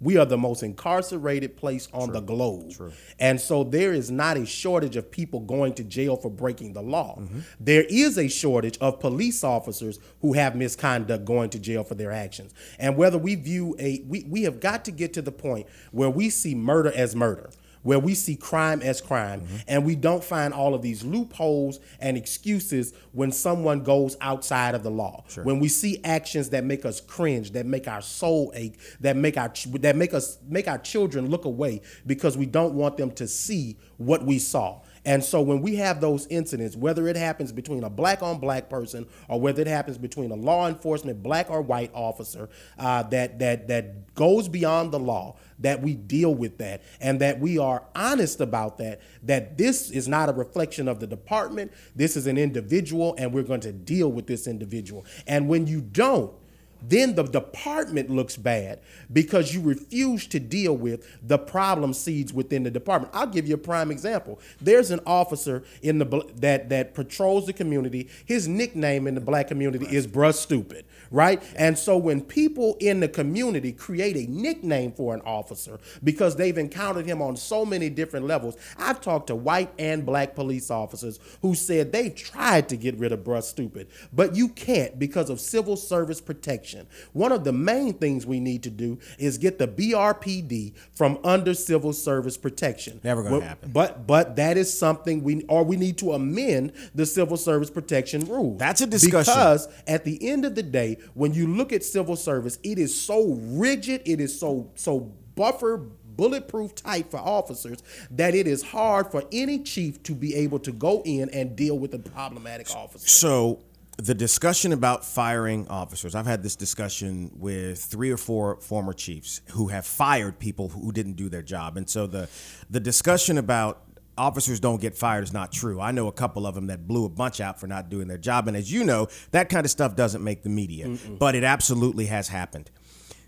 We 0.01 0.17
are 0.17 0.25
the 0.25 0.37
most 0.37 0.63
incarcerated 0.63 1.55
place 1.55 1.87
on 1.93 2.11
the 2.11 2.19
globe. 2.19 2.73
And 3.19 3.39
so 3.39 3.63
there 3.63 3.93
is 3.93 4.09
not 4.09 4.35
a 4.35 4.45
shortage 4.45 4.95
of 4.95 5.11
people 5.11 5.39
going 5.39 5.73
to 5.75 5.83
jail 5.83 6.17
for 6.17 6.29
breaking 6.29 6.73
the 6.73 6.81
law. 6.81 7.17
Mm-hmm. 7.19 7.39
There 7.59 7.85
is 7.87 8.17
a 8.17 8.27
shortage 8.27 8.77
of 8.79 8.99
police 8.99 9.43
officers 9.43 9.99
who 10.21 10.33
have 10.33 10.55
misconduct 10.55 11.23
going 11.25 11.51
to 11.51 11.59
jail 11.59 11.83
for 11.83 11.95
their 11.95 12.11
actions. 12.11 12.53
And 12.79 12.97
whether 12.97 13.17
we 13.17 13.35
view 13.35 13.75
a 13.79 14.03
we, 14.07 14.25
we 14.27 14.43
have 14.43 14.59
got 14.59 14.83
to 14.85 14.91
get 14.91 15.13
to 15.13 15.21
the 15.21 15.31
point 15.31 15.67
where 15.91 16.09
we 16.09 16.29
see 16.29 16.55
murder 16.55 16.91
as 16.95 17.15
murder. 17.15 17.51
Where 17.83 17.97
we 17.99 18.13
see 18.13 18.35
crime 18.35 18.81
as 18.81 19.01
crime, 19.01 19.41
Mm-hmm. 19.41 19.55
and 19.67 19.85
we 19.85 19.95
don't 19.95 20.23
find 20.23 20.53
all 20.53 20.75
of 20.75 20.81
these 20.81 21.03
loopholes 21.03 21.79
and 21.99 22.15
excuses 22.17 22.93
when 23.11 23.31
someone 23.31 23.81
goes 23.83 24.15
outside 24.21 24.75
of 24.75 24.83
the 24.83 24.91
law. 24.91 25.23
When 25.43 25.59
we 25.59 25.67
see 25.67 25.99
actions 26.03 26.49
that 26.51 26.63
make 26.63 26.85
us 26.85 27.01
cringe, 27.01 27.51
that 27.51 27.65
make 27.65 27.87
our 27.87 28.01
soul 28.01 28.51
ache, 28.55 28.79
that 28.99 29.15
make 29.15 29.37
our 29.37 29.49
ch- 29.49 29.71
that 29.81 29.95
make 29.95 30.13
us 30.13 30.37
make 30.47 30.67
our 30.67 30.77
children 30.77 31.27
look 31.29 31.45
away 31.45 31.81
because 32.05 32.37
we 32.37 32.45
don't 32.45 32.73
want 32.75 32.97
them 32.97 33.11
to 33.11 33.27
see 33.27 33.77
what 33.97 34.23
we 34.25 34.37
saw. 34.39 34.81
And 35.03 35.23
so 35.23 35.41
when 35.41 35.61
we 35.63 35.75
have 35.77 35.99
those 35.99 36.27
incidents, 36.27 36.75
whether 36.75 37.07
it 37.07 37.15
happens 37.15 37.51
between 37.51 37.83
a 37.83 37.89
black 37.89 38.21
on 38.21 38.37
black 38.39 38.69
person 38.69 39.07
or 39.27 39.41
whether 39.41 39.59
it 39.61 39.67
happens 39.67 39.97
between 39.97 40.29
a 40.31 40.35
law 40.35 40.67
enforcement 40.67 41.23
black 41.23 41.49
or 41.49 41.61
white 41.63 41.89
officer 41.95 42.49
uh, 42.77 43.01
that 43.03 43.39
that 43.39 43.67
that 43.67 44.13
goes 44.13 44.47
beyond 44.47 44.91
the 44.91 44.99
law, 44.99 45.35
that 45.61 45.81
we 45.81 45.95
deal 45.95 46.33
with 46.33 46.57
that 46.57 46.83
and 46.99 47.19
that 47.21 47.39
we 47.39 47.57
are 47.57 47.83
honest 47.95 48.41
about 48.41 48.77
that. 48.77 49.01
That 49.23 49.57
this 49.57 49.89
is 49.89 50.07
not 50.07 50.29
a 50.29 50.33
reflection 50.33 50.87
of 50.87 50.99
the 50.99 51.07
department. 51.07 51.71
This 51.95 52.17
is 52.17 52.27
an 52.27 52.37
individual, 52.37 53.15
and 53.17 53.33
we're 53.33 53.43
going 53.43 53.61
to 53.61 53.71
deal 53.71 54.11
with 54.11 54.27
this 54.27 54.47
individual. 54.47 55.05
And 55.27 55.47
when 55.47 55.67
you 55.67 55.81
don't, 55.81 56.33
then 56.81 57.15
the 57.15 57.23
department 57.23 58.09
looks 58.09 58.37
bad 58.37 58.79
because 59.11 59.53
you 59.53 59.61
refuse 59.61 60.27
to 60.27 60.39
deal 60.39 60.75
with 60.75 61.07
the 61.27 61.37
problem 61.37 61.93
seeds 61.93 62.33
within 62.33 62.63
the 62.63 62.71
department. 62.71 63.13
I'll 63.13 63.27
give 63.27 63.47
you 63.47 63.55
a 63.55 63.59
prime 63.59 63.91
example. 63.91 64.39
There's 64.59 64.91
an 64.91 64.99
officer 65.05 65.63
in 65.81 65.99
the 65.99 66.05
that 66.35 66.69
that 66.69 66.93
patrols 66.93 67.45
the 67.45 67.53
community. 67.53 68.09
His 68.25 68.47
nickname 68.47 69.07
in 69.07 69.15
the 69.15 69.21
black 69.21 69.47
community 69.47 69.85
is 69.85 70.07
Bruh 70.07 70.33
Stupid, 70.33 70.85
right? 71.09 71.41
And 71.55 71.77
so 71.77 71.97
when 71.97 72.21
people 72.21 72.77
in 72.79 72.99
the 72.99 73.07
community 73.07 73.71
create 73.71 74.15
a 74.15 74.31
nickname 74.31 74.91
for 74.91 75.13
an 75.13 75.21
officer 75.21 75.79
because 76.03 76.35
they've 76.35 76.57
encountered 76.57 77.05
him 77.05 77.21
on 77.21 77.35
so 77.35 77.65
many 77.65 77.89
different 77.89 78.25
levels, 78.25 78.57
I've 78.77 79.01
talked 79.01 79.27
to 79.27 79.35
white 79.35 79.71
and 79.77 80.05
black 80.05 80.35
police 80.35 80.71
officers 80.71 81.19
who 81.41 81.55
said 81.55 81.91
they've 81.91 82.15
tried 82.15 82.69
to 82.69 82.77
get 82.77 82.97
rid 82.97 83.11
of 83.11 83.19
Bruh 83.19 83.43
Stupid, 83.43 83.87
but 84.13 84.35
you 84.35 84.47
can't 84.49 84.97
because 84.97 85.29
of 85.29 85.39
civil 85.39 85.75
service 85.75 86.21
protection. 86.21 86.70
One 87.13 87.31
of 87.31 87.43
the 87.43 87.51
main 87.51 87.93
things 87.93 88.25
we 88.25 88.39
need 88.39 88.63
to 88.63 88.69
do 88.69 88.99
is 89.17 89.37
get 89.37 89.59
the 89.59 89.67
BRPD 89.67 90.73
from 90.93 91.19
under 91.23 91.53
civil 91.53 91.93
service 91.93 92.37
protection. 92.37 92.99
Never 93.03 93.23
gonna 93.23 93.41
happen. 93.41 93.71
But 93.71 94.07
but 94.07 94.35
that 94.35 94.57
is 94.57 94.77
something 94.77 95.23
we 95.23 95.43
or 95.43 95.63
we 95.63 95.75
need 95.75 95.97
to 95.99 96.13
amend 96.13 96.73
the 96.95 97.05
civil 97.05 97.37
service 97.37 97.69
protection 97.69 98.25
rule. 98.25 98.57
That's 98.57 98.81
a 98.81 98.87
discussion. 98.87 99.33
Because 99.33 99.67
at 99.87 100.03
the 100.05 100.29
end 100.29 100.45
of 100.45 100.55
the 100.55 100.63
day, 100.63 100.97
when 101.13 101.33
you 101.33 101.47
look 101.47 101.73
at 101.73 101.83
civil 101.83 102.15
service, 102.15 102.57
it 102.63 102.77
is 102.77 102.99
so 102.99 103.33
rigid, 103.33 104.01
it 104.05 104.19
is 104.19 104.37
so 104.39 104.71
so 104.75 105.11
buffer 105.35 105.77
bulletproof 106.15 106.75
type 106.75 107.09
for 107.09 107.17
officers 107.17 107.81
that 108.11 108.35
it 108.35 108.45
is 108.45 108.61
hard 108.61 109.09
for 109.09 109.23
any 109.31 109.59
chief 109.59 110.03
to 110.03 110.13
be 110.13 110.35
able 110.35 110.59
to 110.59 110.71
go 110.71 111.01
in 111.05 111.29
and 111.29 111.55
deal 111.55 111.79
with 111.79 111.93
a 111.93 111.99
problematic 111.99 112.69
officer. 112.75 113.07
So 113.07 113.63
the 114.01 114.15
discussion 114.15 114.73
about 114.73 115.05
firing 115.05 115.67
officers, 115.67 116.15
I've 116.15 116.25
had 116.25 116.41
this 116.41 116.55
discussion 116.55 117.31
with 117.35 117.83
three 117.83 118.09
or 118.09 118.17
four 118.17 118.59
former 118.59 118.93
chiefs 118.93 119.41
who 119.51 119.67
have 119.67 119.85
fired 119.85 120.39
people 120.39 120.69
who 120.69 120.91
didn't 120.91 121.13
do 121.13 121.29
their 121.29 121.43
job, 121.43 121.77
and 121.77 121.87
so 121.87 122.07
the 122.07 122.27
the 122.69 122.79
discussion 122.79 123.37
about 123.37 123.83
officers 124.17 124.59
don't 124.59 124.81
get 124.81 124.95
fired 124.97 125.23
is 125.23 125.31
not 125.31 125.51
true. 125.51 125.79
I 125.79 125.91
know 125.91 126.07
a 126.07 126.11
couple 126.11 126.47
of 126.47 126.55
them 126.55 126.67
that 126.67 126.87
blew 126.87 127.05
a 127.05 127.09
bunch 127.09 127.39
out 127.39 127.59
for 127.59 127.67
not 127.67 127.89
doing 127.89 128.07
their 128.07 128.17
job, 128.17 128.47
and 128.47 128.57
as 128.57 128.71
you 128.71 128.83
know, 128.83 129.07
that 129.31 129.49
kind 129.49 129.65
of 129.65 129.71
stuff 129.71 129.95
doesn't 129.95 130.23
make 130.23 130.41
the 130.41 130.49
media, 130.49 130.97
but 131.19 131.35
it 131.35 131.43
absolutely 131.43 132.07
has 132.07 132.27
happened. 132.27 132.71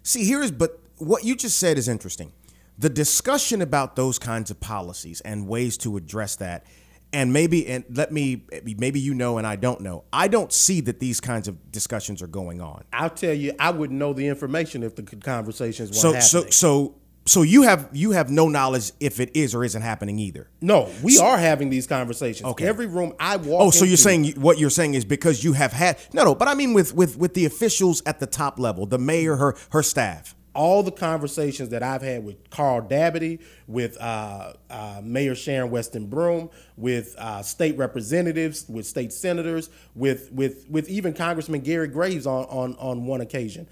See, 0.01 0.25
here 0.25 0.41
is, 0.41 0.51
but 0.51 0.79
what 0.97 1.23
you 1.23 1.35
just 1.35 1.57
said 1.59 1.77
is 1.77 1.87
interesting. 1.87 2.33
The 2.79 2.89
discussion 2.89 3.61
about 3.61 3.95
those 3.95 4.17
kinds 4.17 4.49
of 4.49 4.59
policies 4.59 5.21
and 5.21 5.47
ways 5.47 5.77
to 5.79 5.97
address 5.97 6.35
that, 6.37 6.65
and 7.13 7.31
maybe, 7.31 7.67
and 7.67 7.83
let 7.89 8.11
me, 8.11 8.43
maybe 8.77 8.99
you 8.99 9.13
know 9.13 9.37
and 9.37 9.47
I 9.47 9.55
don't 9.55 9.81
know. 9.81 10.03
I 10.11 10.27
don't 10.27 10.51
see 10.51 10.81
that 10.81 10.99
these 10.99 11.21
kinds 11.21 11.47
of 11.47 11.71
discussions 11.71 12.21
are 12.21 12.27
going 12.27 12.59
on. 12.59 12.83
I'll 12.91 13.09
tell 13.09 13.33
you, 13.33 13.53
I 13.59 13.71
wouldn't 13.71 13.97
know 13.99 14.11
the 14.13 14.27
information 14.27 14.83
if 14.83 14.95
the 14.95 15.03
conversations 15.03 15.89
weren't 15.91 15.97
So, 16.01 16.07
happening. 16.13 16.51
so, 16.51 16.89
so, 16.89 16.95
so 17.25 17.41
you 17.43 17.61
have 17.61 17.87
you 17.93 18.11
have 18.11 18.29
no 18.29 18.49
knowledge 18.49 18.91
if 18.99 19.21
it 19.21 19.33
is 19.33 19.55
or 19.55 19.63
isn't 19.63 19.81
happening 19.81 20.19
either. 20.19 20.49
no, 20.59 20.91
we 21.01 21.19
are 21.19 21.37
having 21.37 21.69
these 21.69 21.87
conversations. 21.87 22.45
Okay. 22.49 22.67
Every 22.67 22.85
room 22.85 23.13
I 23.17 23.37
walk. 23.37 23.61
Oh, 23.61 23.69
so 23.71 23.85
you're 23.85 23.95
saying 23.95 24.31
what 24.41 24.57
you're 24.57 24.69
saying 24.69 24.95
is 24.95 25.05
because 25.05 25.41
you 25.41 25.53
have 25.53 25.71
had 25.71 25.97
no, 26.11 26.25
no, 26.25 26.35
but 26.35 26.49
I 26.49 26.53
mean 26.53 26.73
with 26.73 26.93
with 26.93 27.17
with 27.17 27.33
the 27.33 27.45
officials 27.45 28.03
at 28.05 28.19
the 28.19 28.27
top 28.27 28.59
level, 28.59 28.85
the 28.85 28.97
mayor, 28.99 29.37
her 29.37 29.55
her 29.69 29.81
staff. 29.81 30.35
All 30.55 30.83
the 30.83 30.91
conversations 30.91 31.69
that 31.69 31.81
I've 31.81 32.01
had 32.01 32.23
with 32.23 32.49
Carl 32.49 32.81
Dabadie, 32.81 33.39
with 33.67 33.99
uh, 33.99 34.53
uh, 34.69 35.01
Mayor 35.03 35.35
Sharon 35.35 35.71
Weston 35.71 36.05
Broome, 36.07 36.49
with 36.77 37.15
uh, 37.17 37.41
state 37.41 37.77
representatives, 37.77 38.67
with 38.69 38.85
state 38.85 39.11
senators, 39.11 39.69
with 39.95 40.31
with 40.31 40.69
with 40.69 40.87
even 40.89 41.13
Congressman 41.13 41.61
Garret 41.61 41.91
Graves 41.91 42.27
on 42.27 42.45
on 42.45 42.75
on 42.75 43.05
one 43.05 43.21
occasion, 43.21 43.67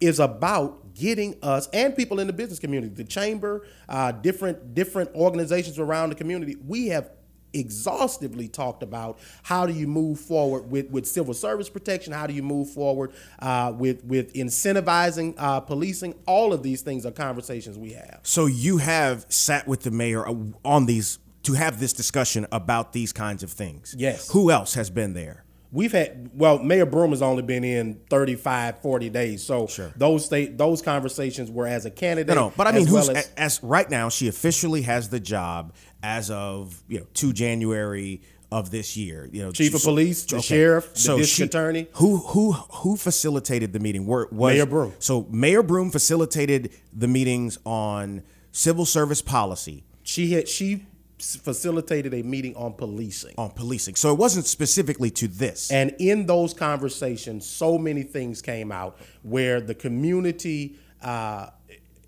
is 0.00 0.18
about 0.18 0.94
getting 0.94 1.36
us 1.42 1.68
and 1.72 1.94
people 1.94 2.18
in 2.20 2.26
the 2.26 2.32
business 2.32 2.58
community, 2.58 2.92
the 2.92 3.04
chamber, 3.04 3.66
uh, 3.88 4.10
different 4.10 4.74
different 4.74 5.14
organizations 5.14 5.78
around 5.78 6.08
the 6.08 6.14
community. 6.16 6.56
We 6.66 6.88
have 6.88 7.10
exhaustively 7.52 8.48
talked 8.48 8.82
about 8.82 9.18
how 9.42 9.66
do 9.66 9.72
you 9.72 9.86
move 9.86 10.20
forward 10.20 10.70
with, 10.70 10.90
with 10.90 11.06
civil 11.06 11.34
service 11.34 11.68
protection 11.68 12.12
how 12.12 12.26
do 12.26 12.32
you 12.32 12.42
move 12.42 12.70
forward 12.70 13.12
uh, 13.40 13.72
with 13.76 14.04
with 14.04 14.32
incentivizing 14.34 15.34
uh, 15.38 15.60
policing 15.60 16.14
all 16.26 16.52
of 16.52 16.62
these 16.62 16.82
things 16.82 17.04
are 17.04 17.10
conversations 17.10 17.78
we 17.78 17.92
have 17.92 18.20
So 18.22 18.46
you 18.46 18.78
have 18.78 19.26
sat 19.28 19.66
with 19.66 19.80
the 19.82 19.90
mayor 19.90 20.26
uh, 20.26 20.34
on 20.64 20.86
these 20.86 21.18
to 21.42 21.54
have 21.54 21.80
this 21.80 21.92
discussion 21.92 22.46
about 22.52 22.92
these 22.92 23.12
kinds 23.12 23.42
of 23.42 23.50
things. 23.50 23.94
Yes. 23.96 24.30
Who 24.30 24.50
else 24.50 24.74
has 24.74 24.90
been 24.90 25.14
there? 25.14 25.44
We've 25.72 25.92
had 25.92 26.30
well, 26.34 26.58
Mayor 26.58 26.84
Broome 26.84 27.10
has 27.10 27.22
only 27.22 27.44
been 27.44 27.62
in 27.62 28.00
35, 28.10 28.82
40 28.82 29.10
days. 29.10 29.44
So 29.44 29.68
Sure. 29.68 29.92
those 29.96 30.24
state 30.24 30.58
those 30.58 30.82
conversations 30.82 31.48
were 31.48 31.66
as 31.66 31.86
a 31.86 31.90
candidate. 31.90 32.34
No, 32.34 32.48
no, 32.48 32.52
but 32.56 32.66
I 32.66 32.72
mean, 32.72 32.90
well 32.90 33.08
as, 33.08 33.30
as, 33.36 33.62
right 33.62 33.88
now? 33.88 34.08
She 34.08 34.26
officially 34.26 34.82
has 34.82 35.10
the 35.10 35.20
job 35.20 35.72
as 36.02 36.30
of 36.30 36.82
you 36.88 37.00
know 37.00 37.06
two 37.14 37.32
January 37.32 38.22
of 38.52 38.70
this 38.70 38.96
year. 38.96 39.28
You 39.30 39.42
know, 39.42 39.52
Chief 39.52 39.74
of 39.74 39.82
police, 39.82 40.24
the 40.24 40.40
sheriff, 40.42 40.94
the 40.94 41.16
district 41.16 41.26
she- 41.28 41.42
attorney. 41.42 41.88
Who 41.94 42.18
who 42.18 42.52
who 42.52 42.96
facilitated 42.96 43.72
the 43.72 43.80
meeting? 43.80 44.06
Were, 44.06 44.28
was, 44.30 44.54
Mayor 44.54 44.66
Broome. 44.66 44.94
So 44.98 45.26
Mayor 45.30 45.62
Broome 45.62 45.90
facilitated 45.90 46.70
the 46.92 47.08
meetings 47.08 47.58
on 47.64 48.22
civil 48.52 48.84
service 48.84 49.22
policy 49.22 49.84
she 50.10 50.32
had 50.32 50.48
she 50.48 50.86
facilitated 51.18 52.14
a 52.14 52.22
meeting 52.22 52.56
on 52.56 52.72
policing. 52.72 53.34
on 53.36 53.50
policing. 53.50 53.94
So 53.94 54.10
it 54.12 54.18
wasn't 54.18 54.46
specifically 54.46 55.10
to 55.12 55.28
this. 55.28 55.70
And 55.70 55.94
in 55.98 56.26
those 56.26 56.54
conversations, 56.54 57.46
so 57.46 57.76
many 57.76 58.02
things 58.02 58.40
came 58.40 58.72
out 58.72 58.98
where 59.22 59.60
the 59.60 59.74
community 59.74 60.76
uh, 61.02 61.50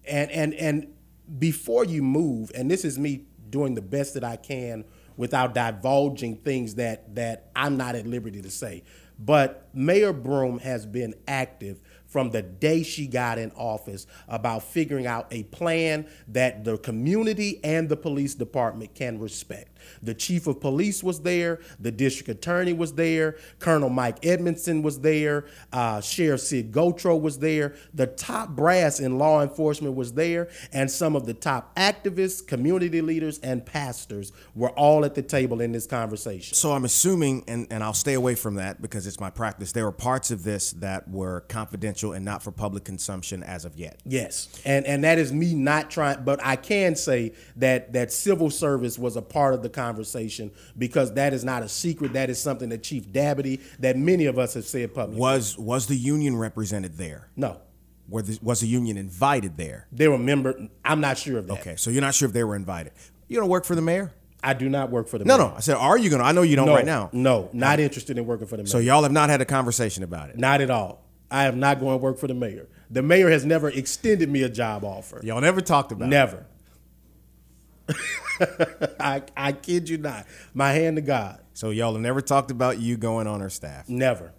and 0.07 0.31
and 0.31 0.55
and 0.55 0.95
before 1.39 1.85
you 1.85 2.03
move, 2.03 2.51
and 2.55 2.71
this 2.71 2.85
is 2.85 2.99
me 2.99 3.27
doing 3.53 3.75
the 3.75 3.83
best 3.83 4.15
that 4.15 4.25
I 4.25 4.35
can 4.35 4.85
without 5.17 5.55
divulging 5.55 6.37
things 6.37 6.75
that 6.75 7.15
that 7.15 7.51
I'm 7.55 7.77
not 7.77 7.95
at 7.95 8.07
liberty 8.07 8.43
to 8.43 8.51
say. 8.51 8.83
But 9.19 9.69
Mayor 9.73 10.13
Broome 10.13 10.59
has 10.59 10.85
been 10.85 11.15
active 11.29 11.81
from 12.07 12.31
the 12.31 12.43
day 12.43 12.83
she 12.83 13.07
got 13.07 13.39
in 13.39 13.53
office 13.53 14.07
about 14.27 14.65
figuring 14.65 15.07
out 15.07 15.29
a 15.31 15.45
plan 15.45 16.09
that 16.29 16.65
the 16.65 16.77
community 16.79 17.61
and 17.63 17.89
the 17.89 17.97
police 17.97 18.35
department 18.35 18.95
can 18.95 19.21
respect. 19.21 19.72
The 20.03 20.15
chief 20.15 20.47
of 20.47 20.61
police 20.61 21.03
was 21.03 21.21
there, 21.21 21.61
the 21.79 21.91
district 21.91 22.29
attorney 22.29 22.73
was 22.73 22.95
there, 22.95 23.37
Colonel 23.59 23.89
Mike 23.89 24.25
Edmonson 24.25 24.83
was 24.83 25.01
there, 25.01 25.47
uh, 25.73 26.01
Sheriff 26.01 26.41
Sid 26.41 26.73
Gautreaux 26.73 27.21
was 27.21 27.39
there, 27.39 27.75
the 27.95 28.07
top 28.07 28.51
brass 28.51 29.01
in 29.01 29.19
law 29.19 29.43
enforcement 29.43 29.95
was 29.95 30.15
there, 30.15 30.49
and 30.73 30.91
some 30.91 31.17
of 31.17 31.27
the 31.27 31.35
top 31.35 31.75
activists, 31.77 32.47
community 32.47 33.01
leaders, 33.01 33.39
and 33.41 33.65
pastors 33.65 34.33
were 34.55 34.71
all 34.71 35.05
at 35.05 35.15
the 35.15 35.23
table 35.23 35.61
in 35.61 35.73
this 35.73 35.87
conversation. 35.87 36.55
So 36.55 36.73
I'm 36.73 36.85
assuming, 36.85 37.45
and, 37.49 37.67
and 37.71 37.83
I'll 37.83 37.95
stay 37.95 38.15
away 38.15 38.35
from 38.35 38.57
that 38.57 38.81
because 38.81 39.07
it's 39.07 39.21
my 39.21 39.31
practice. 39.31 39.73
There 39.73 39.85
were 39.85 39.93
parts 39.93 40.31
of 40.31 40.45
this 40.45 40.73
that 40.73 41.09
were 41.09 41.41
confidential 41.49 42.13
and 42.13 42.25
not 42.25 42.43
for 42.43 42.51
public 42.51 42.85
consumption 42.85 43.43
as 43.43 43.65
of 43.65 43.77
yet. 43.77 44.01
Yes, 44.05 44.49
and 44.65 44.87
and 44.87 45.05
that 45.05 45.19
is 45.19 45.33
me 45.33 45.55
not 45.55 45.91
trying, 45.91 46.25
but 46.25 46.41
I 46.45 46.57
can 46.57 46.97
say 46.97 47.33
that 47.57 47.93
that 47.93 48.13
civil 48.13 48.51
service 48.51 48.99
was 48.99 49.17
a 49.17 49.23
part 49.23 49.55
of 49.55 49.63
the 49.63 49.69
conversation 49.73 50.51
because 50.79 51.13
that 51.15 51.33
is 51.33 51.45
not 51.45 51.63
a 51.63 51.69
secret. 51.69 52.13
That 52.13 52.31
is 52.31 52.41
something 52.41 52.69
that 52.71 52.83
Chief 52.83 53.09
Dabadie, 53.09 53.61
that 53.81 53.97
many 53.97 54.27
of 54.27 54.39
us 54.39 54.55
have 54.55 54.65
said 54.65 54.95
publicly. 54.95 55.21
Was 55.21 55.59
was 55.59 55.87
the 55.87 55.97
union 55.97 56.37
represented 56.37 56.97
there? 56.99 57.29
No, 57.37 57.61
Were 58.09 58.23
the, 58.23 58.39
was 58.43 58.61
the 58.61 58.69
union 58.69 58.97
invited 58.97 59.57
there? 59.57 59.87
they 59.93 60.09
were 60.09 60.19
member. 60.19 60.69
I'm 60.85 61.01
not 61.01 61.19
sure 61.19 61.39
of 61.39 61.47
that. 61.49 61.61
Okay, 61.61 61.77
so 61.77 61.91
you're 61.91 62.01
not 62.03 62.15
sure 62.15 62.27
if 62.27 62.33
they 62.33 62.45
were 62.45 62.57
invited. 62.57 62.93
You 63.29 63.41
don't 63.41 63.49
work 63.49 63.65
for 63.65 63.75
the 63.75 63.83
mayor? 63.83 64.13
I 64.45 64.55
do 64.55 64.69
not 64.69 64.91
work 64.91 65.07
for 65.09 65.19
the 65.19 65.25
No, 65.25 65.39
mayor. 65.39 65.47
no. 65.47 65.51
No. 65.53 65.57
I 65.57 65.61
said, 65.61 65.77
are 65.77 65.97
you 65.97 66.11
gonna? 66.11 66.25
I 66.25 66.33
know 66.33 66.43
you 66.43 66.57
don't 66.57 66.67
no, 66.67 66.75
right 66.75 66.85
now. 66.87 67.11
No, 67.13 67.49
not 67.53 67.79
interested 67.81 68.19
in 68.19 68.27
working 68.27 68.47
for 68.47 68.57
the 68.57 68.65
mayor. 68.65 68.71
So 68.71 68.79
y'all 68.79 69.05
have 69.05 69.13
not 69.13 69.31
had 69.31 69.41
a 69.41 69.45
conversation 69.45 70.03
about 70.03 70.31
it. 70.31 70.39
not 70.39 70.61
at 70.61 70.71
all. 70.71 71.05
I 71.31 71.47
am 71.47 71.59
not 71.61 71.81
going 71.81 71.93
to 71.99 72.03
work 72.03 72.19
for 72.19 72.27
the 72.27 72.35
mayor. 72.35 72.69
The 72.91 73.01
mayor 73.03 73.31
has 73.31 73.43
never 73.47 73.71
extended 73.71 74.29
me 74.29 74.43
a 74.43 74.51
job 74.51 74.85
offer. 74.85 75.19
Y'all 75.25 75.41
never 75.41 75.63
talked 75.63 75.91
about 75.91 76.05
it. 76.07 76.11
Never. 76.11 76.45
I 79.01 79.23
I 79.37 79.53
kid 79.53 79.89
you 79.89 79.99
not. 79.99 80.27
My 80.55 80.73
hand 80.73 80.97
to 80.97 81.03
God. 81.03 81.41
So 81.55 81.71
y'all 81.71 81.93
have 81.93 82.01
never 82.03 82.21
talked 82.21 82.51
about 82.51 82.79
you 82.81 82.97
going 82.97 83.27
on 83.27 83.41
her 83.41 83.51
staff. 83.51 83.89
Never. 83.89 84.33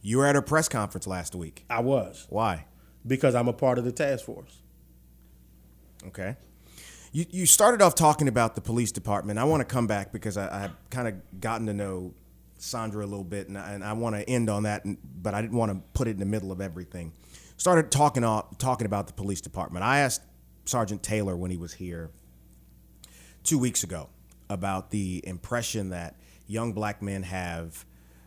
You 0.00 0.18
were 0.18 0.26
at 0.26 0.34
her 0.34 0.42
press 0.42 0.68
conference 0.68 1.06
last 1.06 1.34
week. 1.34 1.64
I 1.70 1.80
was 1.80 2.26
Why? 2.30 2.66
because 3.06 3.34
I'm 3.34 3.48
a 3.48 3.52
part 3.52 3.78
of 3.78 3.84
the 3.84 3.92
task 3.92 4.24
force. 4.24 4.62
Okay. 6.06 6.36
You, 7.12 7.26
you 7.30 7.46
started 7.46 7.82
off 7.82 7.94
talking 7.94 8.26
about 8.28 8.54
the 8.54 8.60
police 8.60 8.90
department. 8.92 9.38
I 9.38 9.44
want 9.44 9.60
to 9.60 9.64
come 9.64 9.86
back 9.86 10.12
because 10.12 10.36
I, 10.36 10.64
I've 10.64 10.90
kind 10.90 11.08
of 11.08 11.40
gotten 11.40 11.66
to 11.66 11.74
know 11.74 12.14
Sandra 12.58 13.04
a 13.04 13.06
little 13.06 13.24
bit, 13.24 13.48
and 13.48 13.58
I, 13.58 13.72
and 13.72 13.84
I 13.84 13.92
want 13.92 14.14
to 14.16 14.28
end 14.28 14.48
on 14.48 14.62
that, 14.62 14.84
and- 14.84 14.96
but 15.20 15.34
I 15.34 15.42
didn't 15.42 15.56
want 15.56 15.72
to 15.72 15.82
put 15.94 16.08
it 16.08 16.12
in 16.12 16.18
the 16.20 16.26
middle 16.26 16.50
of 16.52 16.60
everything. 16.60 17.12
Started 17.56 17.90
talking 17.90 18.24
off, 18.24 18.56
talking 18.58 18.86
about 18.86 19.08
the 19.08 19.12
police 19.12 19.40
department. 19.40 19.84
I 19.84 19.98
asked 19.98 20.22
Sergeant 20.64 21.02
Taylor 21.02 21.36
when 21.36 21.50
he 21.50 21.56
was 21.56 21.72
here 21.74 22.10
two 23.44 23.58
weeks 23.58 23.82
ago 23.82 24.08
about 24.48 24.90
the 24.90 25.22
impression 25.26 25.90
that 25.90 26.16
young 26.46 26.72
black 26.72 27.02
men 27.02 27.22
have 27.22 27.84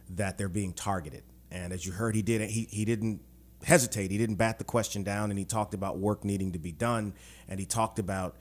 that 0.09 0.37
they're 0.37 0.49
being 0.49 0.73
targeted. 0.73 1.23
And 1.51 1.71
as 1.71 1.85
you 1.85 1.91
heard, 1.91 2.15
he 2.15 2.21
didn't 2.21 2.49
he, 2.49 2.67
he 2.69 2.85
didn't 2.85 3.21
hesitate. 3.63 4.11
He 4.11 4.17
didn't 4.17 4.35
bat 4.35 4.57
the 4.57 4.63
question 4.63 5.03
down, 5.03 5.29
and 5.29 5.39
he 5.39 5.45
talked 5.45 5.73
about 5.73 5.97
work 5.97 6.23
needing 6.23 6.51
to 6.53 6.59
be 6.59 6.71
done, 6.71 7.13
and 7.47 7.59
he 7.59 7.65
talked 7.65 7.99
about 7.99 8.35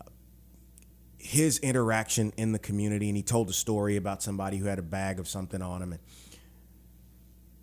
uh, 0.00 0.04
his 1.18 1.58
interaction 1.58 2.32
in 2.36 2.52
the 2.52 2.58
community, 2.58 3.08
and 3.08 3.16
he 3.16 3.22
told 3.22 3.48
a 3.48 3.52
story 3.52 3.96
about 3.96 4.22
somebody 4.22 4.58
who 4.58 4.66
had 4.66 4.78
a 4.78 4.82
bag 4.82 5.18
of 5.18 5.28
something 5.28 5.62
on 5.62 5.82
him. 5.82 5.92
And 5.92 6.00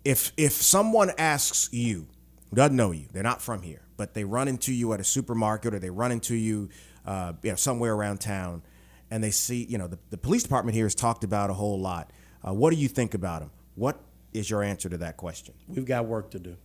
if 0.04 0.32
if 0.36 0.52
someone 0.52 1.12
asks 1.18 1.68
you, 1.72 2.06
doesn't 2.54 2.76
know 2.76 2.92
you, 2.92 3.06
they're 3.12 3.22
not 3.22 3.42
from 3.42 3.62
here, 3.62 3.82
but 3.96 4.14
they 4.14 4.24
run 4.24 4.48
into 4.48 4.72
you 4.72 4.92
at 4.92 5.00
a 5.00 5.04
supermarket 5.04 5.74
or 5.74 5.78
they 5.78 5.90
run 5.90 6.12
into 6.12 6.34
you, 6.34 6.68
uh, 7.06 7.32
you 7.42 7.50
know, 7.50 7.56
somewhere 7.56 7.94
around 7.94 8.20
town, 8.20 8.62
and 9.10 9.22
they 9.22 9.30
see, 9.30 9.64
you 9.64 9.78
know, 9.78 9.86
the, 9.86 9.98
the 10.10 10.18
police 10.18 10.42
department 10.42 10.74
here 10.74 10.84
has 10.84 10.94
talked 10.94 11.24
about 11.24 11.50
a 11.50 11.54
whole 11.54 11.80
lot. 11.80 12.10
Uh, 12.46 12.52
what 12.52 12.70
do 12.70 12.76
you 12.76 12.88
think 12.88 13.14
about 13.14 13.40
them? 13.40 13.50
What 13.76 14.00
is 14.32 14.50
your 14.50 14.62
answer 14.62 14.88
to 14.88 14.98
that 14.98 15.16
question? 15.16 15.54
We've 15.68 15.84
got 15.84 16.06
work 16.06 16.30
to 16.32 16.38
do. 16.38 16.56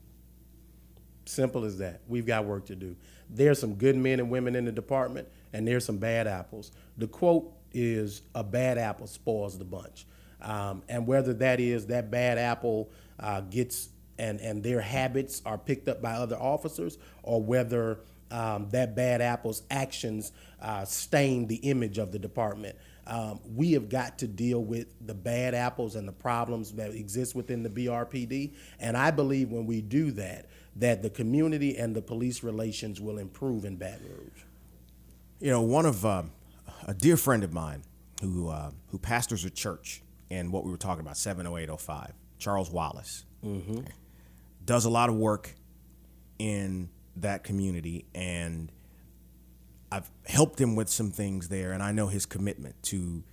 Simple 1.26 1.64
as 1.66 1.78
that. 1.78 2.02
We've 2.08 2.26
got 2.26 2.46
work 2.46 2.66
to 2.66 2.76
do. 2.76 2.96
There's 3.30 3.60
some 3.60 3.76
good 3.76 3.96
men 3.96 4.20
and 4.20 4.30
women 4.30 4.56
in 4.56 4.66
the 4.66 4.72
department, 4.72 5.28
and 5.54 5.68
there's 5.68 5.86
some 5.86 5.98
bad 5.98 6.28
apples. 6.28 6.72
The 6.98 7.08
quote 7.08 7.54
is 7.74 8.24
a 8.36 8.44
bad 8.44 8.78
apple 8.78 9.08
spoils 9.08 9.58
the 9.58 9.64
bunch. 9.64 10.06
Um, 10.42 10.82
and 10.90 11.06
whether 11.06 11.34
that 11.36 11.60
is 11.60 11.86
that 11.88 12.10
bad 12.10 12.38
apple 12.38 12.90
uh, 13.20 13.42
gets 13.42 13.90
and, 14.18 14.40
and 14.40 14.64
their 14.64 14.82
habits 14.82 15.42
are 15.46 15.58
picked 15.58 15.88
up 15.88 16.02
by 16.02 16.12
other 16.12 16.36
officers, 16.36 16.98
or 17.24 17.42
whether 17.42 18.00
um, 18.32 18.70
that 18.70 18.96
bad 18.96 19.22
apple's 19.22 19.64
actions 19.70 20.32
uh, 20.62 20.86
stain 20.86 21.48
the 21.48 21.58
image 21.58 21.98
of 21.98 22.12
the 22.12 22.20
department. 22.20 22.76
Um, 23.08 23.40
we 23.56 23.74
have 23.74 23.90
got 23.90 24.20
to 24.20 24.28
deal 24.28 24.64
with 24.64 24.88
the 25.06 25.14
bad 25.14 25.54
apples 25.54 25.96
and 25.96 26.08
the 26.08 26.14
problems 26.14 26.72
that 26.74 26.92
exist 26.92 27.36
within 27.36 27.64
the 27.64 27.70
BRPD. 27.70 28.54
And 28.80 28.96
I 28.96 29.12
believe 29.12 29.52
when 29.52 29.66
we 29.66 29.82
do 29.82 30.12
that, 30.12 30.48
that 30.78 31.02
the 31.02 31.10
community 31.10 31.78
and 31.78 31.96
the 31.96 32.02
police 32.02 32.44
relations 32.44 33.02
will 33.02 33.18
improve 33.18 33.66
in 33.66 33.76
Baton 33.76 34.08
Rouge. 34.08 34.44
You 35.40 35.50
know, 35.52 35.62
one 35.62 35.86
of 35.86 36.06
um, 36.06 36.32
a 36.86 36.94
dear 36.94 37.18
friend 37.18 37.44
of 37.44 37.52
mine 37.52 37.84
who 38.22 38.50
uh, 38.50 38.72
who 38.90 39.00
pastors 39.00 39.44
a 39.46 39.50
church 39.50 40.04
in 40.30 40.52
what 40.52 40.64
we 40.64 40.72
were 40.72 40.78
talking 40.78 41.02
about, 41.02 41.18
70805, 41.18 42.14
Charles 42.38 42.70
Wallace, 42.72 43.26
does 44.64 44.86
a 44.86 44.90
lot 44.90 45.10
of 45.10 45.16
work 45.16 45.56
in 46.40 46.90
that 47.18 47.44
community, 47.44 48.06
and 48.16 48.72
I've 49.92 50.10
helped 50.26 50.60
him 50.60 50.76
with 50.76 50.90
some 50.90 51.12
things 51.12 51.50
there, 51.50 51.72
and 51.72 51.84
I 51.84 51.92
know 51.92 52.08
his 52.08 52.26
commitment 52.26 52.82
to 52.84 53.24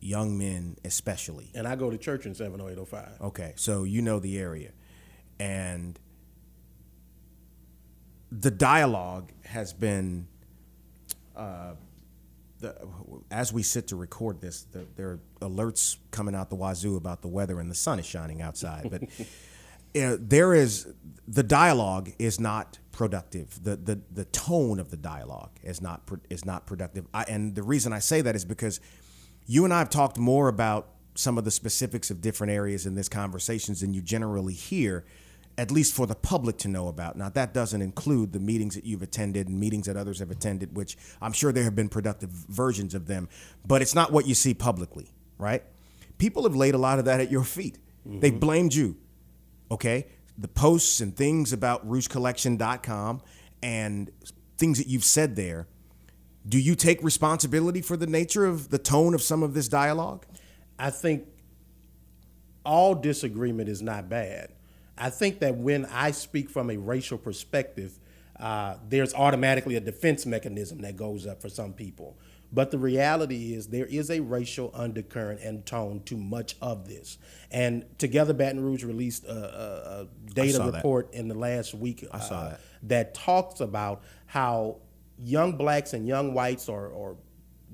young 0.00 0.38
men, 0.38 0.76
especially. 0.84 1.50
And 1.54 1.66
I 1.66 1.76
go 1.76 1.90
to 1.90 1.98
church 1.98 2.26
in 2.26 2.34
70805. 2.34 3.28
Okay, 3.28 3.52
so 3.56 3.84
you 3.84 4.02
know 4.02 4.18
the 4.18 4.38
area. 4.38 4.70
And 5.38 5.98
the 8.30 8.50
dialogue 8.50 9.32
has 9.44 9.72
been, 9.72 10.26
uh, 11.36 11.74
the, 12.60 12.74
as 13.30 13.52
we 13.52 13.62
sit 13.62 13.88
to 13.88 13.96
record 13.96 14.40
this, 14.40 14.62
the, 14.72 14.86
there 14.96 15.08
are 15.08 15.20
alerts 15.40 15.96
coming 16.10 16.34
out 16.34 16.48
the 16.48 16.56
wazoo 16.56 16.96
about 16.96 17.22
the 17.22 17.28
weather 17.28 17.60
and 17.60 17.70
the 17.70 17.74
sun 17.74 17.98
is 17.98 18.06
shining 18.06 18.40
outside. 18.40 18.88
But 18.90 19.02
you 19.94 20.00
know, 20.02 20.16
there 20.16 20.54
is, 20.54 20.88
the 21.28 21.42
dialogue 21.42 22.12
is 22.18 22.40
not 22.40 22.78
productive. 22.96 23.62
The, 23.62 23.76
the, 23.76 24.00
the 24.10 24.24
tone 24.24 24.80
of 24.80 24.90
the 24.90 24.96
dialogue 24.96 25.50
is 25.62 25.82
not, 25.82 26.08
is 26.30 26.46
not 26.46 26.66
productive. 26.66 27.06
I, 27.12 27.24
and 27.24 27.54
the 27.54 27.62
reason 27.62 27.92
I 27.92 27.98
say 27.98 28.22
that 28.22 28.34
is 28.34 28.46
because 28.46 28.80
you 29.46 29.64
and 29.66 29.74
I 29.74 29.80
have 29.80 29.90
talked 29.90 30.18
more 30.18 30.48
about 30.48 30.88
some 31.14 31.36
of 31.36 31.44
the 31.44 31.50
specifics 31.50 32.10
of 32.10 32.22
different 32.22 32.54
areas 32.54 32.86
in 32.86 32.94
this 32.94 33.10
conversations 33.10 33.82
than 33.82 33.92
you 33.92 34.00
generally 34.00 34.54
hear, 34.54 35.04
at 35.58 35.70
least 35.70 35.92
for 35.92 36.06
the 36.06 36.14
public 36.14 36.56
to 36.58 36.68
know 36.68 36.88
about. 36.88 37.16
Now, 37.16 37.28
that 37.28 37.52
doesn't 37.52 37.82
include 37.82 38.32
the 38.32 38.40
meetings 38.40 38.74
that 38.74 38.84
you've 38.84 39.02
attended 39.02 39.46
and 39.48 39.60
meetings 39.60 39.86
that 39.86 39.96
others 39.98 40.18
have 40.20 40.30
attended, 40.30 40.74
which 40.74 40.96
I'm 41.20 41.32
sure 41.32 41.52
there 41.52 41.64
have 41.64 41.76
been 41.76 41.90
productive 41.90 42.30
versions 42.30 42.94
of 42.94 43.06
them, 43.06 43.28
but 43.66 43.82
it's 43.82 43.94
not 43.94 44.10
what 44.10 44.26
you 44.26 44.34
see 44.34 44.54
publicly, 44.54 45.10
right? 45.36 45.62
People 46.16 46.44
have 46.44 46.56
laid 46.56 46.74
a 46.74 46.78
lot 46.78 46.98
of 46.98 47.04
that 47.04 47.20
at 47.20 47.30
your 47.30 47.44
feet. 47.44 47.78
They 48.06 48.30
mm-hmm. 48.30 48.38
blamed 48.38 48.74
you, 48.74 48.96
okay? 49.70 50.06
The 50.38 50.48
posts 50.48 51.00
and 51.00 51.16
things 51.16 51.52
about 51.52 51.88
rougecollection.com 51.88 53.22
and 53.62 54.10
things 54.58 54.78
that 54.78 54.86
you've 54.86 55.04
said 55.04 55.36
there 55.36 55.66
do 56.48 56.58
you 56.58 56.74
take 56.74 57.02
responsibility 57.02 57.80
for 57.80 57.96
the 57.96 58.06
nature 58.06 58.46
of 58.46 58.70
the 58.70 58.78
tone 58.78 59.14
of 59.14 59.22
some 59.22 59.42
of 59.42 59.54
this 59.54 59.68
dialogue? 59.68 60.24
I 60.78 60.90
think 60.90 61.26
all 62.64 62.94
disagreement 62.94 63.68
is 63.68 63.82
not 63.82 64.08
bad. 64.08 64.52
I 64.98 65.10
think 65.10 65.40
that 65.40 65.56
when 65.56 65.86
I 65.86 66.12
speak 66.12 66.48
from 66.50 66.70
a 66.70 66.76
racial 66.76 67.18
perspective, 67.18 67.98
uh, 68.38 68.76
there's 68.88 69.14
automatically 69.14 69.76
a 69.76 69.80
defense 69.80 70.24
mechanism 70.24 70.82
that 70.82 70.96
goes 70.96 71.26
up 71.26 71.40
for 71.42 71.48
some 71.48 71.72
people. 71.72 72.16
But 72.52 72.70
the 72.70 72.78
reality 72.78 73.54
is, 73.54 73.68
there 73.68 73.86
is 73.86 74.10
a 74.10 74.20
racial 74.20 74.70
undercurrent 74.72 75.40
and 75.40 75.66
tone 75.66 76.02
to 76.06 76.16
much 76.16 76.56
of 76.62 76.88
this. 76.88 77.18
And 77.50 77.84
Together 77.98 78.32
Baton 78.32 78.60
Rouge 78.60 78.84
released 78.84 79.24
a, 79.24 79.32
a, 79.32 80.08
data 80.32 80.52
saw 80.54 80.66
that. 80.66 80.76
report 80.76 81.12
in 81.12 81.28
the 81.28 81.34
last 81.34 81.74
week 81.74 82.06
I 82.12 82.20
saw 82.20 82.34
uh, 82.34 82.48
that. 82.50 82.60
that 82.84 83.14
talks 83.14 83.60
about 83.60 84.02
how 84.26 84.76
young 85.18 85.56
blacks 85.56 85.92
and 85.92 86.06
young 86.06 86.34
whites 86.34 86.68
or, 86.68 86.88
or 86.88 87.16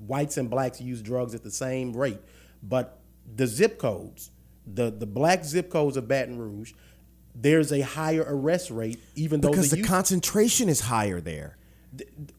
whites 0.07 0.37
and 0.37 0.49
blacks 0.49 0.81
use 0.81 1.01
drugs 1.01 1.35
at 1.35 1.43
the 1.43 1.51
same 1.51 1.93
rate, 1.93 2.19
but 2.61 2.99
the 3.35 3.47
zip 3.47 3.77
codes, 3.77 4.31
the, 4.65 4.91
the 4.91 5.05
black 5.05 5.43
zip 5.43 5.69
codes 5.69 5.97
of 5.97 6.07
Baton 6.07 6.37
Rouge, 6.37 6.73
there's 7.35 7.71
a 7.71 7.81
higher 7.81 8.23
arrest 8.27 8.69
rate, 8.69 8.99
even 9.15 9.41
though 9.41 9.49
because 9.49 9.69
the, 9.69 9.77
the 9.77 9.81
youth- 9.81 9.89
concentration 9.89 10.69
is 10.69 10.81
higher 10.81 11.19
there. 11.19 11.57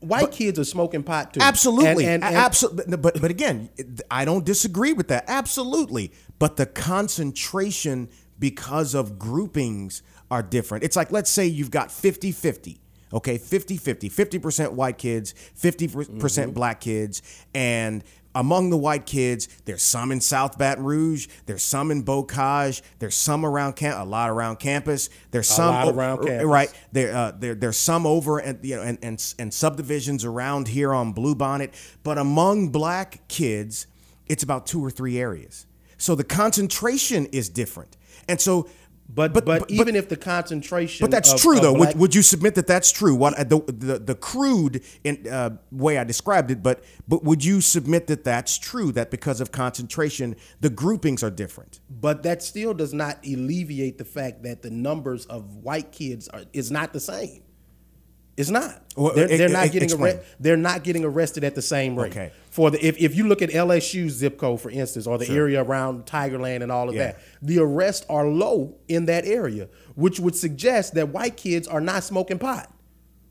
White 0.01 0.33
kids 0.33 0.59
are 0.59 0.65
smoking 0.65 1.03
pot 1.03 1.35
too. 1.35 1.41
Absolutely, 1.41 2.05
And- 2.05 2.15
and- 2.15 2.25
and- 2.25 2.37
absolutely. 2.37 2.97
But 2.97 3.21
but 3.21 3.31
again, 3.31 3.71
I 4.11 4.25
don't 4.25 4.45
disagree 4.45 4.93
with 4.93 5.09
that. 5.09 5.25
Absolutely, 5.29 6.13
but 6.39 6.57
the 6.57 6.67
concentration 6.67 8.09
because 8.39 8.95
of 8.95 9.19
groupings 9.19 10.03
are 10.31 10.43
different. 10.43 10.85
It's 10.85 10.97
like 10.97 11.13
let's 11.13 11.31
say 11.31 11.47
you've 11.47 11.71
got 11.71 11.89
50-50. 11.89 12.79
Okay, 13.13 13.39
50-50, 13.39 14.11
50% 14.11 14.73
white 14.73 14.99
kids, 14.99 15.35
50% 15.57 15.89
mm-hmm. 15.89 16.51
black 16.51 16.81
kids, 16.81 17.23
and 17.55 18.03
among 18.35 18.71
the 18.71 18.77
white 18.77 19.07
kids, 19.07 19.49
there's 19.65 19.83
some 19.83 20.11
in 20.13 20.21
South 20.21 20.59
Baton 20.59 20.85
Rouge, 20.85 21.29
there's 21.47 21.63
some 21.63 21.91
in 21.91 22.03
Bocage, 22.05 22.83
there's 22.99 23.15
some 23.15 23.45
around 23.47 23.75
camp, 23.75 24.01
a 24.01 24.05
lot 24.05 24.31
around 24.31 24.59
campus, 24.59 25.09
there's 25.31 25.47
some 25.47 25.75
o- 25.75 25.91
around 25.91 26.27
campus. 26.27 26.45
right 26.45 26.73
there, 26.93 27.15
uh, 27.15 27.33
there, 27.39 27.55
there's 27.55 27.77
some 27.77 28.07
over 28.07 28.39
and 28.39 28.65
you 28.65 28.77
know 28.77 28.83
and, 28.83 28.99
and 29.03 29.35
and 29.39 29.55
subdivisions 29.55 30.25
around 30.25 30.69
here 30.69 30.93
on 30.93 31.15
Bluebonnet, 31.15 31.73
but 32.03 32.19
among 32.19 32.71
black 32.71 33.27
kids, 33.29 33.87
it's 34.27 34.43
about 34.43 34.67
two 34.67 34.85
or 34.85 34.91
three 34.91 35.19
areas. 35.19 35.67
So 35.97 36.15
the 36.15 36.25
concentration 36.25 37.27
is 37.27 37.49
different, 37.49 37.97
and 38.29 38.41
so. 38.41 38.69
But, 39.09 39.33
but 39.35 39.45
but 39.45 39.71
even 39.71 39.95
if 39.95 40.09
the 40.09 40.17
concentration, 40.17 41.05
But 41.05 41.11
that's 41.11 41.33
of- 41.33 41.41
true, 41.41 41.57
of 41.57 41.63
though. 41.63 41.75
black- 41.75 41.91
Would, 41.91 42.01
would 42.01 42.15
you 42.15 42.23
submit 42.23 42.55
that 42.57 42.67
that's 42.67 42.91
true? 42.91 43.15
What 43.15 43.37
the 43.49 43.61
the, 43.67 43.99
the 43.99 44.15
crude 44.15 44.83
in, 45.05 45.27
uh, 45.29 45.51
way 45.71 45.99
I 45.99 46.05
described 46.05 46.51
it, 46.51 46.63
but 46.63 46.83
but 47.07 47.23
would 47.23 47.45
you 47.45 47.61
submit 47.61 48.07
that 48.09 48.25
that's 48.25 48.59
true? 48.59 48.91
That 48.93 49.11
because 49.11 49.41
of 49.41 49.53
concentration, 49.53 50.37
the 50.61 50.71
groupings 50.71 51.23
are 51.23 51.31
different. 51.31 51.81
but 51.91 52.23
that 52.25 52.43
still 52.43 52.75
does 52.75 52.93
not 52.95 53.25
alleviate 53.25 53.99
the 53.99 54.05
fact 54.05 54.43
that 54.45 54.63
the 54.63 54.71
numbers 54.71 55.27
of 55.27 55.57
white 55.57 55.93
kids 55.93 56.29
are 56.29 56.43
is 56.53 56.71
not 56.71 56.93
the 56.93 57.01
same. 57.01 57.43
It's 58.37 58.51
not. 58.51 58.83
They're, 58.97 59.29
they're 59.29 59.49
not 59.49 59.71
getting 59.71 59.93
arrested. 59.93 60.25
They're 60.41 60.57
not 60.57 60.83
getting 60.83 61.05
arrested 61.05 61.45
at 61.45 61.55
the 61.55 61.63
same 61.63 61.97
rate. 61.97 62.13
Okay. 62.13 62.33
For 62.51 62.71
the 62.71 62.85
if, 62.85 62.99
if 62.99 63.15
you 63.15 63.29
look 63.29 63.43
at 63.43 63.51
LSU's 63.51 64.13
zip 64.15 64.39
code, 64.39 64.61
for 64.61 64.71
instance, 64.71 65.07
or 65.07 65.19
the 65.19 65.29
area 65.31 65.63
around 65.63 66.07
Tigerland 66.07 66.63
and 66.63 66.73
all 66.73 66.89
of 66.89 66.95
Yeah. 66.95 67.13
that, 67.13 67.21
the 67.43 67.59
arrests 67.59 68.05
are 68.09 68.27
low 68.27 68.77
in 68.89 69.07
that 69.07 69.25
area, 69.25 69.69
which 69.95 70.19
would 70.19 70.35
suggest 70.35 70.95
that 70.95 71.11
white 71.11 71.37
kids 71.37 71.69
are 71.69 71.81
not 71.81 72.03
smoking 72.03 72.39
pot, 72.39 72.73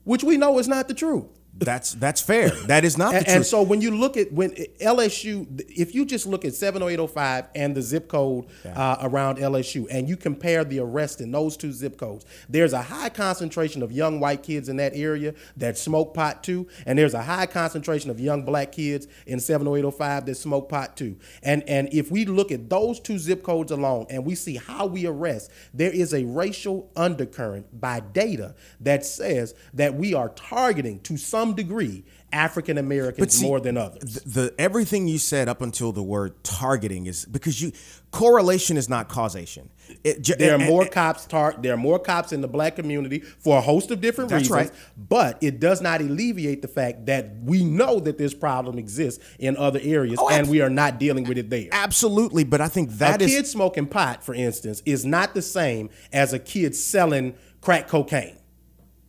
which 0.04 0.24
we 0.24 0.36
know 0.38 0.58
is 0.58 0.68
not 0.68 0.88
the 0.88 0.94
truth. 0.94 1.26
That's 1.56 1.94
that's 1.94 2.20
fair. 2.20 2.50
That 2.66 2.84
is 2.84 2.98
not 2.98 3.12
the 3.12 3.18
And, 3.18 3.26
truth. 3.26 3.36
and 3.36 3.46
so 3.46 3.62
when 3.62 3.80
you 3.80 3.92
look 3.92 4.16
at 4.16 4.32
when 4.32 4.50
LSU, 4.80 5.46
if 5.68 5.94
you 5.94 6.04
just 6.04 6.26
look 6.26 6.44
at 6.44 6.52
70805 6.54 7.46
and 7.54 7.76
the 7.76 7.82
zip 7.82 8.08
code 8.08 8.46
uh, 8.64 8.96
around 9.02 9.38
LSU, 9.38 9.86
and 9.90 10.08
you 10.08 10.16
compare 10.16 10.64
the 10.64 10.80
arrest 10.80 11.20
in 11.20 11.30
those 11.30 11.56
two 11.56 11.70
zip 11.72 11.96
codes, 11.96 12.24
there's 12.48 12.72
a 12.72 12.82
high 12.82 13.08
concentration 13.08 13.82
of 13.82 13.92
young 13.92 14.18
white 14.18 14.42
kids 14.42 14.68
in 14.68 14.76
that 14.78 14.92
area 14.96 15.32
that 15.56 15.78
smoke 15.78 16.12
pot 16.12 16.42
too, 16.42 16.66
and 16.86 16.98
there's 16.98 17.14
a 17.14 17.22
high 17.22 17.46
concentration 17.46 18.10
of 18.10 18.18
young 18.20 18.44
black 18.44 18.72
kids 18.72 19.06
in 19.26 19.38
70805 19.38 20.26
that 20.26 20.34
smoke 20.34 20.68
pot 20.68 20.96
too. 20.96 21.16
And 21.42 21.62
and 21.68 21.88
if 21.92 22.10
we 22.10 22.24
look 22.24 22.50
at 22.50 22.68
those 22.68 22.98
two 22.98 23.18
zip 23.18 23.44
codes 23.44 23.70
alone, 23.70 24.06
and 24.10 24.24
we 24.24 24.34
see 24.34 24.56
how 24.56 24.86
we 24.86 25.06
arrest, 25.06 25.52
there 25.72 25.92
is 25.92 26.12
a 26.14 26.24
racial 26.24 26.90
undercurrent 26.96 27.80
by 27.80 28.00
data 28.00 28.56
that 28.80 29.04
says 29.06 29.54
that 29.72 29.94
we 29.94 30.14
are 30.14 30.30
targeting 30.30 30.98
to 31.02 31.16
some 31.16 31.43
degree 31.52 32.04
African 32.32 32.78
Americans 32.78 33.40
more 33.42 33.60
than 33.60 33.76
others. 33.76 34.14
the, 34.24 34.28
the 34.40 34.54
everything 34.58 35.06
you 35.06 35.18
said 35.18 35.48
up 35.48 35.60
until 35.60 35.92
the 35.92 36.02
word 36.02 36.42
targeting 36.42 37.04
is 37.06 37.26
because 37.26 37.60
you 37.60 37.70
correlation 38.10 38.76
is 38.76 38.88
not 38.88 39.08
causation. 39.08 39.68
It, 40.02 40.24
There 40.38 40.52
are 40.52 40.54
and- 40.54 40.64
more 40.64 40.82
and- 40.82 40.90
cops 40.90 41.26
tar- 41.26 41.54
there 41.60 41.74
are 41.74 41.76
more 41.76 41.98
cops 41.98 42.32
in 42.32 42.40
the 42.40 42.48
black 42.48 42.74
community 42.76 43.20
for 43.20 43.58
a 43.58 43.60
host 43.60 43.90
of 43.90 44.00
different 44.00 44.30
That's 44.30 44.48
reasons. 44.50 44.70
right. 44.70 44.72
But 44.96 45.38
it 45.42 45.60
does 45.60 45.80
not 45.80 46.00
alleviate 46.00 46.62
the 46.62 46.68
fact 46.68 47.06
that 47.06 47.36
we 47.42 47.62
know 47.64 48.00
that 48.00 48.16
this 48.18 48.34
problem 48.34 48.78
exists 48.78 49.22
in 49.38 49.56
other 49.56 49.80
areas 49.82 50.18
Oh, 50.20 50.28
and 50.30 50.48
we 50.48 50.60
are 50.60 50.70
not 50.70 50.98
dealing 50.98 51.24
with 51.24 51.38
it 51.38 51.50
there. 51.50 51.68
absolutely, 51.72 52.44
but 52.44 52.60
I 52.60 52.68
think 52.68 52.90
that 52.98 53.20
a 53.20 53.24
is 53.26 53.30
kid 53.32 53.46
smoking 53.46 53.86
pot, 53.86 54.24
for 54.24 54.34
instance, 54.34 54.82
is 54.86 55.04
not 55.04 55.34
the 55.34 55.42
same 55.42 55.90
as 56.12 56.32
a 56.32 56.38
kid 56.38 56.74
selling 56.74 57.34
crack 57.60 57.86
cocaine. 57.88 58.36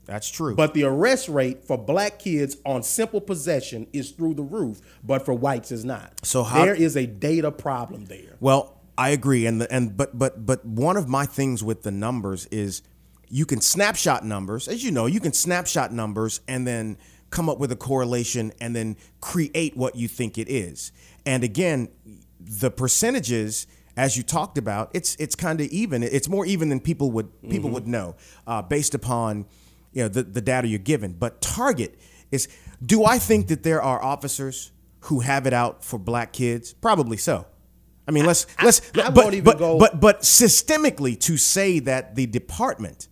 That's 0.06 0.30
true. 0.30 0.56
But 0.56 0.74
the 0.74 0.84
arrest 0.84 1.30
rate 1.30 1.66
for 1.66 1.78
black 1.78 2.20
kids 2.20 2.58
on 2.66 2.84
simple 2.84 3.22
possession 3.22 3.88
is 3.93 4.12
through 4.12 4.36
the 4.36 4.43
roof, 4.43 4.82
but 5.03 5.26
for 5.26 5.34
whites 5.34 5.72
is 5.72 5.84
not. 5.84 6.14
So 6.26 6.43
how- 6.43 6.64
there 6.66 6.76
is 6.76 6.95
a 6.95 7.06
data 7.06 7.51
problem 7.51 8.06
there. 8.06 8.36
Well, 8.39 8.80
I 8.97 9.10
agree, 9.10 9.45
and 9.45 9.60
the, 9.60 9.72
and 9.74 9.97
but 9.97 10.18
but 10.18 10.45
but 10.45 10.66
one 10.66 10.95
of 10.95 11.10
my 11.10 11.26
things 11.26 11.64
with 11.64 11.84
the 11.84 11.91
numbers 11.91 12.45
is 12.47 12.82
you 13.28 13.45
can 13.45 13.60
snapshot 13.60 14.24
numbers, 14.24 14.68
as 14.68 14.84
you 14.84 14.91
know, 14.91 15.06
you 15.06 15.20
can 15.20 15.34
snapshot 15.34 15.91
numbers 15.91 16.39
and 16.47 16.66
then 16.66 16.97
come 17.30 17.49
up 17.49 17.58
with 17.60 17.72
a 17.72 17.76
correlation 17.76 18.53
and 18.62 18.74
then 18.76 18.95
create 19.20 19.76
what 19.76 19.95
you 19.95 20.08
think 20.08 20.38
it 20.38 20.47
is. 20.47 20.91
And 21.26 21.43
again, 21.43 21.89
the 22.39 22.72
percentages, 22.72 23.68
as 23.97 24.16
you 24.16 24.24
talked 24.24 24.58
about, 24.58 24.91
it's 24.93 25.16
it's 25.16 25.36
kind 25.36 25.60
of 25.60 25.68
even. 25.68 26.01
It's 26.03 26.30
more 26.30 26.45
even 26.45 26.70
than 26.70 26.80
people 26.80 27.12
would 27.12 27.28
people 27.49 27.72
would 27.72 27.88
know, 27.88 28.16
uh, 28.47 28.62
based 28.62 28.93
upon 28.95 29.45
you 29.95 30.03
know 30.03 30.09
the, 30.09 30.21
the 30.21 30.41
data 30.41 30.67
you're 30.67 30.77
given. 30.77 31.13
But 31.13 31.41
target 31.41 31.99
is. 32.31 32.47
Do 32.85 33.05
I 33.05 33.17
think 33.17 33.47
that 33.47 33.63
there 33.63 33.81
are 33.81 34.03
officers 34.03 34.71
who 34.99 35.21
have 35.21 35.47
it 35.47 35.53
out 35.53 35.83
for 35.83 35.97
black 35.97 36.33
kids? 36.33 36.73
Probably 36.73 37.17
so. 37.17 37.47
I 38.07 38.11
mean, 38.11 38.25
let's 38.25 38.45
let's. 38.61 38.81
I 38.95 39.09
but, 39.09 39.15
won't 39.15 39.33
even 39.33 39.45
but, 39.45 39.57
go- 39.57 39.79
but 39.79 39.99
but 39.99 40.21
systemically 40.21 41.19
to 41.21 41.37
say 41.37 41.79
that 41.79 42.15
the 42.15 42.27
department, 42.27 43.07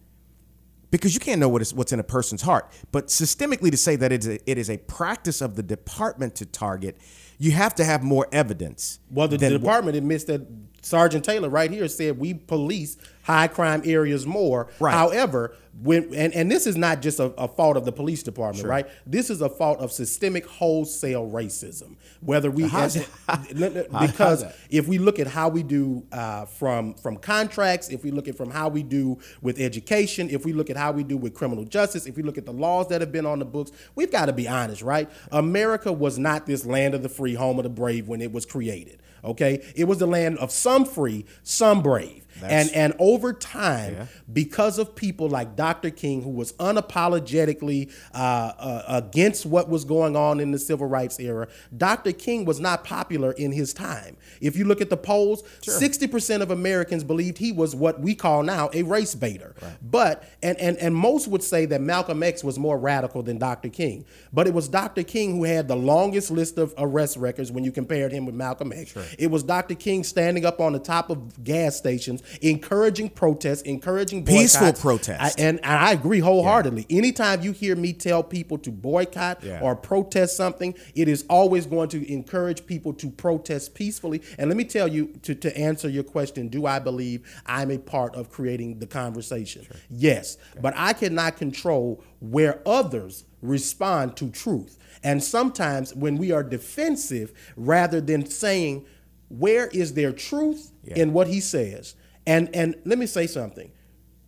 because 0.91 1.15
you 1.15 1.19
can't 1.19 1.39
know 1.39 1.49
what 1.49 1.61
is 1.63 1.73
what's 1.73 1.93
in 1.93 1.99
a 1.99 2.03
person's 2.03 2.43
heart, 2.43 2.71
but 2.91 3.07
systemically 3.07 3.71
to 3.71 3.77
say 3.77 3.95
that 3.95 4.11
it 4.11 4.21
is 4.21 4.27
a, 4.27 4.51
it 4.51 4.57
is 4.57 4.69
a 4.69 4.77
practice 4.77 5.41
of 5.41 5.55
the 5.55 5.63
department 5.63 6.35
to 6.35 6.45
target, 6.45 6.97
you 7.39 7.51
have 7.51 7.73
to 7.75 7.83
have 7.83 8.03
more 8.03 8.27
evidence. 8.31 8.99
Well, 9.09 9.27
the, 9.27 9.37
the 9.37 9.49
department 9.49 9.97
admits 9.97 10.25
that 10.25 10.45
Sergeant 10.83 11.25
Taylor 11.25 11.49
right 11.49 11.71
here 11.71 11.87
said 11.87 12.19
we 12.19 12.33
police 12.33 12.97
high 13.23 13.47
crime 13.47 13.81
areas 13.85 14.25
more. 14.25 14.69
Right. 14.79 14.93
However, 14.93 15.55
when 15.81 16.13
and, 16.13 16.33
and 16.33 16.51
this 16.51 16.67
is 16.67 16.77
not 16.77 17.01
just 17.01 17.19
a, 17.19 17.25
a 17.35 17.47
fault 17.47 17.77
of 17.77 17.85
the 17.85 17.91
police 17.91 18.21
department, 18.21 18.67
right? 18.67 18.87
This 19.07 19.31
is 19.31 19.41
a 19.41 19.49
fault 19.49 19.79
of 19.79 19.91
systemic 19.91 20.45
wholesale 20.45 21.27
racism. 21.29 21.95
Whether 22.21 22.51
we 22.51 22.65
as- 22.65 23.07
because 23.99 24.45
if 24.69 24.87
we 24.87 24.99
look 24.99 25.17
at 25.17 25.25
how 25.25 25.49
we 25.49 25.63
do 25.63 26.05
uh, 26.11 26.45
from 26.45 26.93
from 26.93 27.17
contracts, 27.17 27.89
if 27.89 28.03
we 28.03 28.11
look 28.11 28.27
at 28.27 28.37
from 28.37 28.51
how 28.51 28.69
we 28.69 28.83
do 28.83 29.17
with 29.41 29.59
education, 29.59 30.29
if 30.29 30.45
we 30.45 30.53
look 30.53 30.69
at 30.69 30.77
how 30.77 30.91
we 30.91 31.03
do 31.03 31.17
with 31.17 31.33
criminal 31.33 31.63
justice, 31.63 32.05
if 32.05 32.15
we 32.15 32.21
look 32.23 32.37
at 32.37 32.45
the 32.45 32.53
laws 32.53 32.87
that 32.89 33.01
have 33.01 33.11
been 33.11 33.25
on 33.25 33.39
the 33.39 33.45
books, 33.45 33.71
we've 33.95 34.11
got 34.11 34.27
to 34.27 34.33
be 34.33 34.47
honest, 34.47 34.83
right? 34.83 35.09
America 35.31 35.91
was 35.91 36.19
not 36.19 36.45
this 36.45 36.65
land 36.65 36.93
of 36.93 37.01
the 37.01 37.09
free, 37.09 37.33
home 37.33 37.57
of 37.57 37.63
the 37.63 37.69
brave 37.69 38.07
when 38.07 38.21
it 38.21 38.31
was 38.31 38.45
created. 38.45 38.99
Okay, 39.23 39.63
it 39.75 39.85
was 39.85 39.99
the 39.99 40.05
land 40.05 40.37
of 40.39 40.51
some 40.51 40.83
free, 40.83 41.25
some 41.43 41.81
brave, 41.81 42.22
and 42.41 42.69
and 42.71 42.93
over 42.99 43.33
time, 43.33 44.07
because 44.31 44.77
of 44.79 44.95
people 44.95 45.29
like 45.29 45.55
Dr. 45.55 45.89
King, 45.89 46.21
who 46.21 46.29
was 46.31 46.53
unapologetically 46.53 47.91
uh, 48.13 48.17
uh, 48.17 48.83
against 48.87 49.45
what 49.45 49.69
was 49.69 49.85
going 49.85 50.15
on 50.15 50.39
in 50.39 50.51
the 50.51 50.59
civil 50.59 50.87
rights 50.87 51.19
era, 51.19 51.47
Dr. 51.75 52.11
King 52.11 52.45
was 52.45 52.59
not 52.59 52.83
popular 52.83 53.31
in 53.33 53.51
his 53.51 53.73
time. 53.73 54.17
If 54.41 54.55
you 54.55 54.65
look 54.65 54.81
at 54.81 54.89
the 54.89 54.97
polls, 54.97 55.43
sixty 55.61 56.07
percent 56.07 56.43
of 56.43 56.51
Americans 56.51 57.03
believed 57.03 57.37
he 57.37 57.51
was 57.51 57.75
what 57.75 57.99
we 57.99 58.15
call 58.15 58.43
now 58.43 58.69
a 58.73 58.83
race 58.83 59.15
baiter. 59.15 59.53
But 59.81 60.23
and 60.41 60.57
and 60.59 60.77
and 60.77 60.95
most 60.95 61.27
would 61.27 61.43
say 61.43 61.65
that 61.67 61.81
Malcolm 61.81 62.23
X 62.23 62.43
was 62.43 62.57
more 62.57 62.77
radical 62.77 63.23
than 63.23 63.37
Dr. 63.37 63.69
King. 63.69 64.05
But 64.31 64.47
it 64.47 64.53
was 64.53 64.67
Dr. 64.67 65.03
King 65.03 65.37
who 65.37 65.43
had 65.43 65.67
the 65.67 65.75
longest 65.75 66.31
list 66.31 66.57
of 66.57 66.73
arrest 66.77 67.17
records 67.17 67.51
when 67.51 67.63
you 67.63 67.71
compared 67.71 68.11
him 68.11 68.25
with 68.25 68.35
Malcolm 68.35 68.71
X. 68.73 68.93
It 69.19 69.27
was 69.27 69.43
Dr. 69.43 69.75
King 69.75 70.03
standing 70.03 70.45
up 70.45 70.59
on 70.59 70.73
the 70.73 70.79
top 70.79 71.09
of 71.09 71.43
gas 71.43 71.75
stations 71.77 72.22
encouraging 72.41 73.09
protests, 73.09 73.61
encouraging 73.63 74.25
Peaceful 74.25 74.73
protests. 74.73 75.35
I- 75.37 75.41
and, 75.41 75.57
and 75.63 75.65
I 75.79 75.91
agree 75.91 76.19
wholeheartedly. 76.19 76.85
Anytime 76.89 77.41
you 77.41 77.51
hear 77.51 77.75
me 77.75 77.93
tell 77.93 78.23
people 78.23 78.57
to 78.59 78.71
boycott 78.71 79.43
Yeah. 79.43 79.59
or 79.61 79.75
protest 79.75 80.37
something, 80.37 80.75
it 80.95 81.07
is 81.07 81.25
always 81.29 81.65
going 81.65 81.89
to 81.89 82.11
encourage 82.11 82.65
people 82.65 82.93
to 82.93 83.09
protest 83.09 83.73
peacefully. 83.73 84.21
And 84.37 84.49
let 84.49 84.57
me 84.57 84.63
tell 84.65 84.87
you, 84.87 85.07
to, 85.23 85.35
to 85.35 85.57
answer 85.57 85.89
your 85.89 86.03
question, 86.03 86.47
do 86.49 86.65
I 86.65 86.79
believe 86.79 87.21
I'm 87.45 87.71
a 87.71 87.77
part 87.77 88.15
of 88.15 88.29
creating 88.29 88.79
the 88.79 88.87
conversation? 88.87 89.65
Yes. 89.89 90.37
But 90.61 90.73
I 90.77 90.93
cannot 90.93 91.37
control 91.37 92.03
where 92.19 92.61
others 92.67 93.25
respond 93.41 94.15
to 94.17 94.29
truth. 94.29 94.77
And 95.03 95.21
sometimes 95.21 95.93
when 95.93 96.17
we 96.17 96.31
are 96.31 96.43
defensive, 96.43 97.33
rather 97.57 97.99
than 97.99 98.25
saying, 98.25 98.85
where 99.29 99.67
is 99.67 99.93
there 99.95 100.11
truth 100.13 100.71
Yeah. 100.83 100.95
in 100.95 101.13
what 101.13 101.27
he 101.27 101.39
says? 101.41 101.95
And 102.25 102.53
and 102.55 102.75
let 102.85 102.97
me 102.97 103.05
say 103.05 103.27
something. 103.27 103.71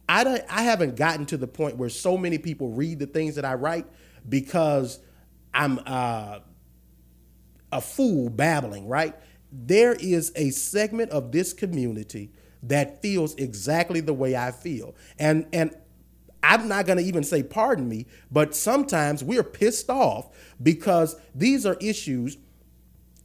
I 0.08 0.24
don't, 0.24 0.44
I 0.50 0.64
haven't 0.64 0.96
gotten 0.96 1.26
to 1.28 1.38
the 1.38 1.48
point 1.48 1.78
where 1.78 1.90
so 1.90 2.18
many 2.18 2.38
people 2.38 2.70
read 2.70 3.00
the 3.00 3.08
things 3.08 3.36
that 3.36 3.46
I 3.46 3.56
write 3.56 3.86
because 4.30 5.00
I'm 5.54 5.80
uh, 5.86 6.40
a 7.72 7.82
fool 7.82 8.30
babbling, 8.30 8.88
right? 8.88 9.16
There 9.52 9.94
is 9.94 10.32
a 10.36 10.52
segment 10.52 11.12
of 11.12 11.32
this 11.32 11.54
community 11.54 12.32
that 12.64 13.02
feels 13.02 13.36
exactly 13.36 14.00
the 14.02 14.14
way 14.14 14.36
I 14.36 14.52
feel. 14.52 14.96
And 15.18 15.48
and 15.54 15.76
I'm 16.44 16.68
not 16.68 16.86
going 16.86 17.00
to 17.00 17.04
even 17.04 17.24
say 17.24 17.42
pardon 17.44 17.90
me, 17.90 18.06
but 18.32 18.56
sometimes 18.56 19.24
we're 19.24 19.44
pissed 19.44 19.90
off 19.90 20.30
because 20.62 21.16
these 21.34 21.66
are 21.66 21.78
issues 21.82 22.38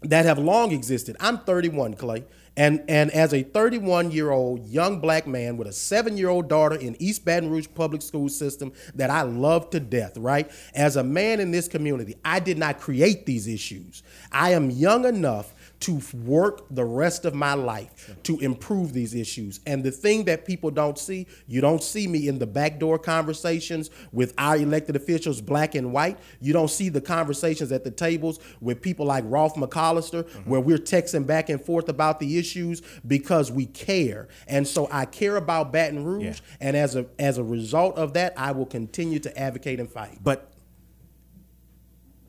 that 0.02 0.24
have 0.24 0.38
long 0.38 0.72
existed. 0.72 1.16
I'm 1.20 1.38
31, 1.38 1.94
Clay. 1.94 2.24
And, 2.56 2.82
and 2.88 3.10
as 3.12 3.32
a 3.32 3.42
31 3.42 4.10
year 4.10 4.30
old 4.30 4.66
young 4.66 5.00
black 5.00 5.26
man 5.26 5.56
with 5.56 5.68
a 5.68 5.72
seven 5.72 6.16
year 6.16 6.28
old 6.28 6.48
daughter 6.48 6.76
in 6.76 6.96
East 7.00 7.24
Baton 7.24 7.50
Rouge 7.50 7.68
public 7.74 8.02
school 8.02 8.28
system 8.28 8.72
that 8.94 9.10
I 9.10 9.22
love 9.22 9.70
to 9.70 9.80
death, 9.80 10.16
right? 10.16 10.50
As 10.74 10.96
a 10.96 11.04
man 11.04 11.40
in 11.40 11.50
this 11.50 11.68
community, 11.68 12.16
I 12.24 12.40
did 12.40 12.58
not 12.58 12.80
create 12.80 13.26
these 13.26 13.46
issues. 13.46 14.02
I 14.32 14.52
am 14.52 14.70
young 14.70 15.04
enough 15.04 15.54
to 15.80 16.00
work 16.14 16.66
the 16.70 16.84
rest 16.84 17.24
of 17.24 17.34
my 17.34 17.54
life 17.54 18.16
to 18.22 18.38
improve 18.40 18.92
these 18.92 19.14
issues. 19.14 19.60
And 19.66 19.82
the 19.82 19.90
thing 19.90 20.24
that 20.24 20.44
people 20.44 20.70
don't 20.70 20.98
see, 20.98 21.26
you 21.46 21.60
don't 21.60 21.82
see 21.82 22.06
me 22.06 22.28
in 22.28 22.38
the 22.38 22.46
backdoor 22.46 22.98
conversations 22.98 23.88
with 24.12 24.34
our 24.36 24.56
elected 24.56 24.94
officials, 24.94 25.40
black 25.40 25.74
and 25.74 25.92
white. 25.92 26.18
You 26.40 26.52
don't 26.52 26.70
see 26.70 26.90
the 26.90 27.00
conversations 27.00 27.72
at 27.72 27.84
the 27.84 27.90
tables 27.90 28.40
with 28.60 28.82
people 28.82 29.06
like 29.06 29.24
Rolfe 29.26 29.54
McCollister, 29.54 30.24
mm-hmm. 30.24 30.50
where 30.50 30.60
we're 30.60 30.78
texting 30.78 31.26
back 31.26 31.48
and 31.48 31.60
forth 31.60 31.88
about 31.88 32.20
the 32.20 32.38
issues 32.38 32.82
because 33.06 33.50
we 33.50 33.66
care. 33.66 34.28
And 34.46 34.68
so 34.68 34.86
I 34.92 35.06
care 35.06 35.36
about 35.36 35.72
Baton 35.72 36.04
Rouge, 36.04 36.24
Yeah. 36.24 36.56
and 36.60 36.76
as 36.76 36.94
a 36.94 37.06
as 37.18 37.38
a 37.38 37.44
result 37.44 37.96
of 37.96 38.12
that, 38.14 38.34
I 38.36 38.52
will 38.52 38.66
continue 38.66 39.18
to 39.20 39.38
advocate 39.38 39.80
and 39.80 39.90
fight. 39.90 40.18
But 40.22 40.52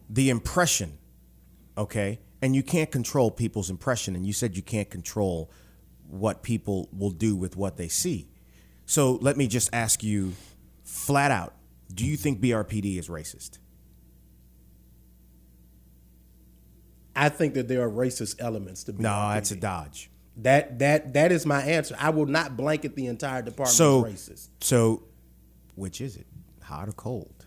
the 0.10 0.30
impression, 0.30 0.98
okay, 1.78 2.20
and 2.42 2.56
you 2.56 2.64
can't 2.64 2.92
control 2.92 3.32
people's 3.32 3.70
impression, 3.70 4.16
and 4.16 4.26
you 4.26 4.34
said 4.34 4.56
you 4.56 4.64
can't 4.64 4.90
control 4.90 5.52
what 6.08 6.44
people 6.44 6.90
will 6.92 7.12
do 7.12 7.36
with 7.36 7.56
what 7.56 7.78
they 7.78 7.88
see. 7.88 8.28
So 8.86 9.14
let 9.22 9.38
me 9.38 9.48
just 9.48 9.70
ask 9.74 10.04
you 10.04 10.34
flat 10.84 11.32
out 11.32 11.54
do 11.94 12.06
you 12.06 12.16
think 12.16 12.40
BRPD 12.40 12.98
is 12.98 13.10
racist? 13.10 13.58
I 17.16 17.30
think 17.30 17.54
that 17.56 17.68
there 17.68 17.82
are 17.82 17.90
racist 17.90 18.38
elements 18.40 18.84
to 18.86 18.94
be. 18.94 19.04
No, 19.04 19.30
that's 19.34 19.52
a 19.52 19.56
dodge. 19.56 20.10
That 20.38 20.80
that 20.80 21.14
that 21.14 21.32
is 21.32 21.46
my 21.46 21.62
answer. 21.62 21.96
I 22.00 22.10
will 22.10 22.26
not 22.26 22.56
blanket 22.56 22.96
the 22.96 23.08
entire 23.08 23.42
department 23.42 23.76
So, 23.76 24.06
as 24.06 24.14
racist. 24.14 24.48
so 24.62 25.04
which 25.76 26.00
is 26.00 26.16
it? 26.16 26.26
Hot 26.64 26.88
or 26.88 26.94
cold? 26.94 27.46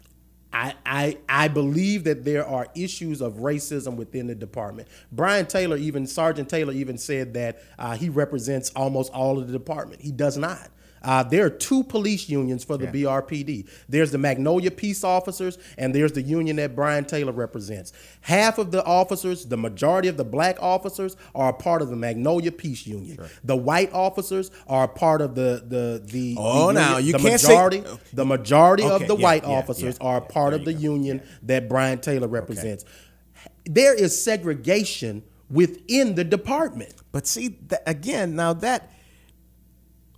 I, 0.54 1.18
I 1.28 1.48
believe 1.48 2.04
that 2.04 2.24
there 2.24 2.46
are 2.46 2.68
issues 2.76 3.20
of 3.20 3.34
racism 3.34 3.96
within 3.96 4.28
the 4.28 4.34
department. 4.34 4.88
Brian 5.10 5.46
Taylor, 5.46 5.76
even 5.76 6.06
Sergeant 6.06 6.48
Taylor, 6.48 6.72
even 6.72 6.96
said 6.96 7.34
that 7.34 7.60
uh, 7.78 7.96
he 7.96 8.08
represents 8.08 8.70
almost 8.70 9.12
all 9.12 9.38
of 9.38 9.48
the 9.48 9.52
department. 9.52 10.00
He 10.00 10.12
does 10.12 10.36
not. 10.36 10.70
Uh, 11.04 11.22
there 11.22 11.44
are 11.44 11.50
two 11.50 11.84
police 11.84 12.28
unions 12.28 12.64
for 12.64 12.76
the 12.78 12.86
BRPD. 12.86 13.68
There's 13.88 14.10
the 14.10 14.18
Magnolia 14.18 14.70
Peace 14.70 15.04
Officers, 15.04 15.58
and 15.76 15.94
there's 15.94 16.12
the 16.12 16.22
union 16.22 16.56
that 16.56 16.74
Brian 16.74 17.04
Taylor 17.04 17.32
represents. 17.32 17.92
Half 18.22 18.58
of 18.58 18.70
the 18.70 18.82
officers, 18.84 19.44
the 19.44 19.56
majority 19.58 20.08
of 20.08 20.16
the 20.16 20.24
black 20.24 20.56
officers, 20.60 21.16
are 21.34 21.50
a 21.50 21.52
part 21.52 21.82
of 21.82 21.90
the 21.90 21.96
Magnolia 21.96 22.50
Peace 22.50 22.86
Union. 22.86 23.18
The 23.44 23.54
white 23.56 23.92
officers 23.92 24.50
are 24.66 24.84
a 24.84 24.88
part 24.88 25.20
of 25.20 25.34
the 25.34 25.62
the 25.68 26.02
the. 26.04 26.36
Oh, 26.38 26.68
the 26.68 26.72
now, 26.72 26.96
union- 26.96 27.06
you 27.06 27.12
the 27.12 27.18
can't 27.28 27.40
say- 27.40 27.48
majority, 27.48 27.84
The 28.14 28.24
majority 28.24 28.84
Okay, 28.84 28.94
of 29.04 29.06
the 29.08 29.16
yeah, 29.16 29.22
white 29.22 29.42
yeah, 29.44 29.50
officers 29.50 29.98
yeah, 30.00 30.06
are 30.06 30.20
part 30.22 30.54
of 30.54 30.64
the 30.64 30.72
go. 30.72 30.78
union 30.80 31.22
that 31.42 31.68
Brian 31.68 32.00
Taylor 32.00 32.28
represents. 32.28 32.84
There 33.66 33.94
is 33.94 34.20
segregation 34.22 35.22
within 35.50 36.14
the 36.14 36.24
department. 36.24 36.94
But 37.12 37.26
see, 37.26 37.50
th- 37.50 37.80
again, 37.86 38.34
now 38.36 38.54
that. 38.54 38.90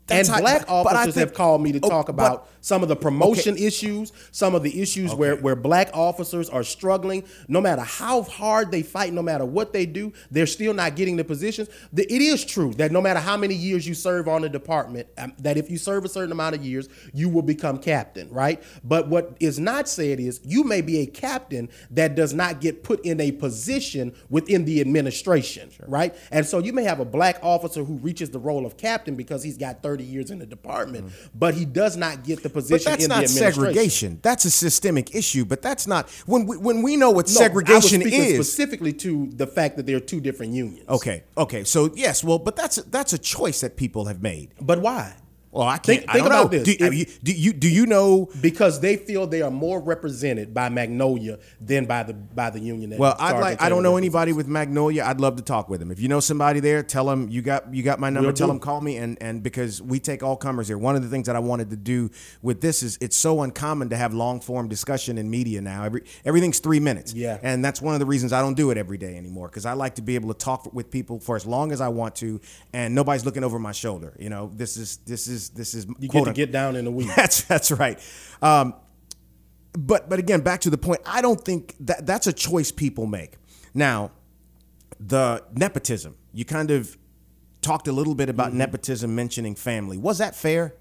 That's 0.06 0.28
and 0.28 0.40
black 0.40 0.66
but 0.66 0.70
I 0.70 0.74
officers 0.74 1.14
think- 1.14 1.26
have 1.28 1.34
called 1.34 1.62
me 1.62 1.72
to 1.72 1.80
Oh, 1.82 1.88
talk 1.88 2.06
but- 2.06 2.12
about 2.12 2.48
some 2.60 2.82
of 2.82 2.88
the 2.88 2.96
promotion 2.96 3.56
issues, 3.56 4.12
some 4.32 4.54
of 4.56 4.62
the 4.64 4.80
issues 4.82 5.14
where, 5.14 5.34
Okay. 5.34 5.42
where 5.42 5.54
black 5.54 5.88
officers 5.94 6.48
are 6.48 6.64
struggling. 6.64 7.22
No 7.46 7.60
matter 7.60 7.82
how 7.82 8.22
hard 8.22 8.72
they 8.72 8.82
fight, 8.82 9.12
no 9.12 9.22
matter 9.22 9.44
what 9.44 9.72
they 9.72 9.86
do, 9.86 10.12
they're 10.32 10.48
still 10.48 10.74
not 10.74 10.96
getting 10.96 11.16
the 11.16 11.22
positions. 11.22 11.68
The, 11.92 12.12
it 12.12 12.20
is 12.20 12.44
true 12.44 12.72
that 12.74 12.90
no 12.90 13.00
matter 13.00 13.20
how 13.20 13.36
many 13.36 13.54
years 13.54 13.86
you 13.86 13.94
serve 13.94 14.26
on 14.26 14.42
a 14.42 14.48
department, 14.48 15.06
um, 15.16 15.32
that 15.38 15.56
if 15.56 15.70
you 15.70 15.78
serve 15.78 16.04
a 16.04 16.08
certain 16.08 16.32
amount 16.32 16.56
of 16.56 16.64
years, 16.66 16.88
you 17.14 17.28
will 17.28 17.42
become 17.42 17.78
captain, 17.78 18.28
right? 18.30 18.60
But 18.82 19.08
what 19.08 19.36
is 19.38 19.60
not 19.60 19.88
said 19.88 20.18
is 20.18 20.40
you 20.44 20.64
may 20.64 20.80
be 20.80 20.98
a 21.02 21.06
captain 21.06 21.68
that 21.92 22.16
does 22.16 22.34
not 22.34 22.60
get 22.60 22.82
put 22.82 22.98
in 23.06 23.20
a 23.20 23.30
position 23.30 24.12
within 24.28 24.64
the 24.64 24.80
administration, 24.80 25.70
right? 25.86 26.16
And 26.32 26.44
so 26.44 26.58
you 26.58 26.72
may 26.72 26.82
have 26.82 26.98
a 26.98 27.04
black 27.04 27.38
officer 27.44 27.84
who 27.84 27.94
reaches 27.98 28.30
the 28.30 28.40
role 28.40 28.66
of 28.66 28.76
captain 28.76 29.14
because 29.14 29.44
he's 29.44 29.56
got 29.56 29.84
30 29.84 29.95
years 30.04 30.30
in 30.30 30.38
the 30.38 30.46
department, 30.46 31.12
but 31.34 31.54
he 31.54 31.64
does 31.64 31.96
not 31.96 32.24
get 32.24 32.42
the 32.42 32.48
But 32.48 32.54
position 32.54 32.90
that's 32.90 33.04
in 33.04 33.10
the 33.10 33.16
not 33.16 33.28
segregation. 33.28 34.18
That's 34.22 34.44
a 34.44 34.50
systemic 34.50 35.14
issue. 35.14 35.44
But 35.44 35.62
that's 35.62 35.86
not 35.86 36.08
when 36.26 36.46
we 36.46 36.56
when 36.56 36.82
we 36.82 36.96
know 36.96 37.10
what 37.10 37.26
No, 37.26 37.32
segregation 37.32 38.02
is. 38.02 38.34
specifically 38.34 38.92
to 38.94 39.28
the 39.34 39.46
fact 39.46 39.76
that 39.76 39.86
there 39.86 39.96
are 39.96 40.00
two 40.00 40.20
different 40.20 40.52
unions. 40.52 40.88
Okay, 40.88 41.24
okay. 41.36 41.64
So 41.64 41.90
yes, 41.94 42.22
well, 42.24 42.38
but 42.38 42.56
that's 42.56 42.76
that's 42.76 43.12
a 43.12 43.18
choice 43.18 43.60
that 43.60 43.76
people 43.76 44.06
have 44.06 44.22
made. 44.22 44.50
But 44.60 44.80
why? 44.80 45.14
Well, 45.56 45.66
I 45.66 45.78
can't. 45.78 46.00
Think- 46.00 46.10
I 46.10 46.12
think 46.14 46.26
about 46.26 46.52
know. 46.52 46.58
this. 46.58 46.76
Do, 46.76 46.94
you, 46.94 47.04
do 47.22 47.32
you 47.32 47.52
do 47.52 47.68
you 47.68 47.86
know? 47.86 48.28
Because 48.40 48.80
they 48.80 48.96
feel 48.96 49.26
they 49.26 49.42
are 49.42 49.50
more 49.50 49.80
represented 49.80 50.52
by 50.52 50.68
Magnolia 50.68 51.38
than 51.60 51.86
by 51.86 52.02
the 52.02 52.12
by 52.14 52.50
the 52.50 52.60
union. 52.60 52.90
That 52.90 52.98
Well, 52.98 53.16
I'd 53.18 53.40
like. 53.40 53.62
I 53.62 53.68
don't 53.68 53.82
know 53.82 53.96
anybody 53.96 54.32
with 54.32 54.48
Magnolia. 54.48 55.04
I'd 55.04 55.20
love 55.20 55.36
to 55.36 55.42
talk 55.42 55.68
with 55.68 55.80
them. 55.80 55.90
If 55.90 56.00
you 56.00 56.08
know 56.08 56.20
somebody 56.20 56.60
there, 56.60 56.82
tell 56.82 57.06
them 57.06 57.28
you 57.30 57.42
got 57.42 57.72
you 57.74 57.82
got 57.82 57.98
my 57.98 58.10
number. 58.10 58.28
Will 58.28 58.34
tell 58.34 58.48
do. 58.48 58.52
them 58.52 58.60
call 58.60 58.80
me 58.80 58.96
and 58.98 59.16
and 59.20 59.42
because 59.42 59.80
we 59.80 59.98
take 59.98 60.22
all 60.22 60.36
comers 60.36 60.68
here. 60.68 60.78
One 60.78 60.94
of 60.96 61.02
the 61.02 61.08
things 61.08 61.26
that 61.26 61.36
I 61.36 61.40
wanted 61.40 61.70
to 61.70 61.76
do 61.76 62.10
with 62.42 62.60
this 62.60 62.82
is 62.82 62.98
it's 63.00 63.16
so 63.16 63.42
uncommon 63.42 63.88
to 63.90 63.96
have 63.96 64.12
long 64.12 64.40
form 64.40 64.68
discussion 64.68 65.16
in 65.18 65.30
media 65.30 65.60
now. 65.60 65.84
Every 65.84 66.02
everything's 66.24 66.58
three 66.58 66.80
minutes. 66.80 67.14
Yeah. 67.14 67.38
and 67.42 67.64
that's 67.64 67.80
one 67.80 67.94
of 67.94 68.00
the 68.00 68.06
reasons 68.06 68.32
I 68.32 68.42
don't 68.42 68.54
do 68.56 68.70
it 68.70 68.76
every 68.76 68.98
day 68.98 69.16
anymore 69.16 69.48
because 69.48 69.64
I 69.64 69.72
like 69.72 69.94
to 69.94 70.02
be 70.02 70.16
able 70.16 70.32
to 70.32 70.38
talk 70.38 70.72
with 70.74 70.90
people 70.90 71.18
for 71.18 71.36
as 71.36 71.46
long 71.46 71.72
as 71.72 71.80
I 71.80 71.88
want 71.88 72.16
to, 72.16 72.40
and 72.72 72.94
nobody's 72.94 73.24
looking 73.24 73.44
over 73.44 73.58
my 73.58 73.72
shoulder. 73.72 74.14
You 74.18 74.28
know, 74.28 74.50
this 74.54 74.76
is 74.76 74.98
this 75.06 75.28
is 75.28 75.45
this 75.50 75.74
is 75.74 75.86
You 75.98 76.08
get 76.08 76.24
to 76.24 76.32
get 76.32 76.52
down 76.52 76.76
in 76.76 76.84
the 76.84 76.90
weeds. 76.90 77.12
that's 77.16 77.42
that's 77.44 77.70
right. 77.70 77.98
Um, 78.42 78.74
but 79.72 80.08
but 80.08 80.18
again, 80.18 80.40
back 80.40 80.60
to 80.62 80.70
the 80.70 80.78
point. 80.78 81.00
I 81.06 81.20
don't 81.22 81.40
think 81.40 81.74
that 81.80 82.06
that's 82.06 82.26
a 82.26 82.32
choice 82.32 82.72
people 82.72 83.06
make. 83.06 83.34
Now, 83.74 84.12
the 84.98 85.44
nepotism. 85.52 86.16
You 86.32 86.44
kind 86.44 86.70
of 86.70 86.96
talked 87.62 87.88
a 87.88 87.92
little 87.92 88.14
bit 88.14 88.28
about 88.28 88.52
nepotism, 88.54 89.14
mentioning 89.14 89.54
family. 89.54 89.98
Was 89.98 90.18
that 90.18 90.34
fair? 90.36 90.74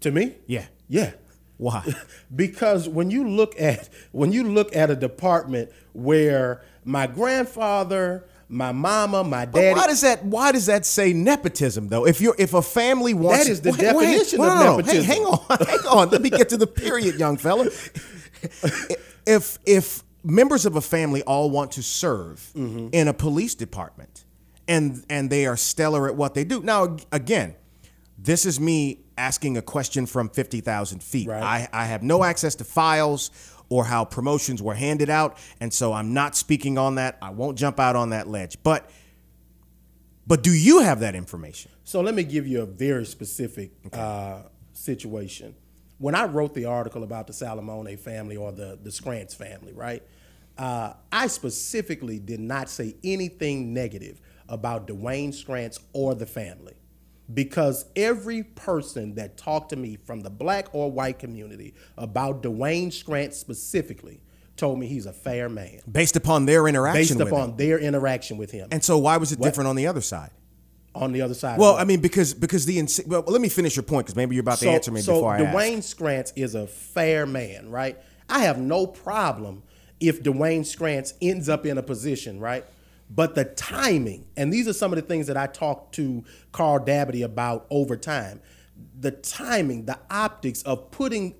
to 0.00 0.10
me, 0.10 0.34
Yeah. 0.46 0.66
yeah. 0.88 1.12
Why? 1.56 1.82
because 2.36 2.86
when 2.88 3.10
you 3.10 3.26
look 3.26 3.58
at 3.58 3.88
when 4.12 4.30
you 4.30 4.44
look 4.44 4.76
at 4.76 4.90
a 4.90 4.94
department 4.94 5.70
where 5.94 6.62
my 6.84 7.06
grandfather, 7.06 8.28
my 8.48 8.70
mama, 8.72 9.24
my 9.24 9.44
But 9.46 9.60
daddy, 9.60 9.74
why 9.80 9.86
does 9.88 10.00
that? 10.02 10.24
Why 10.24 10.52
does 10.52 10.66
that 10.66 10.86
say 10.86 11.12
nepotism 11.12 11.88
though? 11.88 12.06
If 12.06 12.20
you're 12.20 12.36
if 12.38 12.54
a 12.54 12.62
family 12.62 13.12
wants 13.14 13.44
That 13.46 13.50
is 13.50 13.60
the 13.60 13.70
Wait, 13.72 13.80
wait, 13.80 14.04
definition 14.12 14.38
no, 14.38 14.48
of 14.52 14.54
no. 14.58 14.76
nepotism. 14.76 15.04
Hey, 15.04 15.14
hang 15.14 15.24
on, 15.24 15.56
hang 15.66 15.86
on. 15.90 16.10
Let 16.10 16.22
me 16.22 16.30
get 16.30 16.48
to 16.50 16.56
the 16.56 16.66
period, 16.66 17.16
young 17.16 17.36
fella. 17.38 17.68
If 19.26 19.58
if 19.66 20.02
members 20.22 20.66
of 20.66 20.76
a 20.76 20.80
family 20.80 21.22
all 21.22 21.50
want 21.50 21.72
to 21.72 21.82
serve 21.82 22.50
Mm-hmm. 22.54 22.88
in 22.92 23.08
a 23.08 23.14
police 23.14 23.54
department 23.54 24.24
and 24.68 25.04
and 25.10 25.30
they 25.30 25.46
are 25.46 25.56
stellar 25.56 26.08
at 26.08 26.14
what 26.16 26.34
they 26.34 26.44
do. 26.44 26.62
Now 26.62 26.96
again, 27.12 27.54
this 28.18 28.46
is 28.46 28.58
me 28.60 29.00
asking 29.18 29.56
a 29.56 29.62
question 29.62 30.06
from 30.06 30.28
fifty 30.28 30.60
thousand 30.60 31.02
feet. 31.02 31.28
Right. 31.28 31.42
I, 31.42 31.68
I 31.72 31.86
have 31.86 32.02
no 32.02 32.22
access 32.24 32.54
to 32.56 32.64
files 32.64 33.30
or 33.68 33.84
how 33.84 34.04
promotions 34.04 34.62
were 34.62 34.74
handed 34.74 35.10
out, 35.10 35.36
and 35.60 35.72
so 35.72 35.92
I'm 35.92 36.12
not 36.14 36.36
speaking 36.36 36.78
on 36.78 36.96
that. 36.96 37.18
I 37.20 37.30
won't 37.30 37.58
jump 37.58 37.80
out 37.80 37.96
on 37.96 38.10
that 38.10 38.28
ledge. 38.28 38.56
But 38.62 38.90
But 40.26 40.42
do 40.42 40.52
you 40.52 40.80
have 40.80 41.00
that 41.00 41.14
information? 41.14 41.70
So 41.84 42.00
let 42.00 42.14
me 42.14 42.24
give 42.24 42.46
you 42.46 42.62
a 42.62 42.66
very 42.66 43.06
specific 43.06 43.70
uh, 43.92 44.42
situation. 44.72 45.54
When 45.98 46.14
I 46.14 46.24
wrote 46.26 46.52
the 46.54 46.66
article 46.66 47.02
about 47.02 47.26
the 47.26 47.32
Salamoni 47.32 47.98
family 47.98 48.36
or 48.36 48.52
the 48.52 48.78
the 48.82 48.90
Scrantz 48.90 49.34
family, 49.34 49.72
right? 49.72 50.02
Uh, 50.58 50.94
I 51.12 51.26
specifically 51.26 52.18
did 52.18 52.40
not 52.40 52.70
say 52.70 52.96
anything 53.04 53.74
negative 53.74 54.20
about 54.48 54.86
Dwayne 54.86 55.34
Scrantz 55.34 55.78
or 55.92 56.14
the 56.14 56.24
family 56.24 56.74
because 57.32 57.84
every 57.96 58.42
person 58.42 59.14
that 59.16 59.36
talked 59.36 59.70
to 59.70 59.76
me 59.76 59.96
from 59.96 60.20
the 60.20 60.30
black 60.30 60.68
or 60.74 60.90
white 60.90 61.18
community 61.18 61.74
about 61.98 62.42
Dwayne 62.42 62.92
Scrantz 62.92 63.36
specifically 63.36 64.20
told 64.56 64.78
me 64.78 64.86
he's 64.86 65.06
a 65.06 65.12
fair 65.12 65.48
man 65.48 65.80
Based 65.90 66.16
upon 66.16 66.46
their 66.46 66.66
interaction 66.68 67.00
based 67.00 67.18
with 67.18 67.28
upon 67.28 67.50
him. 67.50 67.56
their 67.56 67.78
interaction 67.78 68.36
with 68.38 68.50
him 68.52 68.68
And 68.72 68.82
so 68.82 68.96
why 68.98 69.16
was 69.18 69.32
it 69.32 69.38
What? 69.38 69.46
different 69.48 69.68
on 69.68 69.76
the 69.76 69.86
other 69.86 70.00
side? 70.00 70.30
on 70.94 71.12
the 71.12 71.20
other 71.20 71.34
side. 71.34 71.58
Well. 71.58 71.74
I 71.76 71.84
mean, 71.84 72.00
because 72.00 72.32
because 72.32 72.64
the 72.64 72.78
ins- 72.78 73.02
well, 73.06 73.22
let 73.26 73.42
me 73.42 73.50
finish 73.50 73.76
your 73.76 73.82
point 73.82 74.06
because 74.06 74.16
maybe 74.16 74.34
you're 74.34 74.40
about 74.40 74.56
to 74.60 74.70
answer 74.70 74.90
me 74.90 75.02
so 75.02 75.16
before 75.16 75.34
I 75.34 75.42
ask. 75.42 75.54
Dwayne 75.54 75.82
Scrantz 75.82 76.32
is 76.36 76.54
a 76.54 76.66
fair 76.66 77.26
man, 77.26 77.68
right? 77.70 77.98
I 78.30 78.38
have 78.44 78.58
no 78.58 78.86
problem 78.86 79.62
if 80.00 80.22
Dwayne 80.22 80.64
Scrantz 80.64 81.12
ends 81.20 81.50
up 81.50 81.66
in 81.66 81.76
a 81.76 81.82
position, 81.82 82.40
right? 82.40 82.64
But 83.08 83.34
the 83.34 83.44
timing, 83.44 84.26
and 84.36 84.52
these 84.52 84.66
are 84.66 84.72
some 84.72 84.92
of 84.92 84.96
the 84.96 85.02
things 85.02 85.26
that 85.28 85.36
I 85.36 85.46
talked 85.46 85.94
to 85.94 86.24
Carl 86.52 86.80
Dabadie 86.80 87.24
about 87.24 87.66
over 87.70 87.96
time. 87.96 88.40
The 88.98 89.12
timing, 89.12 89.86
the 89.86 89.98
optics 90.10 90.62
of 90.62 90.90
putting 90.90 91.34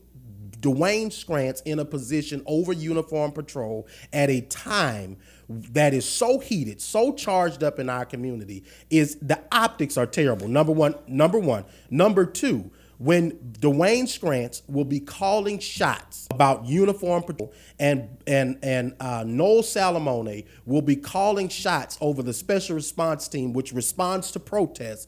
Dwayne 0.60 1.12
Scrantz 1.12 1.60
in 1.62 1.78
a 1.78 1.84
position 1.84 2.42
over 2.46 2.72
uniform 2.72 3.32
patrol 3.32 3.86
at 4.12 4.30
a 4.30 4.40
time 4.42 5.16
that 5.48 5.94
is 5.94 6.08
so 6.08 6.38
heated, 6.38 6.80
so 6.80 7.12
charged 7.12 7.62
up 7.62 7.78
in 7.78 7.88
our 7.88 8.04
community 8.04 8.64
is 8.90 9.16
the 9.20 9.40
optics 9.52 9.96
are 9.96 10.06
terrible. 10.06 10.48
Number 10.48 10.72
one, 10.72 10.94
number 11.06 11.38
one. 11.38 11.64
Number 11.90 12.24
two, 12.24 12.70
when 12.98 13.32
Dwayne 13.60 14.08
Scrantz 14.08 14.62
will 14.66 14.84
be 14.84 15.00
calling 15.00 15.58
shots 15.58 16.26
about 16.30 16.64
uniform 16.64 17.22
patrol 17.22 17.52
and 17.78 18.08
and 18.26 18.58
and 18.62 18.94
uh, 19.00 19.24
Noel 19.26 19.62
Salamoni 19.62 20.46
will 20.64 20.82
be 20.82 20.96
calling 20.96 21.48
shots 21.48 21.98
over 22.00 22.22
the 22.22 22.32
special 22.32 22.74
response 22.74 23.28
team, 23.28 23.52
which 23.52 23.72
responds 23.72 24.30
to 24.32 24.40
protests, 24.40 25.06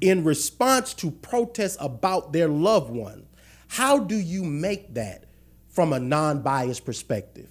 in 0.00 0.24
response 0.24 0.94
to 0.94 1.10
protests 1.10 1.76
about 1.80 2.32
their 2.32 2.48
loved 2.48 2.90
one. 2.90 3.26
How 3.68 3.98
do 3.98 4.16
you 4.16 4.42
make 4.42 4.94
that 4.94 5.24
from 5.68 5.92
a 5.92 6.00
non-biased 6.00 6.84
perspective? 6.84 7.50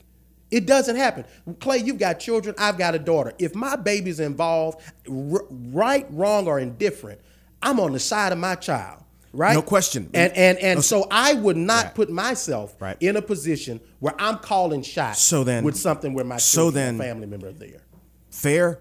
It 0.51 0.65
doesn't 0.65 0.95
happen. 0.95 1.25
Clay, 1.59 1.77
you've 1.77 1.99
got 1.99 2.19
children, 2.19 2.55
I've 2.57 2.77
got 2.77 2.95
a 2.95 2.99
daughter. 2.99 3.33
If 3.37 3.53
my 3.53 3.75
baby's 3.75 4.19
involved, 4.19 4.81
r- 5.07 5.45
right, 5.49 6.07
wrong, 6.09 6.47
or 6.47 6.59
indifferent, 6.59 7.21
I'm 7.61 7.79
on 7.79 7.93
the 7.93 7.99
side 7.99 8.31
of 8.31 8.39
my 8.39 8.55
child, 8.55 9.03
right? 9.33 9.53
No 9.53 9.61
question. 9.61 10.09
And 10.13 10.35
and 10.35 10.57
and 10.59 10.77
No, 10.77 10.81
so 10.81 11.07
I 11.11 11.33
would 11.33 11.57
not 11.57 11.85
Right. 11.85 11.95
put 11.95 12.09
myself 12.09 12.75
Right. 12.79 12.97
in 12.99 13.15
a 13.17 13.21
position 13.21 13.79
where 13.99 14.13
I'm 14.19 14.37
calling 14.37 14.81
shots 14.81 15.21
So 15.21 15.43
then- 15.43 15.63
with 15.63 15.77
something 15.77 16.13
where 16.13 16.25
my 16.25 16.37
so 16.37 16.71
then- 16.71 16.97
family 16.97 17.27
member 17.27 17.47
are 17.49 17.51
there. 17.53 17.81
fair, 18.29 18.79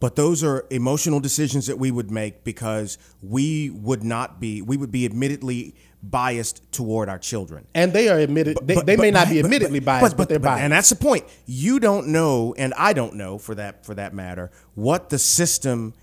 but 0.00 0.16
those 0.16 0.42
are 0.42 0.64
emotional 0.70 1.20
decisions 1.20 1.66
that 1.66 1.78
we 1.78 1.90
would 1.90 2.10
make 2.10 2.44
because 2.44 2.98
we 3.22 3.70
would 3.70 4.02
not 4.02 4.40
be 4.40 4.62
we 4.62 4.76
would 4.76 4.90
be 4.92 5.04
admittedly 5.04 5.74
biased 6.04 6.60
toward 6.72 7.08
our 7.08 7.18
children. 7.18 7.64
And 7.76 7.92
they 7.92 8.08
are 8.08 8.18
admitted. 8.18 8.58
they, 8.64 8.74
But- 8.74 8.86
they 8.86 8.96
may 8.96 9.12
not 9.12 9.28
be 9.28 9.40
but- 9.40 9.44
admittedly 9.46 9.78
but- 9.78 10.00
biased, 10.00 10.16
but, 10.16 10.28
they're 10.28 10.40
biased. 10.40 10.62
And 10.64 10.72
that's 10.72 10.88
the 10.88 10.96
point. 10.96 11.24
You 11.46 11.78
don't 11.78 12.08
know, 12.08 12.52
and 12.58 12.74
I 12.76 12.92
don't 12.92 13.14
know 13.14 13.38
for 13.38 13.54
that 13.54 13.86
for 13.86 13.94
that 13.94 14.12
matter, 14.12 14.50
what 14.74 15.10
the 15.10 15.18
system 15.20 15.94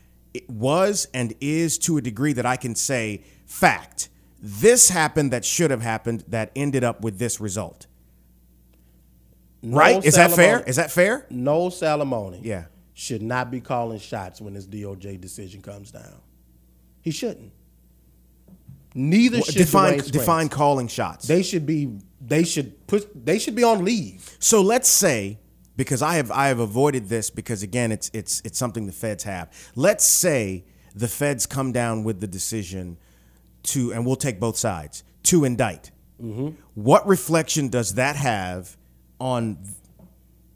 was 0.48 1.08
and 1.14 1.34
is 1.42 1.78
to 1.80 1.98
a 1.98 2.02
degree 2.02 2.32
that 2.34 2.46
I 2.46 2.56
can 2.56 2.76
say 2.76 3.24
fact. 3.50 4.10
This 4.42 4.90
happened 4.90 5.32
that 5.32 5.44
should 5.44 5.72
have 5.72 5.82
happened 5.82 6.24
that 6.30 6.52
ended 6.56 6.84
up 6.84 7.02
with 7.02 7.20
this 7.20 7.42
result. 7.42 7.88
right? 9.62 9.96
Noel 9.96 10.06
Is 10.06 10.16
that 10.16 10.32
fair? 10.32 10.64
Is 10.64 10.78
that 10.78 10.90
fair? 10.92 11.26
No 11.30 11.68
Salamoni 11.68 12.40
Yeah. 12.44 12.66
should 12.94 13.22
not 13.22 13.52
be 13.52 13.60
calling 13.60 14.00
shots 14.00 14.40
when 14.40 14.54
this 14.54 14.66
DOJ 14.66 15.20
decision 15.20 15.62
comes 15.62 15.92
down. 15.92 16.22
He 17.02 17.12
shouldn't. 17.12 17.52
Neither 18.96 19.38
Well, 19.38 19.44
should 19.46 19.56
define 19.56 19.98
define 19.98 20.50
calling 20.50 20.88
shots. 20.88 21.28
They 21.28 21.44
should 21.44 21.66
be. 21.66 21.92
They 22.26 22.44
should 22.44 22.88
put. 22.88 23.26
They 23.26 23.38
should 23.40 23.56
be 23.56 23.64
on 23.64 23.84
leave. 23.84 24.38
So 24.40 24.62
let's 24.62 24.88
say, 24.90 25.40
because 25.76 26.02
I 26.02 26.16
have 26.16 26.32
I 26.32 26.48
have 26.48 26.60
avoided 26.60 27.10
this 27.10 27.30
because 27.30 27.62
again 27.62 27.92
it's 27.92 28.10
it's 28.14 28.42
it's 28.46 28.58
something 28.58 28.86
the 28.88 28.92
feds 28.94 29.26
have. 29.26 29.50
Let's 29.76 30.08
say 30.08 30.64
the 30.96 31.08
feds 31.08 31.46
come 31.46 31.72
down 31.72 32.04
with 32.04 32.20
the 32.20 32.28
decision 32.28 32.98
to, 33.64 33.94
and 33.94 34.06
we'll 34.06 34.16
take 34.16 34.40
both 34.40 34.58
sides 34.58 35.04
to 35.24 35.46
indict. 35.46 35.92
Mm-hmm. 36.22 36.50
What 36.76 37.08
reflection 37.08 37.70
does 37.70 37.96
that 37.96 38.16
have 38.16 38.78
on 39.20 39.58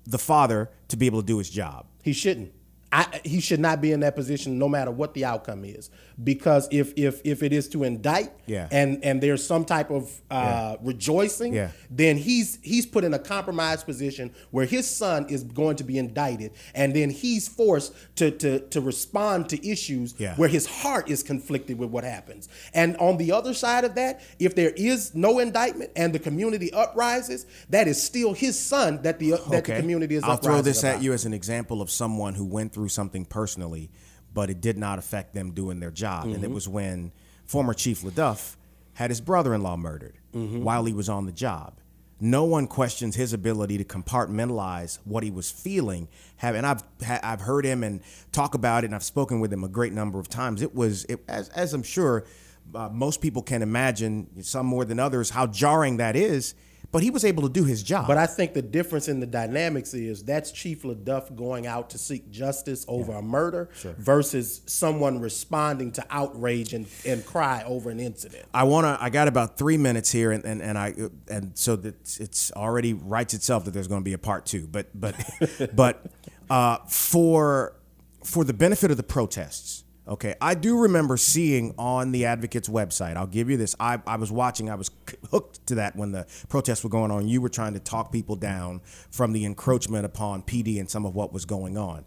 the 0.05 0.17
father 0.17 0.69
to 0.89 0.97
be 0.97 1.05
able 1.05 1.21
to 1.21 1.25
do 1.25 1.37
his 1.37 1.49
job? 1.49 1.85
He 2.03 2.13
shouldn't. 2.13 2.51
I, 2.95 3.21
he 3.25 3.39
should 3.41 3.59
not 3.59 3.81
be 3.81 3.91
in 3.91 4.01
that 4.01 4.15
position, 4.15 4.59
no 4.59 4.69
matter 4.69 4.91
what 4.91 5.15
the 5.15 5.25
outcome 5.25 5.65
is, 5.65 5.89
because 6.23 6.67
if 6.69 6.93
if 6.95 7.21
if 7.25 7.41
it 7.41 7.51
is 7.51 7.67
to 7.69 7.83
indict, 7.83 8.31
Yeah. 8.45 8.67
and 8.71 9.03
and 9.03 9.19
there's 9.19 9.43
some 9.43 9.65
type 9.65 9.89
of 9.89 10.21
uh, 10.29 10.75
rejoicing, 10.83 11.53
Yeah. 11.55 11.71
then 11.89 12.17
he's 12.17 12.59
he's 12.61 12.85
put 12.85 13.03
in 13.03 13.15
a 13.15 13.17
compromised 13.19 13.87
position 13.87 14.31
where 14.51 14.67
his 14.67 14.87
son 14.87 15.25
is 15.27 15.43
going 15.43 15.75
to 15.77 15.83
be 15.83 15.97
indicted, 15.97 16.51
and 16.75 16.95
then 16.95 17.09
he's 17.09 17.47
forced 17.47 17.93
to 18.17 18.29
to 18.29 18.59
to 18.59 18.79
respond 18.79 19.49
to 19.49 19.67
issues 19.67 20.13
Yeah. 20.19 20.35
where 20.35 20.49
his 20.49 20.67
heart 20.67 21.09
is 21.09 21.23
conflicted 21.23 21.79
with 21.79 21.89
what 21.89 22.03
happens. 22.03 22.47
And 22.75 22.95
on 22.97 23.17
the 23.17 23.31
other 23.31 23.55
side 23.55 23.85
of 23.85 23.95
that, 23.95 24.21
if 24.37 24.53
there 24.53 24.69
is 24.77 25.15
no 25.15 25.39
indictment 25.39 25.89
and 25.95 26.13
the 26.13 26.19
community 26.19 26.69
uprises, 26.71 27.47
that 27.71 27.87
is 27.87 27.99
still 27.99 28.33
his 28.33 28.59
son 28.59 29.01
that 29.01 29.17
the 29.17 29.31
that 29.49 29.65
the 29.65 29.75
community 29.81 30.13
is. 30.13 30.23
I'll 30.23 30.37
throw 30.37 30.61
this 30.61 30.83
at 30.83 31.01
you 31.01 31.11
as 31.11 31.25
an 31.25 31.33
example 31.33 31.81
of 31.81 31.89
someone 31.89 32.35
who 32.35 32.45
went 32.45 32.71
through 32.71 32.82
something 32.89 33.25
personally, 33.25 33.89
but 34.33 34.49
it 34.49 34.61
did 34.61 34.77
not 34.77 34.99
affect 34.99 35.33
them 35.33 35.51
doing 35.51 35.79
their 35.79 35.91
job. 35.91 36.25
And 36.25 36.35
it 36.35 36.41
Mm-hmm. 36.41 36.53
was 36.53 36.67
when 36.67 37.11
former 37.45 37.73
Chief 37.73 38.01
LeDuff 38.03 38.55
had 38.93 39.09
his 39.11 39.21
brother-in-law 39.21 39.77
murdered 39.77 40.17
Mm-hmm. 40.33 40.63
while 40.63 40.85
he 40.85 40.93
was 40.93 41.09
on 41.09 41.25
the 41.27 41.31
job. 41.31 41.75
No 42.19 42.43
one 42.45 42.65
questions 42.67 43.15
his 43.15 43.33
ability 43.33 43.77
to 43.77 43.83
compartmentalize 43.83 44.97
what 45.03 45.23
he 45.23 45.29
was 45.31 45.51
feeling. 45.51 46.07
Have 46.37 46.55
and 46.55 46.65
I've 46.65 46.81
I've 47.21 47.41
heard 47.41 47.65
him 47.65 47.83
and 47.83 48.01
talk 48.31 48.55
about 48.55 48.83
it, 48.83 48.87
and 48.87 48.95
I've 48.95 49.03
spoken 49.03 49.39
with 49.39 49.51
him 49.51 49.63
a 49.63 49.67
great 49.67 49.93
number 49.93 50.19
of 50.19 50.29
times. 50.29 50.61
It 50.61 50.73
was 50.73 51.05
it, 51.05 51.23
as 51.27 51.49
as 51.49 51.73
I'm 51.73 51.83
sure 51.83 52.25
uh, 52.73 52.89
most 52.89 53.21
people 53.21 53.41
can 53.41 53.61
imagine, 53.61 54.41
some 54.41 54.65
more 54.65 54.85
than 54.85 54.99
others, 54.99 55.29
how 55.31 55.47
jarring 55.47 55.97
that 55.97 56.15
is. 56.15 56.55
But 56.93 57.01
he 57.01 57.09
was 57.09 57.25
able 57.25 57.41
to 57.41 57.49
do 57.49 57.65
his 57.65 57.81
job. 57.81 58.05
But 58.05 58.19
I 58.19 58.27
think 58.27 58.53
the 58.53 58.61
difference 58.61 59.07
in 59.07 59.19
the 59.19 59.25
dynamics 59.25 59.95
is 59.95 60.23
that's 60.23 60.51
Chief 60.51 60.83
LeDuff 60.83 61.35
going 61.35 61.65
out 61.65 61.89
to 61.89 61.97
seek 61.97 62.29
justice 62.29 62.85
over 62.87 63.13
a 63.13 63.21
murder 63.21 63.69
versus 63.97 64.61
someone 64.67 65.19
responding 65.19 65.91
to 65.93 66.05
outrage 66.11 66.75
and, 66.75 66.85
and 67.03 67.25
cry 67.25 67.63
over 67.65 67.89
an 67.89 67.99
incident. 67.99 68.45
I 68.53 68.65
want 68.65 68.85
to. 68.85 69.03
I 69.03 69.09
got 69.09 69.27
about 69.27 69.57
three 69.57 69.75
minutes 69.75 70.11
here, 70.11 70.31
and, 70.31 70.45
and, 70.45 70.61
and 70.61 70.77
I 70.77 70.93
and 71.27 71.57
so 71.57 71.75
that 71.77 71.95
it's 72.19 72.51
already 72.51 72.93
writes 72.93 73.33
itself 73.33 73.65
that 73.65 73.71
there's 73.71 73.87
going 73.87 74.01
to 74.01 74.05
be 74.05 74.13
a 74.13 74.19
part 74.19 74.45
two. 74.45 74.67
But 74.67 74.89
but 74.93 75.15
but 75.75 76.05
uh, 76.47 76.77
for 76.87 77.75
for 78.23 78.43
the 78.43 78.53
benefit 78.53 78.91
of 78.91 78.97
the 78.97 79.03
protests, 79.03 79.83
okay, 80.07 80.35
I 80.41 80.55
do 80.55 80.77
remember 80.79 81.17
seeing 81.17 81.73
on 81.77 82.11
the 82.11 82.25
Advocates 82.25 82.67
website. 82.67 83.15
I'll 83.15 83.27
give 83.27 83.49
you 83.49 83.57
this. 83.57 83.75
I, 83.79 84.01
I 84.05 84.17
was 84.17 84.31
watching. 84.31 84.69
I 84.69 84.75
was 84.75 84.91
hooked 85.31 85.65
to 85.67 85.75
that 85.75 85.95
when 85.95 86.11
the 86.11 86.25
protests 86.49 86.83
were 86.83 86.89
going 86.89 87.11
on. 87.11 87.27
You 87.27 87.41
were 87.41 87.49
trying 87.49 87.73
to 87.73 87.79
talk 87.79 88.11
people 88.11 88.35
down 88.35 88.81
from 89.11 89.33
the 89.33 89.45
encroachment 89.45 90.05
upon 90.05 90.43
PD 90.43 90.79
and 90.79 90.89
some 90.89 91.05
of 91.05 91.15
what 91.15 91.31
was 91.31 91.45
going 91.45 91.77
on. 91.77 92.05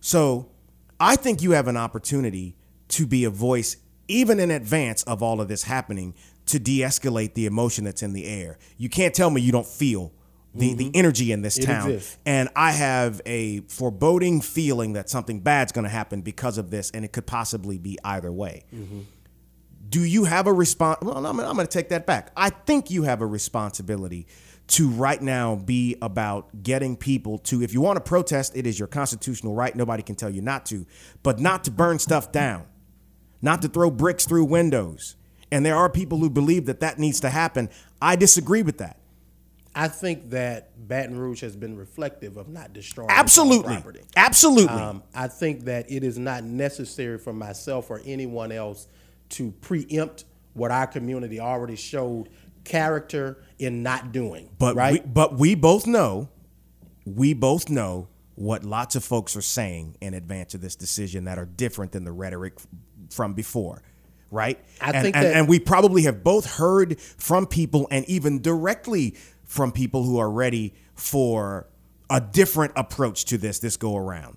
So 0.00 0.50
I 0.98 1.16
think 1.16 1.42
you 1.42 1.52
have 1.52 1.68
an 1.68 1.76
opportunity 1.76 2.56
to 2.88 3.06
be 3.06 3.24
a 3.24 3.30
voice, 3.30 3.76
even 4.08 4.40
in 4.40 4.50
advance 4.50 5.02
of 5.04 5.22
all 5.22 5.40
of 5.40 5.48
this 5.48 5.64
happening, 5.64 6.14
to 6.46 6.58
de 6.58 6.80
escalate 6.80 7.34
the 7.34 7.46
emotion 7.46 7.84
that's 7.84 8.02
in 8.02 8.12
the 8.12 8.26
air. 8.26 8.58
You 8.76 8.88
can't 8.88 9.14
tell 9.14 9.30
me 9.30 9.40
you 9.40 9.52
don't 9.52 9.66
feel 9.66 10.12
the, 10.58 10.74
the 10.74 10.84
mm-hmm. 10.84 10.90
energy 10.94 11.32
in 11.32 11.42
this 11.42 11.58
It 11.58 11.66
town. 11.66 11.90
exists. 11.90 12.18
And 12.24 12.48
I 12.56 12.72
have 12.72 13.20
a 13.26 13.60
foreboding 13.60 14.40
feeling 14.40 14.94
that 14.94 15.10
something 15.10 15.40
bad's 15.40 15.72
going 15.72 15.84
to 15.84 15.90
happen 15.90 16.22
because 16.22 16.58
of 16.58 16.70
this, 16.70 16.90
and 16.90 17.04
it 17.04 17.12
could 17.12 17.26
possibly 17.26 17.78
be 17.78 17.98
either 18.04 18.32
way. 18.32 18.64
Mm-hmm. 18.74 19.00
Do 19.88 20.04
you 20.04 20.24
have 20.24 20.46
a 20.46 20.52
response? 20.52 20.98
Well, 21.02 21.16
I'm, 21.24 21.38
I'm 21.38 21.54
going 21.54 21.66
to 21.66 21.72
take 21.72 21.90
that 21.90 22.06
back. 22.06 22.32
I 22.36 22.50
think 22.50 22.90
you 22.90 23.04
have 23.04 23.20
a 23.20 23.26
responsibility 23.26 24.26
to 24.68 24.88
right 24.88 25.22
now 25.22 25.54
be 25.54 25.96
about 26.02 26.62
getting 26.62 26.96
people 26.96 27.38
to, 27.38 27.62
if 27.62 27.72
you 27.72 27.80
want 27.80 27.96
to 27.96 28.00
protest, 28.00 28.56
it 28.56 28.66
is 28.66 28.78
your 28.78 28.88
constitutional 28.88 29.54
right. 29.54 29.74
Nobody 29.76 30.02
can 30.02 30.16
tell 30.16 30.30
you 30.30 30.42
not 30.42 30.66
to, 30.66 30.86
but 31.22 31.38
not 31.38 31.62
to 31.64 31.70
burn 31.70 32.00
stuff 32.00 32.32
down, 32.32 32.66
not 33.40 33.62
to 33.62 33.68
throw 33.68 33.92
bricks 33.92 34.26
through 34.26 34.46
windows. 34.46 35.14
And 35.52 35.64
there 35.64 35.76
are 35.76 35.88
people 35.88 36.18
who 36.18 36.28
believe 36.28 36.66
that 36.66 36.80
that 36.80 36.98
needs 36.98 37.20
to 37.20 37.30
happen. 37.30 37.70
I 38.02 38.16
disagree 38.16 38.62
with 38.62 38.78
that. 38.78 38.98
I 39.76 39.88
think 39.88 40.30
that 40.30 40.88
Baton 40.88 41.18
Rouge 41.18 41.42
has 41.42 41.54
been 41.54 41.76
reflective 41.76 42.38
of 42.38 42.48
not 42.48 42.72
destroying 42.72 43.10
Absolutely. 43.10 43.74
property. 43.74 44.00
Absolutely. 44.16 44.74
Um, 44.74 45.02
I 45.14 45.28
think 45.28 45.66
that 45.66 45.90
it 45.92 46.02
is 46.02 46.18
not 46.18 46.44
necessary 46.44 47.18
for 47.18 47.34
myself 47.34 47.90
or 47.90 48.00
anyone 48.06 48.52
else 48.52 48.88
to 49.30 49.52
preempt 49.60 50.24
what 50.54 50.70
our 50.70 50.86
community 50.86 51.38
already 51.38 51.76
showed 51.76 52.30
character 52.64 53.36
in 53.58 53.82
not 53.82 54.12
doing. 54.12 54.48
But 54.58 54.76
right, 54.76 55.04
we, 55.04 55.10
but 55.10 55.34
we 55.38 55.54
both 55.54 55.86
know, 55.86 56.30
we 57.04 57.34
both 57.34 57.68
know 57.68 58.08
what 58.34 58.64
lots 58.64 58.96
of 58.96 59.04
folks 59.04 59.36
are 59.36 59.42
saying 59.42 59.96
in 60.00 60.14
advance 60.14 60.54
of 60.54 60.62
this 60.62 60.74
decision 60.74 61.24
that 61.24 61.38
are 61.38 61.44
different 61.44 61.92
than 61.92 62.04
the 62.04 62.12
rhetoric 62.12 62.54
from 63.10 63.34
before, 63.34 63.82
right? 64.30 64.58
I 64.80 64.92
and, 64.92 65.02
think 65.02 65.16
and, 65.16 65.26
that- 65.26 65.36
and 65.36 65.48
we 65.48 65.60
probably 65.60 66.02
have 66.04 66.24
both 66.24 66.46
heard 66.56 66.98
from 66.98 67.46
people 67.46 67.88
and 67.90 68.06
even 68.06 68.40
directly 68.40 69.16
from 69.46 69.72
people 69.72 70.02
who 70.02 70.18
are 70.18 70.30
ready 70.30 70.74
for 70.94 71.66
a 72.10 72.20
different 72.20 72.72
approach 72.76 73.24
to 73.26 73.38
this 73.38 73.58
this 73.58 73.76
go 73.76 73.96
around. 73.96 74.36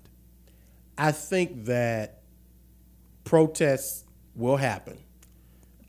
I 0.98 1.12
think 1.12 1.64
that 1.66 2.22
protests 3.24 4.04
will 4.34 4.56
happen. 4.56 4.98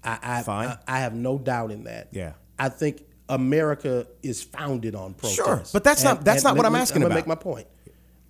I, 0.03 0.43
I. 0.47 0.51
I, 0.51 0.77
I 0.87 0.99
have 0.99 1.13
no 1.13 1.37
doubt 1.37 1.71
in 1.71 1.83
that. 1.83 2.09
Yeah. 2.11 2.33
I 2.57 2.69
think 2.69 3.03
America 3.29 4.07
is 4.23 4.41
founded 4.43 4.95
on 4.95 5.13
protest. 5.13 5.35
Sure, 5.35 5.63
but 5.73 5.83
that's 5.83 6.03
not- 6.03 6.23
that's 6.25 6.43
not 6.43 6.57
what 6.57 6.65
I'm 6.65 6.75
asking 6.75 6.97
I'm 7.03 7.09
gonna 7.09 7.15
about. 7.15 7.27
make 7.27 7.27
my 7.27 7.41
point. 7.41 7.67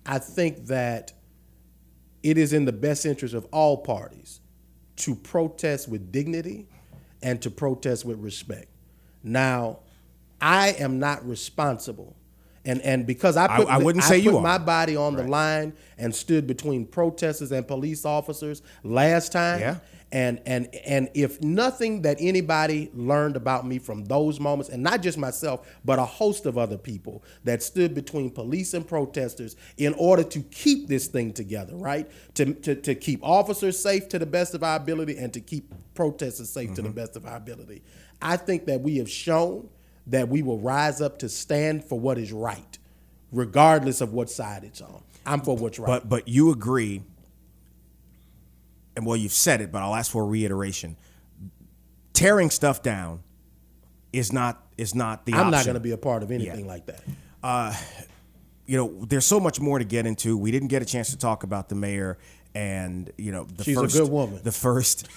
I 0.04 0.18
think 0.18 0.66
that 0.66 1.12
it 2.22 2.38
is 2.38 2.52
in 2.52 2.64
the 2.64 2.72
best 2.72 3.06
interest 3.06 3.34
of 3.34 3.44
all 3.52 3.78
parties 3.78 4.40
to 4.96 5.14
protest 5.14 5.88
with 5.88 6.12
dignity 6.12 6.66
and 7.22 7.40
to 7.42 7.50
protest 7.50 8.04
with 8.04 8.18
respect. 8.18 8.66
Now, 9.22 9.80
I 10.42 10.70
am 10.70 10.98
not 10.98 11.26
responsible. 11.26 12.16
And, 12.64 12.80
and 12.82 13.06
because 13.06 13.36
I 13.36 13.46
I- 13.46 13.56
put, 13.56 13.68
I 13.68 13.78
wouldn't 13.78 14.04
say 14.04 14.18
put 14.18 14.24
you 14.24 14.36
are. 14.36 14.42
my 14.42 14.58
body 14.58 14.96
on 14.96 15.16
the 15.16 15.24
line 15.24 15.72
and 15.98 16.14
stood 16.14 16.46
between 16.46 16.86
protesters 16.86 17.52
and 17.52 17.66
police 17.66 18.04
officers 18.04 18.62
last 18.82 19.32
time. 19.32 19.60
Yeah. 19.60 19.76
And 20.14 20.42
and 20.44 20.68
and 20.84 21.08
if 21.14 21.40
nothing 21.40 22.02
that 22.02 22.18
anybody 22.20 22.90
learned 22.92 23.34
about 23.34 23.66
me 23.66 23.78
from 23.78 24.04
those 24.04 24.38
moments, 24.38 24.68
and 24.68 24.82
not 24.82 25.00
just 25.00 25.16
myself, 25.16 25.66
but 25.86 25.98
a 25.98 26.04
host 26.04 26.44
of 26.44 26.58
other 26.58 26.76
people 26.76 27.24
that 27.44 27.62
stood 27.62 27.94
between 27.94 28.28
police 28.28 28.74
and 28.74 28.86
protesters 28.86 29.56
in 29.78 29.94
order 29.94 30.22
to 30.22 30.40
keep 30.40 30.86
this 30.86 31.06
thing 31.06 31.32
together, 31.32 31.74
right? 31.76 32.10
To 32.34 32.52
to, 32.52 32.74
to 32.74 32.94
keep 32.94 33.20
officers 33.22 33.78
safe 33.78 34.06
to 34.10 34.18
the 34.18 34.26
best 34.26 34.54
of 34.54 34.62
our 34.62 34.76
ability 34.76 35.16
and 35.16 35.32
to 35.32 35.40
keep 35.40 35.72
protesters 35.94 36.50
safe 36.50 36.74
to 36.74 36.82
the 36.82 36.88
mm-hmm. 36.88 36.96
best 36.96 37.16
of 37.16 37.24
our 37.24 37.36
ability. 37.36 37.82
I 38.20 38.36
think 38.36 38.66
that 38.66 38.82
we 38.82 38.98
have 38.98 39.08
shown 39.08 39.70
that 40.06 40.28
we 40.28 40.42
will 40.42 40.58
rise 40.58 41.00
up 41.00 41.18
to 41.18 41.28
stand 41.28 41.84
for 41.84 41.98
what 41.98 42.18
is 42.18 42.32
right, 42.32 42.78
regardless 43.30 44.00
of 44.00 44.12
what 44.12 44.30
side 44.30 44.64
it's 44.64 44.80
on. 44.80 45.02
I'm 45.24 45.40
for 45.40 45.56
what's 45.56 45.78
right. 45.78 45.86
But 45.86 46.08
but 46.08 46.28
you 46.28 46.50
agree, 46.50 47.02
and 48.96 49.06
well, 49.06 49.16
you've 49.16 49.32
said 49.32 49.60
it, 49.60 49.70
but 49.72 49.82
I'll 49.82 49.94
ask 49.94 50.10
for 50.10 50.22
a 50.22 50.26
reiteration. 50.26 50.96
Tearing 52.12 52.50
stuff 52.50 52.82
down 52.82 53.22
is 54.12 54.32
not 54.32 54.62
is 54.76 54.94
not 54.94 55.24
the 55.26 55.34
I'm 55.34 55.50
not 55.50 55.64
going 55.64 55.74
to 55.74 55.80
be 55.80 55.92
a 55.92 55.96
part 55.98 56.22
of 56.22 56.30
anything 56.30 56.64
Yeah. 56.64 56.70
like 56.72 56.86
that. 56.86 57.02
Uh, 57.42 57.74
you 58.66 58.76
know, 58.76 59.04
there's 59.06 59.26
so 59.26 59.40
much 59.40 59.60
more 59.60 59.78
to 59.78 59.84
get 59.84 60.06
into. 60.06 60.36
We 60.36 60.50
didn't 60.50 60.68
get 60.68 60.82
a 60.82 60.84
chance 60.84 61.10
to 61.10 61.18
talk 61.18 61.42
about 61.42 61.68
the 61.68 61.74
mayor 61.74 62.18
and, 62.54 63.10
you 63.16 63.32
know, 63.32 63.44
the 63.44 63.64
She's 63.64 63.76
a 63.76 63.82
first, 63.82 63.96
good 63.96 64.10
woman. 64.10 64.40
The 64.42 64.52
first 64.52 65.08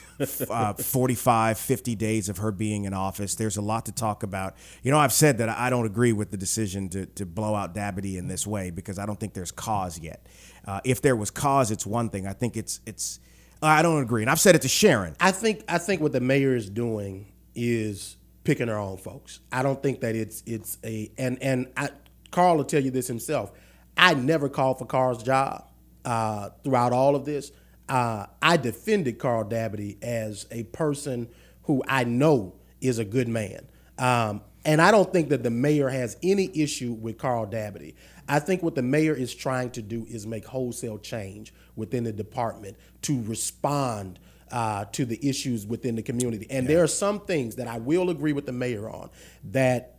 uh, 0.49 0.73
45, 0.73 1.57
50 1.57 1.95
days 1.95 2.29
of 2.29 2.38
her 2.38 2.51
being 2.51 2.86
in 2.86 2.93
office. 2.93 3.36
There's 3.36 3.57
a 3.57 3.61
lot 3.61 3.86
to 3.88 3.91
talk 3.91 4.23
about. 4.23 4.55
You 4.83 4.91
know, 4.91 4.97
I've 4.97 5.11
said 5.11 5.39
that 5.39 5.49
I 5.49 5.69
don't 5.69 5.86
agree 5.86 6.13
with 6.13 6.31
the 6.31 6.38
decision 6.38 6.88
to, 6.89 7.05
to 7.07 7.25
blow 7.25 7.53
out 7.53 7.75
Dabadie 7.75 8.17
in 8.17 8.27
this 8.27 8.47
way 8.47 8.69
because 8.69 8.97
I 8.97 9.05
don't 9.05 9.19
think 9.19 9.33
there's 9.33 9.51
cause 9.51 9.99
yet. 9.99 10.25
Uh, 10.65 10.79
if 10.86 11.01
there 11.01 11.15
was 11.15 11.29
cause, 11.29 11.71
it's 11.71 11.86
one 11.86 12.09
thing. 12.09 12.25
I 12.25 12.33
think 12.33 12.55
it's, 12.55 12.79
it's, 12.86 13.19
I 13.61 13.81
don't 13.81 14.01
agree. 14.01 14.21
And 14.21 14.29
I've 14.29 14.39
said 14.39 14.55
it 14.55 14.61
to 14.61 14.67
Sharon. 14.67 15.15
I 15.19 15.31
think 15.31 15.63
I 15.67 15.77
think 15.77 16.01
what 16.01 16.11
the 16.11 16.19
mayor 16.19 16.55
is 16.55 16.69
doing 16.69 17.31
is 17.55 18.17
picking 18.43 18.67
her 18.67 18.77
own 18.77 18.97
folks. 18.97 19.39
I 19.51 19.63
don't 19.63 19.81
think 19.81 20.01
that 20.01 20.15
it's 20.15 20.43
it's 20.45 20.77
a 20.83 21.11
and 21.17 21.41
and 21.41 21.71
I, 21.75 21.89
Carl 22.31 22.57
will 22.57 22.65
tell 22.65 22.83
you 22.83 22.91
this 22.91 23.07
himself. 23.07 23.51
I 23.97 24.13
never 24.13 24.49
called 24.49 24.79
for 24.79 24.86
Carl's 24.86 25.23
job 25.23 25.69
uh, 26.05 26.49
throughout 26.63 26.93
all 26.93 27.15
of 27.15 27.25
this. 27.25 27.51
Uh, 27.89 28.25
I 28.41 28.57
defended 28.57 29.19
Carl 29.19 29.43
Dabadie 29.43 30.01
as 30.03 30.47
a 30.51 30.63
person 30.63 31.27
who 31.63 31.83
I 31.87 32.03
know 32.03 32.55
is 32.81 32.99
a 32.99 33.05
good 33.05 33.27
man. 33.27 33.67
Um, 33.97 34.41
and 34.63 34.81
I 34.81 34.91
don't 34.91 35.11
think 35.11 35.29
that 35.29 35.43
the 35.43 35.51
mayor 35.51 35.89
has 35.89 36.17
any 36.23 36.49
issue 36.53 36.93
with 36.93 37.17
Carl 37.17 37.45
Dabadie. 37.45 37.93
I 38.27 38.39
think 38.39 38.63
what 38.63 38.73
the 38.73 38.81
mayor 38.81 39.13
is 39.13 39.35
trying 39.35 39.69
to 39.71 39.81
do 39.81 40.05
is 40.09 40.25
make 40.25 40.45
wholesale 40.45 40.97
change 40.97 41.53
within 41.75 42.03
the 42.03 42.11
department 42.11 42.77
to 43.03 43.21
respond 43.23 44.19
uh, 44.51 44.85
to 44.85 45.05
the 45.05 45.19
issues 45.27 45.67
within 45.67 45.95
the 45.95 46.01
community. 46.01 46.47
And 46.49 46.67
there 46.67 46.81
are 46.83 46.87
some 46.87 47.19
things 47.19 47.57
that 47.57 47.67
I 47.67 47.77
will 47.77 48.09
agree 48.09 48.33
with 48.33 48.47
the 48.47 48.51
mayor 48.51 48.89
on 48.89 49.11
that 49.51 49.97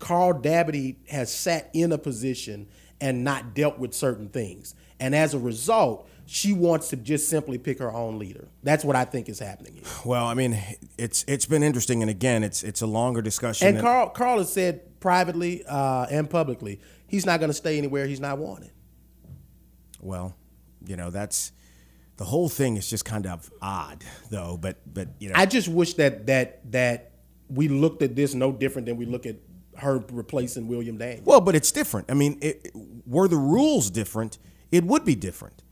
Carl 0.00 0.34
Dabadie 0.34 0.96
has 1.08 1.32
sat 1.32 1.70
in 1.72 1.92
a 1.92 1.98
position 1.98 2.68
and 3.00 3.22
not 3.22 3.54
dealt 3.54 3.78
with 3.78 3.94
certain 3.94 4.28
things. 4.28 4.74
And 5.00 5.14
as 5.14 5.34
a 5.34 5.38
result, 5.38 6.08
she 6.26 6.52
wants 6.52 6.88
to 6.88 6.96
just 6.96 7.28
simply 7.28 7.58
pick 7.58 7.78
her 7.78 7.92
own 7.92 8.18
leader. 8.18 8.48
That's 8.62 8.84
what 8.84 8.96
I 8.96 9.04
think 9.04 9.28
is 9.28 9.38
happening 9.38 9.74
here. 9.74 9.84
Well, 10.04 10.26
I 10.26 10.34
mean, 10.34 10.58
it's 10.96 11.24
it's 11.28 11.46
been 11.46 11.62
interesting, 11.62 12.02
and 12.02 12.10
again, 12.10 12.42
it's 12.42 12.62
it's 12.62 12.80
a 12.80 12.86
longer 12.86 13.20
discussion. 13.20 13.68
And 13.68 13.80
Carl, 13.80 14.08
Carl 14.10 14.38
has 14.38 14.52
said 14.52 15.00
privately 15.00 15.64
uh, 15.66 16.06
and 16.10 16.30
publicly 16.30 16.80
he's 17.06 17.26
not 17.26 17.38
going 17.38 17.50
to 17.50 17.54
stay 17.54 17.78
anywhere 17.78 18.06
he's 18.06 18.20
not 18.20 18.38
wanted. 18.38 18.70
Well, 20.00 20.34
you 20.86 20.96
know, 20.96 21.10
that's 21.10 21.52
the 22.16 22.24
whole 22.24 22.48
thing 22.48 22.76
is 22.76 22.88
just 22.88 23.04
kind 23.04 23.26
of 23.26 23.50
odd, 23.62 24.04
though. 24.30 24.58
But 24.60 24.78
but 24.92 25.08
you 25.18 25.28
know, 25.28 25.34
I 25.36 25.46
just 25.46 25.68
wish 25.68 25.94
that 25.94 26.26
that 26.26 26.70
that 26.72 27.12
we 27.48 27.68
looked 27.68 28.02
at 28.02 28.16
this 28.16 28.34
no 28.34 28.52
different 28.52 28.86
than 28.86 28.96
we 28.96 29.06
look 29.06 29.26
at 29.26 29.36
her 29.76 30.02
replacing 30.12 30.68
William 30.68 30.98
Daniels. 30.98 31.26
well, 31.26 31.40
but 31.40 31.54
it's 31.54 31.72
different. 31.72 32.10
I 32.10 32.14
mean, 32.14 32.38
it, 32.40 32.70
were 33.06 33.26
the 33.26 33.36
rules 33.36 33.90
different, 33.90 34.38
it 34.72 34.84
would 34.84 35.04
be 35.04 35.14
different. 35.14 35.62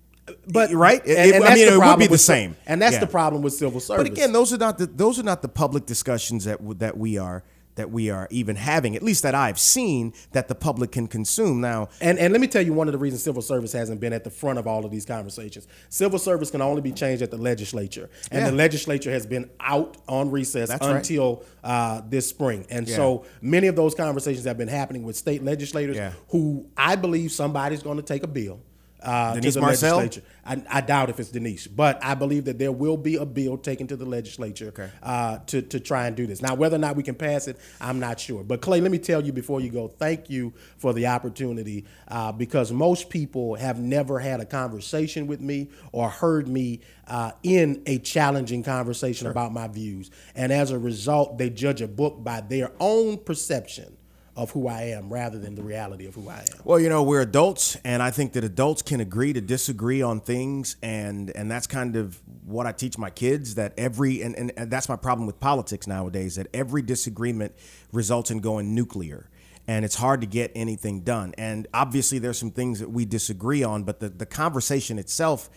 But 0.53 0.73
right, 0.73 1.01
and, 1.01 1.11
it- 1.11 1.35
and 1.35 1.45
I 1.45 1.55
mean, 1.55 1.69
it 1.69 1.77
would 1.79 1.99
be 1.99 2.07
the 2.07 2.17
same. 2.19 2.57
and 2.67 2.81
that's 2.81 2.95
Yeah. 2.95 3.01
the 3.01 3.07
problem 3.09 3.43
with 3.43 3.55
civil 3.55 3.81
service. 3.81 4.05
But 4.05 4.13
again, 4.13 4.33
those 4.33 4.53
are 4.53 4.59
not 4.59 4.79
the 4.79 4.87
those 4.87 5.19
are 5.19 5.25
not 5.25 5.43
the 5.43 5.49
public 5.49 5.85
discussions 5.87 6.45
that 6.45 6.59
that 6.79 6.97
we 6.97 7.19
are 7.19 7.43
that 7.75 7.91
we 7.91 8.11
are 8.11 8.29
even 8.31 8.55
having. 8.55 8.95
At 8.95 9.03
least 9.03 9.23
that 9.23 9.35
I've 9.35 9.59
seen 9.59 10.13
that 10.33 10.47
the 10.47 10.55
public 10.55 10.93
can 10.93 11.07
consume 11.09 11.61
now. 11.61 11.89
And 12.01 12.19
and 12.19 12.31
let 12.33 12.41
me 12.41 12.47
tell 12.47 12.63
you 12.65 12.73
one 12.73 12.87
of 12.87 12.93
the 12.93 12.99
reasons 12.99 13.23
civil 13.25 13.43
service 13.43 13.73
hasn't 13.73 13.99
been 14.01 14.13
at 14.13 14.23
the 14.25 14.31
front 14.31 14.59
of 14.61 14.67
all 14.69 14.85
of 14.85 14.93
these 14.93 15.05
conversations. 15.07 15.67
Civil 15.89 16.19
service 16.21 16.51
can 16.53 16.63
only 16.63 16.83
be 16.83 16.93
changed 16.93 17.23
at 17.23 17.31
the 17.33 17.37
legislature, 17.39 18.09
and 18.31 18.43
Yeah. 18.43 18.51
the 18.51 18.57
legislature 18.57 19.11
has 19.11 19.27
been 19.27 19.51
out 19.59 19.97
on 20.07 20.31
recess 20.31 20.69
That's 20.69 20.87
right. 20.87 20.97
until 20.97 21.43
uh, 21.65 22.03
this 22.09 22.29
spring. 22.29 22.65
And 22.71 22.87
Yeah. 22.87 22.97
so 22.97 23.25
many 23.41 23.67
of 23.67 23.75
those 23.75 23.95
conversations 23.97 24.45
have 24.47 24.59
been 24.59 24.69
happening 24.69 25.03
with 25.03 25.17
state 25.17 25.43
legislators, 25.43 25.97
Yeah. 25.97 26.13
who 26.29 26.67
I 26.77 26.95
believe 26.95 27.33
somebody's 27.33 27.83
going 27.83 27.97
to 27.97 28.03
take 28.05 28.23
a 28.23 28.29
bill. 28.29 28.61
Uh, 29.03 29.35
Denise 29.35 29.55
to 29.55 29.61
the 29.61 29.67
Marcelle? 29.67 29.97
legislature. 29.99 30.27
I, 30.45 30.63
I 30.69 30.81
doubt 30.81 31.11
if 31.11 31.21
it's 31.21 31.31
Denise, 31.31 31.67
but 31.67 32.03
I 32.03 32.15
believe 32.15 32.47
that 32.47 32.59
there 32.59 32.73
will 32.73 32.97
be 32.97 33.17
a 33.17 33.25
bill 33.25 33.57
taken 33.57 33.87
to 33.89 33.97
the 33.97 34.05
legislature 34.05 34.91
uh, 35.03 35.39
to, 35.47 35.63
to 35.63 35.81
try 35.81 36.07
and 36.07 36.17
do 36.17 36.27
this. 36.27 36.43
Now, 36.43 36.55
whether 36.55 36.77
or 36.77 36.81
not 36.81 36.97
we 36.97 37.03
can 37.03 37.15
pass 37.15 37.47
it, 37.47 37.59
I'm 37.81 38.01
not 38.01 38.19
sure. 38.19 38.43
But 38.43 38.61
Clay, 38.61 38.81
let 38.81 38.91
me 38.91 38.99
tell 38.99 39.25
you 39.25 39.33
before 39.33 39.61
you 39.61 39.71
go, 39.71 39.89
thank 39.89 40.29
you 40.29 40.53
for 40.79 40.93
the 40.93 41.07
opportunity 41.07 41.85
uh, 42.09 42.33
because 42.33 42.73
most 42.73 43.09
people 43.09 43.55
have 43.55 43.79
never 43.79 44.19
had 44.19 44.41
a 44.41 44.45
conversation 44.45 45.27
with 45.27 45.41
me 45.41 45.71
or 45.93 46.09
heard 46.09 46.49
me 46.49 46.81
uh, 47.07 47.33
in 47.43 47.83
a 47.87 47.99
challenging 47.99 48.63
conversation 48.63 49.29
about 49.29 49.53
my 49.53 49.69
views. 49.69 50.11
And 50.35 50.53
as 50.53 50.71
a 50.71 50.79
result, 50.79 51.39
they 51.39 51.51
judge 51.51 51.83
a 51.83 51.89
book 51.89 52.25
by 52.25 52.41
their 52.41 52.73
own 52.81 53.19
perception 53.19 53.97
of 54.35 54.51
who 54.53 54.67
I 54.67 54.83
am 54.85 55.13
rather 55.13 55.39
than 55.39 55.55
the 55.55 55.63
reality 55.63 56.07
of 56.07 56.15
who 56.15 56.29
I 56.29 56.39
am. 56.39 56.61
Well, 56.65 56.81
you 56.81 56.89
know, 56.89 57.03
we're 57.03 57.21
adults, 57.21 57.77
and 57.85 58.03
I 58.03 58.11
think 58.11 58.33
that 58.33 58.45
adults 58.45 58.81
can 58.81 59.01
agree 59.01 59.33
to 59.35 59.41
disagree 59.41 60.01
on 60.01 60.21
things, 60.21 60.77
and 60.83 61.31
and 61.37 61.51
that's 61.51 61.67
kind 61.67 61.97
of 61.97 62.21
what 62.45 62.67
I 62.67 62.73
teach 62.73 62.97
my 62.97 63.11
kids. 63.11 63.57
That 63.57 63.75
every 63.77 64.23
and, 64.23 64.35
and, 64.37 64.53
and 64.57 64.71
that's 64.71 64.89
my 64.89 64.97
problem 64.97 65.27
with 65.27 65.39
politics 65.39 65.87
nowadays. 65.87 66.37
That 66.37 66.47
every 66.55 66.81
disagreement 66.81 67.55
results 67.93 68.31
in 68.31 68.41
going 68.41 68.75
nuclear, 68.75 69.29
and 69.69 69.85
it's 69.85 69.97
hard 69.97 70.23
to 70.23 70.27
get 70.27 70.51
anything 70.55 71.01
done. 71.01 71.35
And 71.37 71.69
obviously, 71.75 72.19
there's 72.19 72.39
some 72.39 72.53
things 72.53 72.81
that 72.81 72.91
we 72.91 73.05
disagree 73.05 73.63
on, 73.63 73.85
but 73.85 74.01
the 74.01 74.09
the 74.09 74.27
conversation 74.27 74.99
itself, 74.99 75.51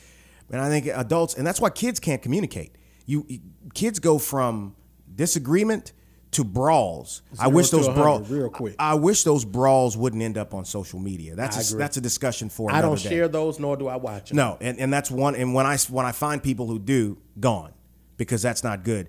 and 0.52 0.60
I 0.60 0.68
think 0.68 0.88
adults, 0.88 1.34
and 1.36 1.48
that's 1.48 1.62
why 1.62 1.70
kids 1.70 2.02
can't 2.02 2.22
communicate. 2.22 2.76
You 3.06 3.26
kids 3.74 4.00
go 4.00 4.20
from 4.20 4.76
disagreement 5.16 5.94
to 6.36 6.44
brawls. 6.44 7.22
I 7.40 7.48
wish 7.48 7.70
those 7.70 7.88
brawls 7.90 8.30
real 8.30 8.50
quick. 8.50 8.76
I 8.80 8.96
wish 8.96 9.24
those 9.24 9.44
brawls 9.44 9.98
wouldn't 9.98 10.22
end 10.22 10.38
up 10.38 10.54
on 10.54 10.66
social 10.66 11.00
media. 11.00 11.36
That's 11.36 11.74
I 11.74 11.76
a, 11.76 11.80
that's 11.80 11.98
a 11.98 12.02
discussion 12.02 12.50
for 12.50 12.72
I 12.72 12.82
don't 12.82 13.02
day. 13.02 13.10
share 13.10 13.28
those, 13.28 13.60
nor 13.60 13.78
do 13.78 13.88
I 13.88 13.96
watch 13.96 14.30
them. 14.30 14.38
No, 14.38 14.58
and, 14.62 14.80
and 14.80 14.94
that's 14.94 15.10
one. 15.12 15.36
And 15.36 15.54
when 15.54 15.66
I 15.66 15.78
when 15.90 16.06
I 16.06 16.12
find 16.12 16.42
people 16.42 16.68
who 16.68 16.80
do, 16.80 17.18
gone, 17.40 17.74
because 18.18 18.42
that's 18.42 18.64
not 18.64 18.84
good. 18.84 19.08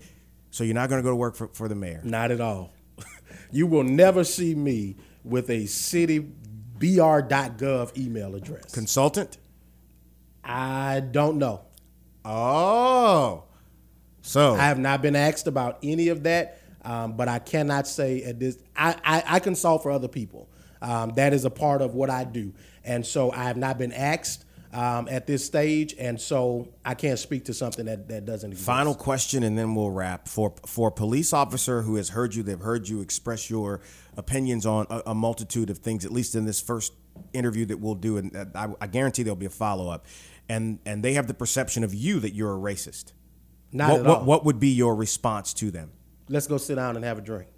So 0.50 0.64
you're 0.64 0.74
not 0.74 0.88
going 0.88 1.00
to 1.00 1.04
go 1.04 1.10
to 1.10 1.16
work 1.16 1.36
for, 1.36 1.48
for 1.48 1.68
the 1.68 1.74
mayor. 1.74 2.00
Not 2.02 2.30
at 2.30 2.40
all. 2.40 2.72
You 3.52 3.68
will 3.68 3.84
never 3.84 4.24
see 4.24 4.56
me 4.56 4.96
with 5.22 5.50
a 5.50 5.66
city 5.66 6.18
br.gov 6.18 7.96
email 7.96 8.34
address. 8.34 8.72
Consultant? 8.72 9.38
I 10.42 11.00
don't 11.00 11.38
know. 11.38 11.62
Oh. 12.24 13.44
So 14.22 14.54
I 14.54 14.64
have 14.64 14.78
not 14.78 15.02
been 15.02 15.14
asked 15.14 15.46
about 15.46 15.78
any 15.82 16.08
of 16.08 16.24
that, 16.24 16.60
um, 16.86 17.16
but 17.16 17.28
I 17.28 17.40
cannot 17.40 17.86
say 17.88 18.22
at 18.22 18.38
this. 18.38 18.58
I, 18.76 18.96
I, 19.04 19.22
I 19.26 19.38
consult 19.40 19.82
for 19.82 19.90
other 19.90 20.08
people. 20.08 20.48
Um, 20.80 21.10
that 21.16 21.32
is 21.32 21.44
a 21.44 21.50
part 21.50 21.82
of 21.82 21.94
what 21.94 22.10
I 22.10 22.24
do, 22.24 22.52
and 22.84 23.04
so 23.04 23.32
I 23.32 23.44
have 23.44 23.56
not 23.56 23.76
been 23.76 23.92
asked 23.92 24.44
um, 24.72 25.08
at 25.08 25.26
this 25.26 25.44
stage, 25.44 25.94
and 25.98 26.20
so 26.20 26.68
I 26.84 26.94
can't 26.94 27.18
speak 27.18 27.46
to 27.46 27.54
something 27.54 27.86
that, 27.86 28.08
that 28.08 28.24
doesn't 28.24 28.52
exist. 28.52 28.66
Final 28.66 28.94
question, 28.94 29.42
and 29.42 29.58
then 29.58 29.74
we'll 29.74 29.90
wrap. 29.90 30.28
For 30.28 30.54
for 30.64 30.88
a 30.88 30.92
police 30.92 31.32
officer 31.32 31.82
who 31.82 31.96
has 31.96 32.10
heard 32.10 32.34
you, 32.34 32.42
they've 32.42 32.60
heard 32.60 32.88
you 32.88 33.00
express 33.00 33.50
your 33.50 33.80
opinions 34.16 34.64
on 34.64 34.86
a, 34.88 35.02
a 35.06 35.14
multitude 35.14 35.70
of 35.70 35.78
things. 35.78 36.04
At 36.04 36.12
least 36.12 36.34
in 36.34 36.44
this 36.44 36.60
first 36.60 36.92
interview 37.32 37.64
that 37.66 37.80
we'll 37.80 37.94
do, 37.94 38.18
and 38.18 38.36
I, 38.54 38.68
I 38.80 38.86
guarantee 38.86 39.24
there'll 39.24 39.34
be 39.34 39.46
a 39.46 39.50
follow 39.50 39.90
up. 39.90 40.06
And 40.48 40.78
and 40.86 41.02
they 41.02 41.14
have 41.14 41.26
the 41.26 41.34
perception 41.34 41.82
of 41.82 41.94
you 41.94 42.20
that 42.20 42.34
you're 42.34 42.54
a 42.54 42.58
racist. 42.58 43.12
Not 43.72 43.90
what, 43.90 44.00
at 44.00 44.06
what 44.06 44.24
what 44.24 44.44
would 44.44 44.60
be 44.60 44.68
your 44.68 44.94
response 44.94 45.52
to 45.54 45.72
them? 45.72 45.90
Let's 46.28 46.46
go 46.46 46.58
sit 46.58 46.76
down 46.76 46.96
and 46.96 47.04
have 47.04 47.18
a 47.18 47.22
drink. 47.22 47.48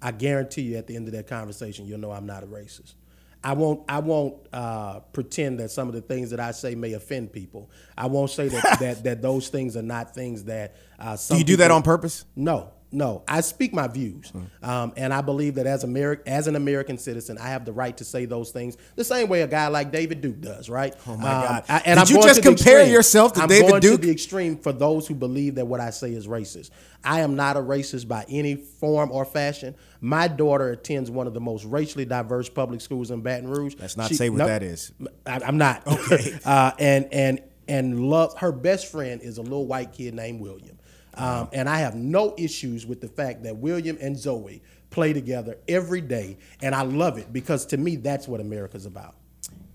I 0.00 0.12
guarantee 0.12 0.62
you, 0.62 0.76
at 0.76 0.86
the 0.86 0.96
end 0.96 1.06
of 1.08 1.14
that 1.14 1.26
conversation, 1.26 1.86
you'll 1.86 1.98
know 1.98 2.10
I'm 2.10 2.26
not 2.26 2.42
a 2.42 2.46
racist. 2.46 2.94
I 3.42 3.52
won't. 3.52 3.82
I 3.88 3.98
won't 3.98 4.36
uh, 4.52 5.00
pretend 5.00 5.60
that 5.60 5.70
some 5.70 5.86
of 5.86 5.94
the 5.94 6.00
things 6.00 6.30
that 6.30 6.40
I 6.40 6.52
say 6.52 6.74
may 6.74 6.94
offend 6.94 7.32
people. 7.32 7.70
I 7.96 8.06
won't 8.06 8.30
say 8.30 8.48
that 8.48 8.76
that, 8.80 9.04
that 9.04 9.22
those 9.22 9.48
things 9.48 9.76
are 9.76 9.82
not 9.82 10.14
things 10.14 10.44
that. 10.44 10.76
Uh, 10.98 11.16
some 11.16 11.36
Do 11.36 11.38
you 11.40 11.44
do 11.44 11.56
that 11.56 11.70
on 11.70 11.82
purpose? 11.82 12.24
No, 12.34 12.72
no. 12.94 13.22
I 13.28 13.40
speak 13.40 13.74
my 13.74 13.88
views, 13.88 14.32
um, 14.62 14.92
and 14.96 15.12
I 15.12 15.20
believe 15.20 15.56
that 15.56 15.66
as 15.66 15.84
Ameri- 15.84 16.20
as 16.26 16.46
an 16.46 16.56
American 16.56 16.98
citizen, 16.98 17.38
I 17.38 17.48
have 17.48 17.64
the 17.64 17.72
right 17.72 17.96
to 17.96 18.04
say 18.04 18.24
those 18.24 18.50
things 18.50 18.76
the 18.96 19.04
same 19.04 19.28
way 19.28 19.42
a 19.42 19.46
guy 19.46 19.68
like 19.68 19.92
David 19.92 20.20
Duke 20.20 20.40
does, 20.40 20.68
right? 20.70 20.94
Oh 21.06 21.16
my 21.16 21.24
God. 21.24 21.64
I, 21.68 21.78
Did 21.80 21.98
I'm 21.98 22.06
you 22.08 22.22
just 22.22 22.42
compare 22.42 22.80
extreme. 22.80 22.92
yourself 22.92 23.32
to 23.34 23.42
I'm 23.42 23.48
David 23.48 23.68
going 23.68 23.80
Duke? 23.80 24.00
To 24.00 24.06
the 24.06 24.12
extreme 24.12 24.56
for 24.56 24.72
those 24.72 25.06
who 25.06 25.14
believe 25.14 25.56
that 25.56 25.66
what 25.66 25.80
I 25.80 25.90
say 25.90 26.12
is 26.12 26.26
racist. 26.26 26.70
I 27.04 27.20
am 27.20 27.36
not 27.36 27.56
a 27.56 27.60
racist 27.60 28.08
by 28.08 28.24
any 28.28 28.56
form 28.56 29.10
or 29.12 29.24
fashion. 29.24 29.74
My 30.00 30.28
daughter 30.28 30.70
attends 30.70 31.10
one 31.10 31.26
of 31.26 31.34
the 31.34 31.40
most 31.40 31.64
racially 31.64 32.04
diverse 32.04 32.48
public 32.48 32.80
schools 32.80 33.10
in 33.10 33.20
Baton 33.20 33.48
Rouge. 33.48 33.74
Let's 33.78 33.96
not 33.96 34.10
say 34.10 34.30
what 34.30 34.38
nope. 34.38 34.48
that 34.48 34.62
is. 34.62 34.92
I, 35.26 35.40
I'm 35.44 35.58
not. 35.58 35.86
Okay. 35.86 36.38
uh, 36.44 36.72
and 36.78 37.08
and 37.12 37.40
and 37.68 38.08
love 38.08 38.36
her 38.38 38.52
best 38.52 38.90
friend 38.90 39.22
is 39.22 39.38
a 39.38 39.42
little 39.42 39.66
white 39.66 39.92
kid 39.92 40.14
named 40.14 40.40
William. 40.40 40.78
Um, 41.16 41.48
and 41.52 41.68
I 41.68 41.78
have 41.78 41.94
no 41.94 42.34
issues 42.36 42.84
with 42.86 43.00
the 43.00 43.06
fact 43.08 43.44
that 43.44 43.56
William 43.56 43.96
and 44.00 44.18
Zoe 44.18 44.62
play 44.90 45.12
together 45.12 45.58
every 45.68 46.00
day, 46.00 46.38
and 46.62 46.74
I 46.74 46.82
love 46.82 47.18
it 47.18 47.32
because 47.32 47.66
to 47.66 47.76
me 47.76 47.94
that's 47.96 48.26
what 48.28 48.40
America's 48.40 48.86
about. 48.86 49.14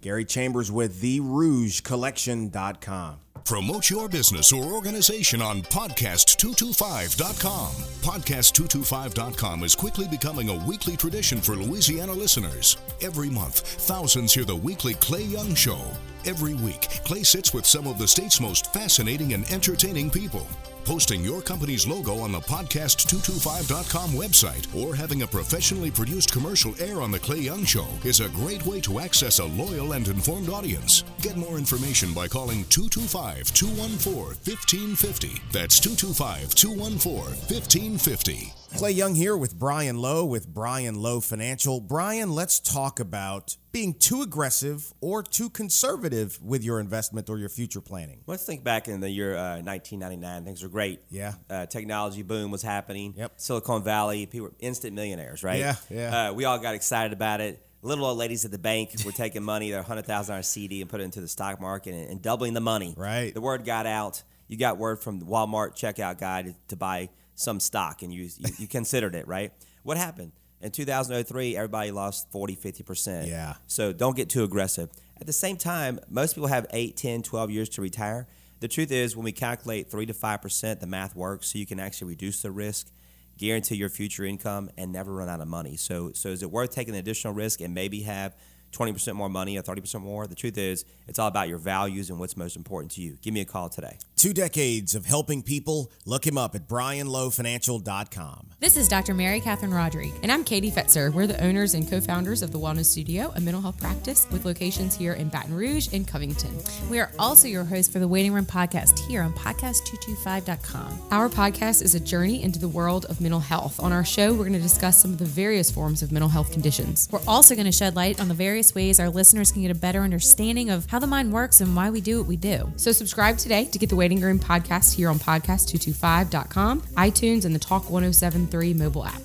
Gary 0.01 0.25
Chambers 0.25 0.71
with 0.71 1.01
TheRougeCollection.com. 1.01 3.17
Promote 3.45 3.89
your 3.89 4.07
business 4.07 4.53
or 4.53 4.63
organization 4.63 5.41
on 5.41 5.63
podcast225.com. 5.63 7.71
Podcast225.com 8.03 9.63
is 9.63 9.75
quickly 9.75 10.07
becoming 10.07 10.49
a 10.49 10.65
weekly 10.65 10.95
tradition 10.95 11.41
for 11.41 11.55
Louisiana 11.55 12.13
listeners. 12.13 12.77
Every 13.01 13.29
month, 13.29 13.61
thousands 13.61 14.33
hear 14.33 14.45
the 14.45 14.55
weekly 14.55 14.93
Clay 14.95 15.23
Young 15.23 15.55
Show. 15.55 15.79
Every 16.25 16.53
week, 16.53 16.81
Clay 17.05 17.23
sits 17.23 17.53
with 17.53 17.65
some 17.65 17.87
of 17.87 17.97
the 17.97 18.07
state's 18.07 18.39
most 18.39 18.71
fascinating 18.71 19.33
and 19.33 19.49
entertaining 19.51 20.11
people. 20.11 20.45
Posting 20.89 21.23
your 21.23 21.43
company's 21.43 21.85
logo 21.85 22.17
on 22.17 22.31
the 22.31 22.39
podcast225.com 22.39 24.09
website 24.09 24.65
or 24.75 24.95
having 24.95 25.21
a 25.21 25.27
professionally 25.27 25.91
produced 25.91 26.33
commercial 26.33 26.73
air 26.81 27.03
on 27.03 27.11
The 27.11 27.19
Clay 27.19 27.41
Young 27.41 27.63
Show 27.63 27.85
is 28.03 28.21
a 28.21 28.29
great 28.29 28.65
way 28.65 28.81
to 28.81 28.99
access 28.99 29.37
a 29.37 29.45
loyal 29.45 29.93
and 29.93 30.07
informed 30.07 30.49
audience. 30.49 31.03
Get 31.21 31.37
more 31.37 31.59
information 31.59 32.11
by 32.11 32.27
calling 32.27 32.65
225 32.69 33.53
214 33.53 34.15
1550. 34.15 35.41
That's 35.51 35.79
225 35.79 36.55
214 36.55 37.37
1550. 37.37 38.59
Clay 38.76 38.91
Young 38.91 39.15
here 39.15 39.36
with 39.36 39.57
Brian 39.57 39.97
Lowe 39.97 40.24
with 40.24 40.47
Brian 40.47 40.95
Lowe 40.95 41.20
Financial. 41.20 41.82
Brian, 41.82 42.32
let's 42.32 42.59
talk 42.59 42.99
about 42.99 43.57
being 43.72 43.93
too 43.93 44.22
aggressive 44.22 44.93
or 45.01 45.22
too 45.22 45.49
conservative 45.49 46.39
with 46.41 46.63
your 46.63 46.80
investment 46.80 47.30
or 47.30 47.38
your 47.38 47.49
future 47.49 47.82
planning. 47.82 48.22
Let's 48.26 48.45
think 48.45 48.63
back 48.63 48.88
in 48.88 49.01
the 49.01 49.09
year 49.09 49.36
uh, 49.36 49.61
1999. 49.61 50.45
Things 50.45 50.63
were 50.63 50.70
great. 50.70 51.01
Yeah. 51.09 51.34
Uh, 51.49 51.65
technology 51.65 52.22
boom 52.22 52.51
was 52.51 52.61
happening. 52.61 53.13
Yep. 53.17 53.34
Silicon 53.38 53.84
Valley, 53.84 54.26
people 54.26 54.47
were 54.47 54.53
instant 54.59 54.93
millionaires, 54.93 55.43
right? 55.43 55.59
Yeah, 55.59 55.76
yeah. 55.89 56.30
Uh, 56.30 56.34
we 56.34 56.45
all 56.45 56.59
got 56.59 56.76
excited 56.76 57.11
about 57.11 57.41
it. 57.41 57.61
Little 57.82 58.05
old 58.05 58.17
ladies 58.17 58.45
at 58.45 58.51
the 58.51 58.57
bank 58.57 58.91
were 59.05 59.11
taking 59.11 59.43
money, 59.43 59.72
their 59.72 59.84
hundred 59.84 60.05
thousand 60.05 60.34
dollar 60.34 60.43
CD, 60.43 60.82
and 60.82 60.89
put 60.89 60.99
it 61.01 61.05
into 61.05 61.22
the 61.22 61.28
stock 61.28 61.59
market 61.61 61.93
and, 61.93 62.09
and 62.09 62.22
doubling 62.22 62.53
the 62.53 62.61
money. 62.61 62.93
Right. 62.97 63.34
The 63.34 63.41
word 63.41 63.65
got 63.65 63.86
out. 63.86 64.22
You 64.47 64.57
got 64.57 64.78
word 64.78 64.99
from 64.99 65.20
the 65.20 65.26
Walmart 65.26 65.76
checkout 65.76 66.20
guy 66.20 66.41
to, 66.41 66.55
to 66.70 66.76
buy 66.76 67.09
some 67.39 67.59
stock, 67.61 68.01
and 68.01 68.13
you, 68.13 68.29
you 68.37 68.49
you 68.57 68.67
considered 68.67 69.15
it, 69.15 69.27
right? 69.27 69.53
What 69.83 69.97
happened? 69.97 70.33
In 70.61 70.71
2003, 70.71 71.55
everybody 71.55 71.91
lost 71.91 72.29
40, 72.31 72.57
50%. 72.57 73.27
Yeah. 73.27 73.53
So 73.65 73.93
don't 73.93 74.15
get 74.15 74.29
too 74.29 74.43
aggressive. 74.43 74.89
At 75.21 75.25
the 75.25 75.33
same 75.33 75.55
time, 75.55 75.99
most 76.09 76.35
people 76.35 76.49
have 76.49 76.67
8, 76.71 76.97
10, 76.97 77.23
12 77.23 77.49
years 77.49 77.69
to 77.69 77.81
retire. 77.81 78.27
The 78.59 78.67
truth 78.67 78.91
is, 78.91 79.15
when 79.15 79.23
we 79.23 79.31
calculate 79.31 79.89
3 79.89 80.05
to 80.07 80.13
5%, 80.13 80.79
the 80.81 80.87
math 80.87 81.15
works 81.15 81.53
so 81.53 81.59
you 81.59 81.65
can 81.65 81.79
actually 81.79 82.09
reduce 82.09 82.41
the 82.41 82.51
risk, 82.51 82.91
guarantee 83.37 83.75
your 83.75 83.87
future 83.87 84.25
income, 84.25 84.69
and 84.77 84.91
never 84.91 85.13
run 85.13 85.29
out 85.29 85.39
of 85.39 85.47
money. 85.47 85.77
So, 85.77 86.11
so 86.13 86.27
is 86.27 86.43
it 86.43 86.51
worth 86.51 86.71
taking 86.71 86.95
additional 86.95 87.33
risk 87.33 87.61
and 87.61 87.73
maybe 87.73 88.01
have 88.01 88.35
20% 88.72 89.13
more 89.13 89.30
money 89.30 89.57
or 89.57 89.63
30% 89.63 90.01
more? 90.01 90.28
The 90.28 90.36
truth 90.36 90.57
is, 90.57 90.86
it's 91.07 91.20
all 91.20 91.28
about 91.28 91.49
your 91.49 91.57
values 91.57 92.09
and 92.09 92.20
what's 92.20 92.38
most 92.38 92.55
important 92.55 92.91
to 92.93 93.01
you. 93.01 93.17
Give 93.22 93.34
me 93.34 93.41
a 93.41 93.45
call 93.45 93.70
today. 93.70 93.97
Two 94.15 94.34
decades 94.34 94.95
of 94.95 95.05
helping 95.05 95.41
people. 95.41 95.91
Look 96.05 96.28
him 96.28 96.38
up 96.38 96.53
at 96.53 96.67
brianlowfinancial.com. 96.67 98.47
This 98.59 98.76
is 98.76 98.89
Dr. 98.89 99.13
Mary 99.13 99.39
Catherine 99.39 99.74
Rodrigue. 99.74 100.13
And 100.22 100.32
I'm 100.32 100.43
Katie 100.43 100.70
Fetzer. 100.70 101.13
We're 101.13 101.26
the 101.26 101.41
owners 101.41 101.74
and 101.74 101.89
co 101.89 102.01
founders 102.01 102.41
of 102.41 102.51
the 102.51 102.59
Wellness 102.59 102.86
Studio, 102.88 103.32
a 103.36 103.39
mental 103.39 103.61
health 103.61 103.80
practice 103.80 104.28
with 104.30 104.43
locations 104.43 104.93
here 104.93 105.13
in 105.13 105.30
Baton 105.30 105.55
Rouge 105.55 105.88
and 105.93 106.05
Covington. 106.05 106.51
We 106.89 106.99
are 106.99 107.11
also 107.17 107.47
your 107.47 107.63
host 107.63 107.93
for 107.93 107.99
the 107.99 108.07
Waiting 108.09 108.34
Room 108.34 108.45
podcast 108.45 108.99
here 109.07 109.22
on 109.22 109.32
podcast225.com. 109.34 110.99
Our 111.11 111.30
podcast 111.30 111.82
is 111.82 111.95
a 111.95 111.99
journey 111.99 112.43
into 112.43 112.59
the 112.59 112.67
world 112.67 113.05
of 113.05 113.22
mental 113.22 113.39
health. 113.39 113.80
On 113.80 113.93
our 113.93 114.03
show, 114.03 114.32
we're 114.32 114.39
going 114.39 114.51
to 114.51 114.59
discuss 114.59 115.01
some 115.01 115.13
of 115.13 115.17
the 115.20 115.26
various 115.26 115.72
forms 115.72 116.03
of 116.03 116.11
mental 116.11 116.30
health 116.30 116.51
conditions. 116.51 117.07
We're 117.09 117.22
also 117.26 117.55
going 117.55 117.67
to 117.67 117.72
shed 117.72 117.95
light 117.95 118.20
on 118.20 118.28
the 118.28 118.34
various 118.34 118.59
ways 118.76 118.99
our 118.99 119.10
listeners 119.10 119.51
can 119.51 119.62
get 119.62 119.72
a 119.72 119.76
better 119.76 120.01
understanding 120.01 120.70
of 120.70 120.86
how 120.88 120.99
the 120.99 121.07
mind 121.07 121.32
works 121.32 121.62
and 121.62 121.76
why 121.76 121.89
we 121.89 122.01
do 122.01 122.20
what 122.20 122.28
we 122.28 122.36
do. 122.36 122.72
So 122.76 122.91
subscribe 122.91 123.38
today 123.38 123.66
to 123.66 123.80
get 123.80 123.89
the 123.89 123.95
Waiting 123.95 124.20
Room 124.20 124.38
podcast 124.38 124.93
here 124.95 125.10
on 125.10 125.18
podcast225.com, 125.18 126.82
iTunes, 126.82 127.45
and 127.45 127.55
the 127.55 127.60
Talk 127.60 127.89
1073 127.89 128.74
mobile 128.74 129.05
app. 129.05 129.22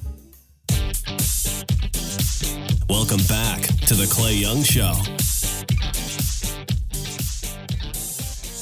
Welcome 2.88 3.26
back 3.28 3.62
to 3.86 3.94
the 3.94 4.06
Clay 4.10 4.34
Young 4.34 4.62
Show. 4.62 4.92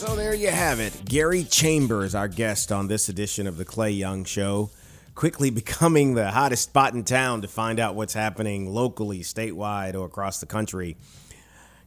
So 0.03 0.16
there 0.16 0.35
you 0.35 0.49
have 0.49 0.81
it. 0.81 1.05
Gary 1.05 1.45
Chambers, 1.45 2.14
our 2.14 2.29
guest 2.29 2.73
on 2.73 2.89
this 2.89 3.09
edition 3.09 3.47
of 3.47 3.57
the 3.57 3.64
Clay 3.64 3.91
Young 3.91 4.25
Show, 4.25 4.70
quickly 5.15 5.51
becoming 5.63 6.15
the 6.15 6.31
hottest 6.31 6.65
spot 6.65 6.95
in 6.95 7.05
town 7.05 7.43
to 7.43 7.49
find 7.49 7.79
out 7.79 7.95
what's 7.95 8.15
happening 8.15 8.73
locally, 8.73 9.21
statewide, 9.21 9.95
or 9.95 10.07
across 10.07 10.41
the 10.41 10.47
country. 10.47 10.97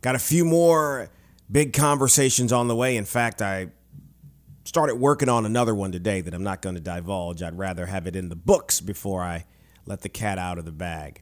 Got 0.01 0.15
a 0.15 0.19
few 0.19 0.45
more 0.45 1.09
big 1.51 1.73
conversations 1.73 2.51
on 2.51 2.67
the 2.67 2.75
way. 2.75 2.97
In 2.97 3.05
fact, 3.05 3.41
I 3.41 3.67
started 4.65 4.95
working 4.95 5.29
on 5.29 5.45
another 5.45 5.75
one 5.75 5.91
today 5.91 6.21
that 6.21 6.33
I'm 6.33 6.43
not 6.43 6.61
going 6.61 6.75
to 6.75 6.81
divulge. 6.81 7.41
I'd 7.41 7.57
rather 7.57 7.85
have 7.85 8.07
it 8.07 8.15
in 8.15 8.29
the 8.29 8.35
books 8.35 8.81
before 8.81 9.21
I 9.21 9.45
let 9.85 10.01
the 10.01 10.09
cat 10.09 10.37
out 10.37 10.57
of 10.57 10.65
the 10.65 10.71
bag. 10.71 11.21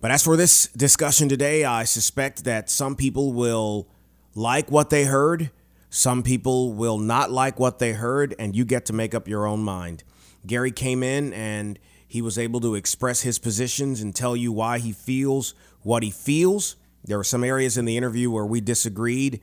But 0.00 0.10
as 0.10 0.24
for 0.24 0.36
this 0.36 0.68
discussion 0.68 1.28
today, 1.28 1.64
I 1.64 1.84
suspect 1.84 2.44
that 2.44 2.70
some 2.70 2.96
people 2.96 3.34
will 3.34 3.88
like 4.34 4.70
what 4.70 4.88
they 4.88 5.04
heard, 5.04 5.50
some 5.90 6.22
people 6.22 6.72
will 6.72 6.98
not 6.98 7.30
like 7.30 7.58
what 7.58 7.78
they 7.78 7.92
heard, 7.92 8.34
and 8.38 8.56
you 8.56 8.64
get 8.64 8.86
to 8.86 8.92
make 8.92 9.14
up 9.14 9.28
your 9.28 9.46
own 9.46 9.60
mind. 9.60 10.04
Gary 10.46 10.70
came 10.72 11.02
in 11.02 11.32
and 11.32 11.78
he 12.06 12.22
was 12.22 12.38
able 12.38 12.60
to 12.60 12.74
express 12.74 13.20
his 13.20 13.38
positions 13.38 14.00
and 14.00 14.14
tell 14.14 14.36
you 14.36 14.52
why 14.52 14.78
he 14.78 14.92
feels 14.92 15.54
what 15.82 16.02
he 16.02 16.10
feels. 16.10 16.76
There 17.04 17.16
were 17.16 17.24
some 17.24 17.44
areas 17.44 17.78
in 17.78 17.84
the 17.84 17.96
interview 17.96 18.30
where 18.30 18.44
we 18.44 18.60
disagreed, 18.60 19.40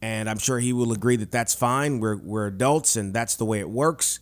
and 0.00 0.28
I'm 0.28 0.38
sure 0.38 0.58
he 0.58 0.72
will 0.72 0.92
agree 0.92 1.16
that 1.16 1.30
that's 1.30 1.54
fine. 1.54 2.00
We're, 2.00 2.16
we're 2.16 2.46
adults, 2.46 2.96
and 2.96 3.12
that's 3.12 3.36
the 3.36 3.44
way 3.44 3.60
it 3.60 3.68
works. 3.68 4.20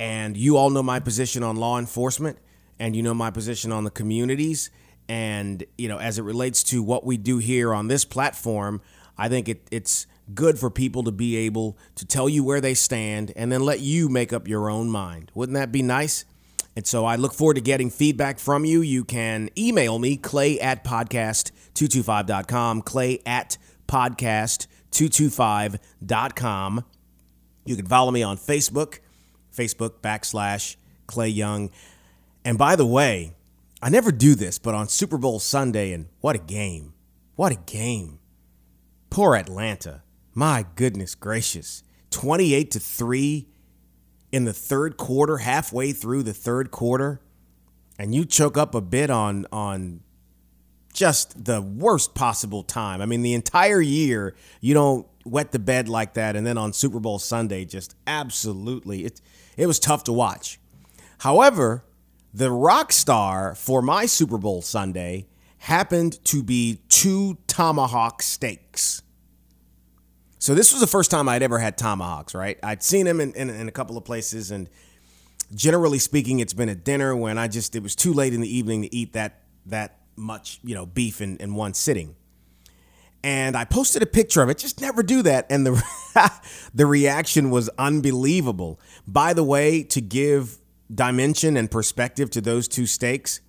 And 0.00 0.36
you 0.36 0.56
all 0.56 0.70
know 0.70 0.82
my 0.82 1.00
position 1.00 1.42
on 1.42 1.56
law 1.56 1.78
enforcement, 1.78 2.38
and 2.78 2.96
you 2.96 3.02
know 3.02 3.14
my 3.14 3.30
position 3.30 3.72
on 3.72 3.84
the 3.84 3.90
communities. 3.90 4.70
And, 5.08 5.64
you 5.76 5.88
know, 5.88 5.98
as 5.98 6.18
it 6.18 6.22
relates 6.22 6.62
to 6.64 6.82
what 6.82 7.04
we 7.04 7.16
do 7.16 7.38
here 7.38 7.72
on 7.72 7.88
this 7.88 8.04
platform, 8.04 8.80
I 9.16 9.28
think 9.28 9.48
it, 9.48 9.66
it's 9.70 10.06
good 10.34 10.58
for 10.58 10.70
people 10.70 11.02
to 11.04 11.12
be 11.12 11.36
able 11.36 11.78
to 11.94 12.06
tell 12.06 12.28
you 12.28 12.44
where 12.44 12.60
they 12.60 12.74
stand 12.74 13.32
and 13.36 13.50
then 13.50 13.62
let 13.62 13.80
you 13.80 14.08
make 14.08 14.32
up 14.32 14.48
your 14.48 14.70
own 14.70 14.90
mind. 14.90 15.30
Wouldn't 15.34 15.56
that 15.56 15.72
be 15.72 15.82
nice? 15.82 16.24
And 16.76 16.86
so 16.86 17.04
I 17.04 17.16
look 17.16 17.34
forward 17.34 17.54
to 17.54 17.60
getting 17.60 17.90
feedback 17.90 18.38
from 18.38 18.64
you. 18.64 18.80
You 18.82 19.04
can 19.04 19.50
email 19.58 19.98
me, 19.98 20.16
clay 20.16 20.60
at 20.60 20.84
podcast225.com, 20.84 22.82
clay 22.82 23.20
at 23.26 23.58
podcast225.com. 23.88 26.84
You 27.64 27.76
can 27.76 27.86
follow 27.86 28.12
me 28.12 28.22
on 28.22 28.36
Facebook, 28.36 29.00
Facebook 29.52 30.00
backslash 30.00 30.76
Clay 31.06 31.28
Young. 31.28 31.70
And 32.44 32.56
by 32.56 32.76
the 32.76 32.86
way, 32.86 33.34
I 33.82 33.90
never 33.90 34.12
do 34.12 34.34
this, 34.34 34.58
but 34.58 34.74
on 34.74 34.88
Super 34.88 35.18
Bowl 35.18 35.38
Sunday, 35.40 35.92
and 35.92 36.06
what 36.20 36.36
a 36.36 36.38
game! 36.38 36.94
What 37.36 37.52
a 37.52 37.56
game! 37.56 38.18
Poor 39.10 39.36
Atlanta. 39.36 40.02
My 40.38 40.66
goodness 40.76 41.16
gracious. 41.16 41.82
28 42.10 42.70
to 42.70 42.78
3 42.78 43.48
in 44.30 44.44
the 44.44 44.52
third 44.52 44.96
quarter, 44.96 45.38
halfway 45.38 45.90
through 45.90 46.22
the 46.22 46.32
third 46.32 46.70
quarter, 46.70 47.20
and 47.98 48.14
you 48.14 48.24
choke 48.24 48.56
up 48.56 48.72
a 48.72 48.80
bit 48.80 49.10
on 49.10 49.46
on 49.50 49.98
just 50.94 51.44
the 51.44 51.60
worst 51.60 52.14
possible 52.14 52.62
time. 52.62 53.02
I 53.02 53.06
mean, 53.06 53.22
the 53.22 53.34
entire 53.34 53.80
year 53.80 54.36
you 54.60 54.74
don't 54.74 55.08
wet 55.24 55.50
the 55.50 55.58
bed 55.58 55.88
like 55.88 56.14
that, 56.14 56.36
and 56.36 56.46
then 56.46 56.56
on 56.56 56.72
Super 56.72 57.00
Bowl 57.00 57.18
Sunday, 57.18 57.64
just 57.64 57.96
absolutely 58.06 59.04
it 59.04 59.20
it 59.56 59.66
was 59.66 59.80
tough 59.80 60.04
to 60.04 60.12
watch. 60.12 60.60
However, 61.18 61.84
the 62.32 62.52
rock 62.52 62.92
star 62.92 63.56
for 63.56 63.82
my 63.82 64.06
Super 64.06 64.38
Bowl 64.38 64.62
Sunday 64.62 65.26
happened 65.62 66.24
to 66.26 66.44
be 66.44 66.78
two 66.88 67.38
tomahawk 67.48 68.22
steaks. 68.22 69.02
So 70.38 70.54
this 70.54 70.72
was 70.72 70.80
the 70.80 70.86
first 70.86 71.10
time 71.10 71.28
I'd 71.28 71.42
ever 71.42 71.58
had 71.58 71.76
tomahawks, 71.76 72.34
right? 72.34 72.58
I'd 72.62 72.82
seen 72.82 73.06
them 73.06 73.20
in, 73.20 73.32
in, 73.32 73.50
in, 73.50 73.68
a 73.68 73.72
couple 73.72 73.96
of 73.96 74.04
places, 74.04 74.50
and 74.50 74.70
generally 75.54 75.98
speaking, 75.98 76.38
it's 76.38 76.52
been 76.52 76.68
a 76.68 76.74
dinner 76.74 77.16
when 77.16 77.38
I 77.38 77.48
just 77.48 77.74
it 77.74 77.82
was 77.82 77.96
too 77.96 78.12
late 78.12 78.32
in 78.32 78.40
the 78.40 78.56
evening 78.56 78.82
to 78.82 78.94
eat 78.94 79.14
that 79.14 79.42
that 79.66 79.98
much, 80.16 80.60
you 80.62 80.74
know, 80.74 80.86
beef 80.86 81.20
in, 81.20 81.36
in 81.38 81.54
one 81.54 81.74
sitting. 81.74 82.14
And 83.24 83.56
I 83.56 83.64
posted 83.64 84.02
a 84.02 84.06
picture 84.06 84.42
of 84.42 84.48
it. 84.48 84.58
Just 84.58 84.80
never 84.80 85.02
do 85.02 85.22
that, 85.22 85.46
and 85.50 85.66
the 85.66 85.82
the 86.74 86.86
reaction 86.86 87.50
was 87.50 87.68
unbelievable. 87.76 88.80
By 89.08 89.32
the 89.32 89.44
way, 89.44 89.82
to 89.84 90.00
give 90.00 90.58
dimension 90.92 91.56
and 91.56 91.70
perspective 91.70 92.30
to 92.30 92.40
those 92.40 92.68
two 92.68 92.86
steaks, 92.86 93.40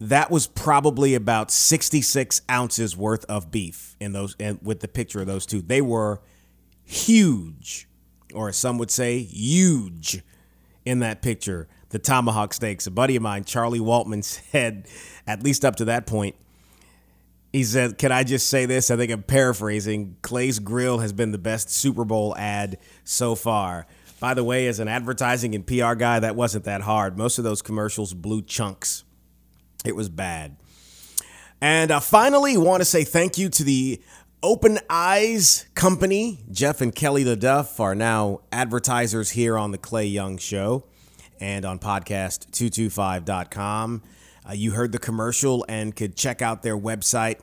that 0.00 0.30
was 0.30 0.46
probably 0.46 1.14
about 1.14 1.50
66 1.50 2.42
ounces 2.50 2.96
worth 2.96 3.24
of 3.26 3.50
beef 3.50 3.96
in 4.00 4.12
those 4.12 4.36
and 4.40 4.58
with 4.62 4.80
the 4.80 4.88
picture 4.88 5.20
of 5.20 5.26
those 5.26 5.46
two. 5.46 5.62
They 5.62 5.80
were 5.80 6.20
huge 6.84 7.88
or 8.34 8.52
some 8.52 8.78
would 8.78 8.90
say 8.90 9.18
huge 9.18 10.22
in 10.84 10.98
that 10.98 11.22
picture 11.22 11.68
the 11.90 11.98
tomahawk 11.98 12.52
steaks. 12.52 12.86
A 12.86 12.90
buddy 12.90 13.16
of 13.16 13.22
mine 13.22 13.44
charlie 13.44 13.80
waltman 13.80 14.24
said 14.52 14.86
at 15.26 15.42
least 15.42 15.64
up 15.64 15.76
to 15.76 15.86
that 15.86 16.06
point 16.06 16.34
he 17.52 17.62
said 17.62 17.96
can 17.96 18.12
i 18.12 18.24
just 18.24 18.48
say 18.48 18.66
this? 18.66 18.90
I 18.90 18.96
think 18.96 19.12
i'm 19.12 19.22
paraphrasing. 19.22 20.16
Clay's 20.22 20.58
grill 20.58 20.98
has 20.98 21.12
been 21.12 21.30
the 21.30 21.38
best 21.38 21.70
super 21.70 22.04
bowl 22.04 22.36
ad 22.36 22.78
so 23.04 23.34
far. 23.34 23.86
By 24.20 24.34
the 24.34 24.44
way 24.44 24.66
as 24.66 24.80
an 24.80 24.88
advertising 24.88 25.54
and 25.54 25.66
pr 25.66 25.94
guy 25.94 26.18
that 26.18 26.34
wasn't 26.36 26.64
that 26.64 26.82
hard. 26.82 27.16
Most 27.16 27.38
of 27.38 27.44
those 27.44 27.62
commercials 27.62 28.12
blew 28.12 28.42
chunks 28.42 29.03
it 29.84 29.94
was 29.94 30.08
bad. 30.08 30.56
And 31.60 31.90
uh, 31.90 32.00
finally, 32.00 32.56
want 32.56 32.80
to 32.80 32.84
say 32.84 33.04
thank 33.04 33.36
you 33.38 33.48
to 33.50 33.62
the 33.62 34.02
Open 34.42 34.80
Eyes 34.90 35.66
Company. 35.74 36.40
Jeff 36.50 36.80
and 36.80 36.92
Kelly 36.94 37.24
LeDuff 37.24 37.78
are 37.80 37.94
now 37.94 38.40
advertisers 38.50 39.30
here 39.30 39.56
on 39.56 39.70
the 39.70 39.78
Clay 39.78 40.06
Young 40.06 40.36
Show 40.38 40.84
and 41.40 41.64
on 41.64 41.78
podcast225.com. 41.78 44.02
Uh, 44.46 44.52
you 44.52 44.72
heard 44.72 44.92
the 44.92 44.98
commercial 44.98 45.64
and 45.68 45.96
could 45.96 46.16
check 46.16 46.42
out 46.42 46.62
their 46.62 46.76
website. 46.76 47.38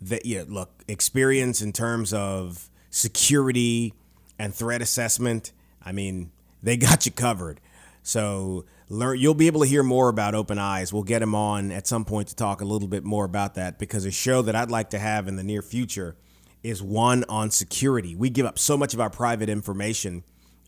That 0.00 0.24
yeah, 0.24 0.44
look, 0.46 0.70
experience 0.88 1.60
in 1.62 1.72
terms 1.72 2.12
of 2.12 2.70
security 2.90 3.94
and 4.38 4.54
threat 4.54 4.80
assessment. 4.82 5.52
I 5.84 5.90
mean, 5.92 6.30
they 6.62 6.76
got 6.78 7.06
you 7.06 7.12
covered. 7.12 7.60
So 8.02 8.64
learn 8.88 9.18
you'll 9.18 9.34
be 9.34 9.46
able 9.46 9.60
to 9.62 9.66
hear 9.66 9.82
more 9.82 10.08
about 10.08 10.34
open 10.34 10.58
eyes. 10.58 10.92
We'll 10.92 11.02
get 11.02 11.22
him 11.22 11.34
on 11.34 11.72
at 11.72 11.86
some 11.86 12.04
point 12.04 12.28
to 12.28 12.36
talk 12.36 12.60
a 12.60 12.64
little 12.64 12.88
bit 12.88 13.04
more 13.04 13.24
about 13.24 13.54
that 13.54 13.78
because 13.78 14.04
a 14.04 14.10
show 14.10 14.42
that 14.42 14.54
i'd 14.54 14.70
like 14.70 14.90
to 14.90 14.98
have 14.98 15.26
in 15.28 15.36
the 15.36 15.42
near 15.42 15.62
future 15.62 16.16
is 16.62 16.82
one 16.82 17.24
on 17.28 17.50
security. 17.50 18.16
We 18.16 18.30
give 18.30 18.46
up 18.46 18.58
so 18.58 18.76
much 18.76 18.94
of 18.94 19.00
our 19.00 19.10
private 19.10 19.48
information 19.48 20.24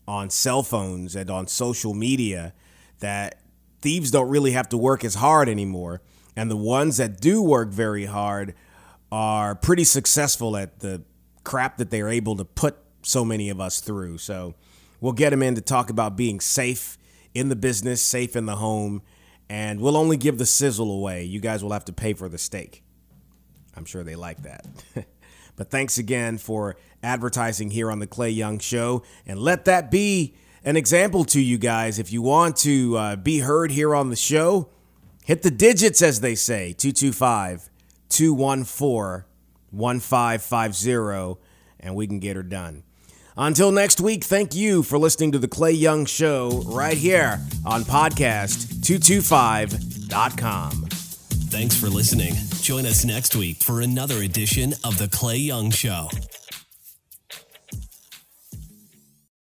on 0.07 0.29
cell 0.29 0.63
phones 0.63 1.15
and 1.15 1.29
on 1.29 1.47
social 1.47 1.93
media 1.93 2.53
that 2.99 3.41
thieves 3.81 4.11
don't 4.11 4.29
really 4.29 4.51
have 4.51 4.69
to 4.69 4.77
work 4.77 5.03
as 5.03 5.15
hard 5.15 5.49
anymore. 5.49 6.01
And 6.35 6.51
the 6.51 6.57
ones 6.57 6.97
that 6.97 7.19
do 7.19 7.41
work 7.41 7.69
very 7.69 8.05
hard 8.05 8.53
are 9.11 9.55
pretty 9.55 9.83
successful 9.83 10.55
at 10.55 10.79
the 10.79 11.01
crap 11.43 11.77
that 11.77 11.89
they're 11.89 12.09
able 12.09 12.35
to 12.35 12.45
put 12.45 12.77
so 13.01 13.25
many 13.25 13.49
of 13.49 13.59
us 13.59 13.79
through. 13.79 14.19
So 14.19 14.53
we'll 15.01 15.13
get 15.13 15.33
him 15.33 15.41
in 15.41 15.55
to 15.55 15.61
talk 15.61 15.89
about 15.89 16.15
being 16.15 16.39
safe 16.39 16.97
in 17.37 17.49
the 17.49 17.55
business, 17.55 18.01
safe 18.01 18.35
in 18.35 18.47
the 18.47 18.55
home, 18.55 19.03
and 19.47 19.79
we'll 19.79 19.95
only 19.95 20.17
give 20.17 20.39
the 20.39 20.45
sizzle 20.45 20.91
away. 20.91 21.23
You 21.23 21.39
guys 21.39 21.63
will 21.63 21.71
have 21.71 21.85
to 21.85 21.93
pay 21.93 22.13
for 22.13 22.27
the 22.27 22.37
steak. 22.37 22.83
I'm 23.75 23.85
sure 23.85 24.03
they 24.03 24.15
like 24.15 24.41
that. 24.41 24.65
but 25.55 25.69
thanks 25.69 25.99
again 25.99 26.39
for 26.39 26.77
advertising 27.03 27.69
here 27.69 27.91
on 27.91 27.99
the 27.99 28.07
Clay 28.07 28.31
Young 28.31 28.57
Show, 28.57 29.03
and 29.27 29.39
let 29.39 29.65
that 29.65 29.91
be 29.91 30.33
an 30.63 30.75
example 30.75 31.23
to 31.25 31.39
you 31.39 31.59
guys. 31.59 31.99
If 31.99 32.11
you 32.11 32.23
want 32.23 32.57
to 32.57 32.97
uh, 32.97 33.15
be 33.15 33.39
heard 33.39 33.69
here 33.69 33.93
on 33.93 34.09
the 34.09 34.15
show, 34.15 34.69
hit 35.23 35.43
the 35.43 35.51
digits, 35.51 36.01
as 36.01 36.21
they 36.21 36.33
say 36.33 36.73
225 36.73 37.69
214 38.09 39.25
1550, 39.69 41.39
and 41.79 41.95
we 41.95 42.07
can 42.07 42.19
get 42.19 42.35
her 42.35 42.43
done. 42.43 42.81
Until 43.39 43.71
next 43.71 44.01
week, 44.01 44.23
thank 44.23 44.55
you 44.55 44.81
for 44.81 44.97
listening 44.97 45.31
to 45.33 45.39
The 45.39 45.47
Clay 45.47 45.73
Young 45.73 46.07
Show 46.07 46.63
right 46.65 46.97
here 46.97 47.39
on 47.65 47.83
podcast225.com. 47.83 50.71
Thanks 51.49 51.79
for 51.79 51.87
listening. 51.87 52.33
Join 52.61 52.85
us 52.87 53.05
next 53.05 53.35
week 53.35 53.61
for 53.63 53.81
another 53.81 54.23
edition 54.23 54.73
of 54.83 54.97
The 54.97 55.07
Clay 55.07 55.37
Young 55.37 55.69
Show. 55.69 56.09